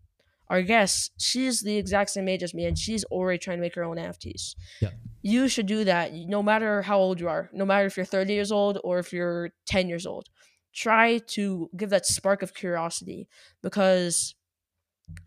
our 0.49 0.63
guest. 0.63 1.13
She's 1.19 1.61
the 1.61 1.77
exact 1.77 2.11
same 2.11 2.29
age 2.29 2.43
as 2.43 2.55
me, 2.55 2.65
and 2.65 2.79
she's 2.79 3.05
already 3.05 3.39
trying 3.39 3.59
to 3.59 3.63
make 3.63 3.75
her 3.75 3.85
own 3.85 3.99
NFTs. 3.99 4.55
Yeah. 4.81 4.91
You 5.23 5.49
should 5.49 5.67
do 5.67 5.85
that, 5.85 6.13
no 6.15 6.43
matter 6.43 6.83
how 6.83 6.99
old 6.99 7.21
you 7.21 7.29
are, 7.29 7.51
no 7.53 7.65
matter 7.65 7.87
if 7.87 7.97
you're 7.97 8.07
30 8.07 8.33
years 8.33 8.51
old 8.51 8.79
or 8.83 8.99
if 8.99 9.13
you're 9.13 9.51
10 9.67 9.89
years 9.89 10.07
old. 10.07 10.29
Try 10.73 11.19
to 11.19 11.69
give 11.77 11.91
that 11.91 12.07
spark 12.07 12.43
of 12.43 12.55
curiosity 12.55 13.29
because 13.61 14.35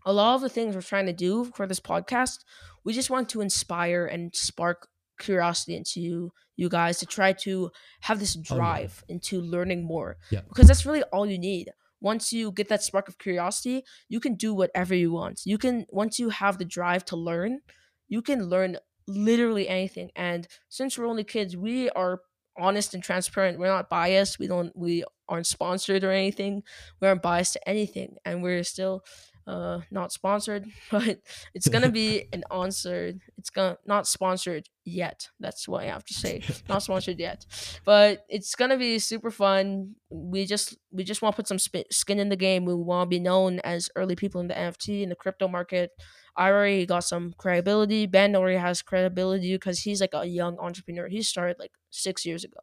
a 0.06 0.12
lot 0.12 0.36
of 0.36 0.40
the 0.40 0.48
things 0.48 0.74
we're 0.74 0.80
trying 0.82 1.06
to 1.06 1.12
do 1.12 1.44
for 1.54 1.66
this 1.66 1.80
podcast, 1.80 2.38
we 2.82 2.94
just 2.94 3.10
want 3.10 3.28
to 3.28 3.42
inspire 3.42 4.06
and 4.06 4.34
spark 4.34 4.88
curiosity 5.18 5.76
into 5.76 6.00
you, 6.00 6.32
you 6.56 6.68
guys 6.68 6.98
to 6.98 7.06
try 7.06 7.32
to 7.32 7.70
have 8.00 8.18
this 8.20 8.36
Oh, 8.36 8.42
yeah. 8.50 8.56
drive 8.56 9.04
into 9.08 9.40
learning 9.40 9.84
more. 9.84 10.16
Yeah. 10.30 10.40
Because 10.48 10.66
that's 10.68 10.86
really 10.86 11.02
all 11.04 11.26
you 11.26 11.38
need. 11.38 11.70
Once 12.00 12.32
you 12.32 12.52
get 12.52 12.68
that 12.68 12.82
spark 12.82 13.08
of 13.08 13.18
curiosity, 13.18 13.82
you 14.08 14.20
can 14.20 14.34
do 14.34 14.52
whatever 14.54 14.94
you 14.94 15.10
want. 15.12 15.40
You 15.44 15.56
can 15.58 15.86
once 15.90 16.18
you 16.18 16.28
have 16.28 16.58
the 16.58 16.64
drive 16.64 17.04
to 17.06 17.16
learn, 17.16 17.60
you 18.08 18.20
can 18.22 18.44
learn 18.48 18.76
literally 19.06 19.68
anything. 19.68 20.10
And 20.14 20.46
since 20.68 20.98
we're 20.98 21.06
only 21.06 21.24
kids, 21.24 21.56
we 21.56 21.88
are 21.90 22.20
honest 22.58 22.94
and 22.94 23.02
transparent. 23.02 23.58
We're 23.58 23.66
not 23.66 23.88
biased. 23.88 24.38
We 24.38 24.46
don't 24.46 24.70
we 24.76 25.02
aren't 25.28 25.46
sponsored 25.46 26.04
or 26.04 26.10
anything. 26.12 26.62
We 27.00 27.08
aren't 27.08 27.22
biased 27.22 27.54
to 27.54 27.68
anything. 27.68 28.16
And 28.24 28.42
we're 28.42 28.64
still 28.64 29.02
uh 29.46 29.80
not 29.90 30.12
sponsored, 30.12 30.66
but 30.90 31.20
it's 31.54 31.68
gonna 31.68 31.90
be 31.90 32.28
an 32.32 32.44
answered. 32.50 33.20
It's 33.36 33.50
gonna 33.50 33.78
not 33.86 34.06
sponsored 34.06 34.68
yet. 34.84 35.28
That's 35.40 35.68
what 35.68 35.82
I 35.84 35.86
have 35.86 36.04
to 36.06 36.14
say. 36.14 36.42
Not 36.68 36.82
sponsored 36.82 37.18
yet, 37.18 37.44
but 37.84 38.24
it's 38.28 38.54
gonna 38.54 38.78
be 38.78 38.98
super 38.98 39.30
fun. 39.30 39.96
We 40.10 40.46
just 40.46 40.76
we 40.90 41.04
just 41.04 41.22
want 41.22 41.34
to 41.34 41.42
put 41.42 41.48
some 41.48 41.58
sp- 41.60 41.90
skin 41.92 42.18
in 42.18 42.28
the 42.30 42.36
game. 42.36 42.64
We 42.64 42.74
want 42.74 43.10
to 43.10 43.16
be 43.16 43.20
known 43.20 43.60
as 43.60 43.90
early 43.96 44.16
people 44.16 44.40
in 44.40 44.48
the 44.48 44.58
NFT 44.58 45.02
in 45.02 45.08
the 45.10 45.16
crypto 45.16 45.48
market. 45.48 45.90
I 46.36 46.48
already 46.50 46.86
got 46.86 47.04
some 47.04 47.32
credibility. 47.38 48.06
Ben 48.06 48.34
already 48.34 48.58
has 48.58 48.82
credibility 48.82 49.54
because 49.54 49.80
he's 49.80 50.00
like 50.00 50.14
a 50.14 50.24
young 50.26 50.58
entrepreneur. 50.58 51.08
He 51.08 51.22
started 51.22 51.58
like 51.58 51.72
six 51.90 52.24
years 52.26 52.44
ago, 52.44 52.60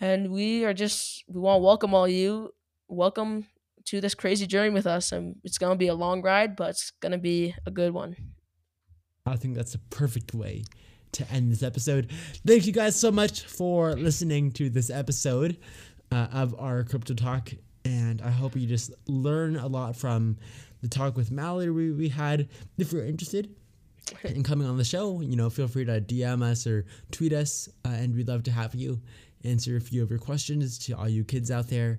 and 0.00 0.30
we 0.30 0.64
are 0.64 0.74
just 0.74 1.24
we 1.28 1.40
want 1.40 1.58
to 1.60 1.64
welcome 1.64 1.94
all 1.94 2.08
you. 2.08 2.52
Welcome 2.88 3.46
to 3.86 4.00
this 4.00 4.14
crazy 4.14 4.46
journey 4.46 4.70
with 4.70 4.86
us, 4.86 5.12
and 5.12 5.36
it's 5.44 5.58
gonna 5.58 5.76
be 5.76 5.88
a 5.88 5.94
long 5.94 6.22
ride, 6.22 6.56
but 6.56 6.70
it's 6.70 6.90
gonna 7.00 7.18
be 7.18 7.54
a 7.66 7.70
good 7.70 7.92
one. 7.92 8.16
I 9.26 9.36
think 9.36 9.54
that's 9.54 9.74
a 9.74 9.78
perfect 9.78 10.34
way 10.34 10.64
to 11.12 11.30
end 11.30 11.50
this 11.50 11.62
episode. 11.62 12.10
Thank 12.46 12.66
you 12.66 12.72
guys 12.72 12.98
so 12.98 13.10
much 13.10 13.42
for 13.42 13.92
listening 13.94 14.52
to 14.52 14.68
this 14.68 14.90
episode 14.90 15.56
uh, 16.12 16.26
of 16.32 16.54
our 16.58 16.84
crypto 16.84 17.14
talk, 17.14 17.50
and 17.84 18.20
I 18.22 18.30
hope 18.30 18.56
you 18.56 18.66
just 18.66 18.92
learn 19.06 19.56
a 19.56 19.66
lot 19.66 19.96
from 19.96 20.36
the 20.82 20.88
talk 20.88 21.16
with 21.16 21.30
Mallory 21.30 21.70
we, 21.70 21.92
we 21.92 22.08
had. 22.08 22.48
If 22.76 22.92
you're 22.92 23.06
interested 23.06 23.54
in 24.24 24.42
coming 24.42 24.66
on 24.66 24.76
the 24.76 24.84
show, 24.84 25.20
you 25.20 25.36
know, 25.36 25.48
feel 25.48 25.68
free 25.68 25.84
to 25.86 26.00
DM 26.00 26.42
us 26.42 26.66
or 26.66 26.84
tweet 27.10 27.32
us, 27.32 27.68
uh, 27.84 27.88
and 27.88 28.14
we'd 28.14 28.28
love 28.28 28.42
to 28.44 28.50
have 28.50 28.74
you 28.74 29.00
answer 29.44 29.76
a 29.76 29.80
few 29.80 30.02
of 30.02 30.10
your 30.10 30.18
questions 30.18 30.78
to 30.78 30.92
all 30.94 31.08
you 31.08 31.24
kids 31.24 31.50
out 31.50 31.68
there. 31.68 31.98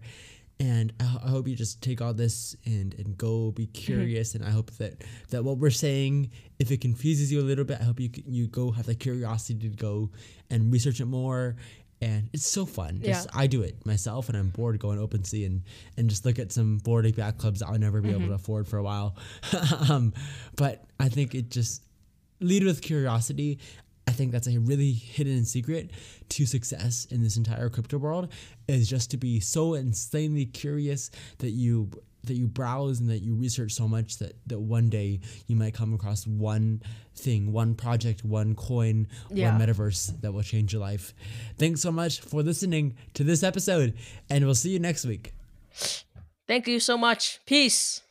And 0.60 0.93
I, 1.01 1.30
hope 1.30 1.47
you 1.49 1.56
just 1.56 1.82
take 1.82 2.01
all 2.01 2.14
this 2.14 2.56
and, 2.66 2.93
and 2.93 3.18
go 3.18 3.51
be 3.51 3.66
curious. 3.68 4.36
And 4.36 4.45
I 4.45 4.51
hope 4.51 4.72
that, 4.78 5.03
that 5.30 5.43
what 5.43 5.58
we're 5.58 5.70
saying, 5.70 6.32
if 6.60 6.72
it 6.72 6.80
confuses 6.80 7.32
you 7.32 7.41
a 7.41 7.43
little 7.43 7.66
bit, 7.66 7.80
I 7.82 7.84
hope 7.84 7.99
you 7.99 8.10
you 8.26 8.47
go 8.47 8.72
have 8.72 8.86
the 8.86 8.95
curiosity 8.95 9.70
to 9.70 9.76
go 9.76 10.12
and 10.49 10.72
research 10.72 11.01
it 11.01 11.06
more. 11.06 11.58
And 12.01 12.30
it's 12.34 12.45
so 12.45 12.66
fun. 12.66 13.01
Just 13.01 13.28
I 13.34 13.47
do 13.47 13.64
it 13.64 13.86
myself, 13.86 14.30
and 14.30 14.38
I'm 14.38 14.49
bored 14.49 14.80
going 14.80 14.99
OpenSea 14.99 15.45
and 15.45 15.64
and 15.97 16.10
just 16.10 16.26
look 16.26 16.39
at 16.39 16.51
some 16.51 16.78
Bored 16.78 17.06
Ape 17.06 17.18
Yacht 17.18 17.38
Clubs 17.38 17.62
that 17.62 17.68
I'll 17.68 17.80
never 17.80 18.01
be 18.01 18.12
able 18.12 18.28
to 18.28 18.34
afford 18.34 18.68
for 18.68 18.78
a 18.78 18.84
while. 18.84 19.16
um, 19.89 20.14
but 20.56 20.84
I 20.99 21.10
think 21.10 21.36
it 21.36 21.49
just 21.49 21.84
lead 22.41 22.64
with 22.64 22.82
curiosity. 22.82 23.60
I 24.08 24.12
think 24.12 24.32
that's 24.32 24.47
a 24.47 24.60
really 24.60 24.91
hidden 24.91 25.45
secret 25.45 25.91
to 26.30 26.45
success 26.45 27.06
in 27.10 27.24
this 27.24 27.38
entire 27.38 27.70
crypto 27.70 27.97
world 27.97 28.32
is 28.68 28.88
just 28.89 29.12
to 29.12 29.18
be 29.18 29.39
so 29.39 29.74
insanely 29.74 30.45
curious 30.45 31.10
that 31.39 31.51
you 31.51 31.89
that 32.26 32.34
you 32.36 32.47
browse 32.47 32.99
and 32.99 33.10
that 33.10 33.20
you 33.20 33.36
research 33.36 33.72
so 33.72 33.88
much 33.88 34.18
that 34.18 34.34
that 34.47 34.60
one 34.60 34.89
day 34.89 35.20
you 35.47 35.56
might 35.56 35.74
come 35.76 35.93
across 35.93 36.26
one 36.26 36.82
thing, 37.16 37.51
one 37.51 37.76
project, 37.76 38.24
one 38.24 38.56
coin, 38.56 39.08
Yeah. 39.32 39.56
one 39.58 39.68
metaverse 39.68 40.20
that 40.22 40.32
will 40.34 40.41
change 40.43 40.74
your 40.74 40.82
life. 40.82 41.14
Thanks 41.58 41.82
so 41.82 41.91
much 41.91 42.22
for 42.22 42.41
listening 42.41 42.95
to 43.16 43.24
this 43.24 43.43
episode 43.43 43.93
and 44.30 44.43
we'll 44.45 44.56
see 44.56 44.72
you 44.72 44.80
next 44.80 45.06
week. 45.06 45.34
Thank 46.47 46.68
you 46.68 46.80
so 46.80 46.97
much. 46.97 47.39
Peace. 47.45 48.01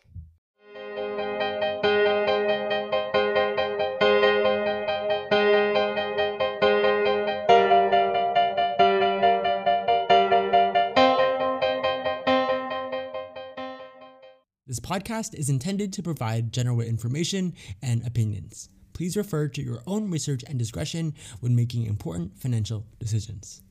Podcast 14.85 15.35
is 15.35 15.49
intended 15.49 15.95
to 15.95 16.03
provide 16.03 16.53
general 16.53 16.83
information 16.83 17.55
and 17.81 18.07
opinions. 18.07 18.69
Please 18.93 19.17
refer 19.17 19.49
to 19.49 19.63
your 19.63 19.81
own 19.87 20.11
research 20.11 20.45
and 20.47 20.59
discretion 20.59 21.15
when 21.41 21.57
making 21.57 21.87
important 21.87 22.39
financial 22.39 22.85
decisions. 22.99 23.63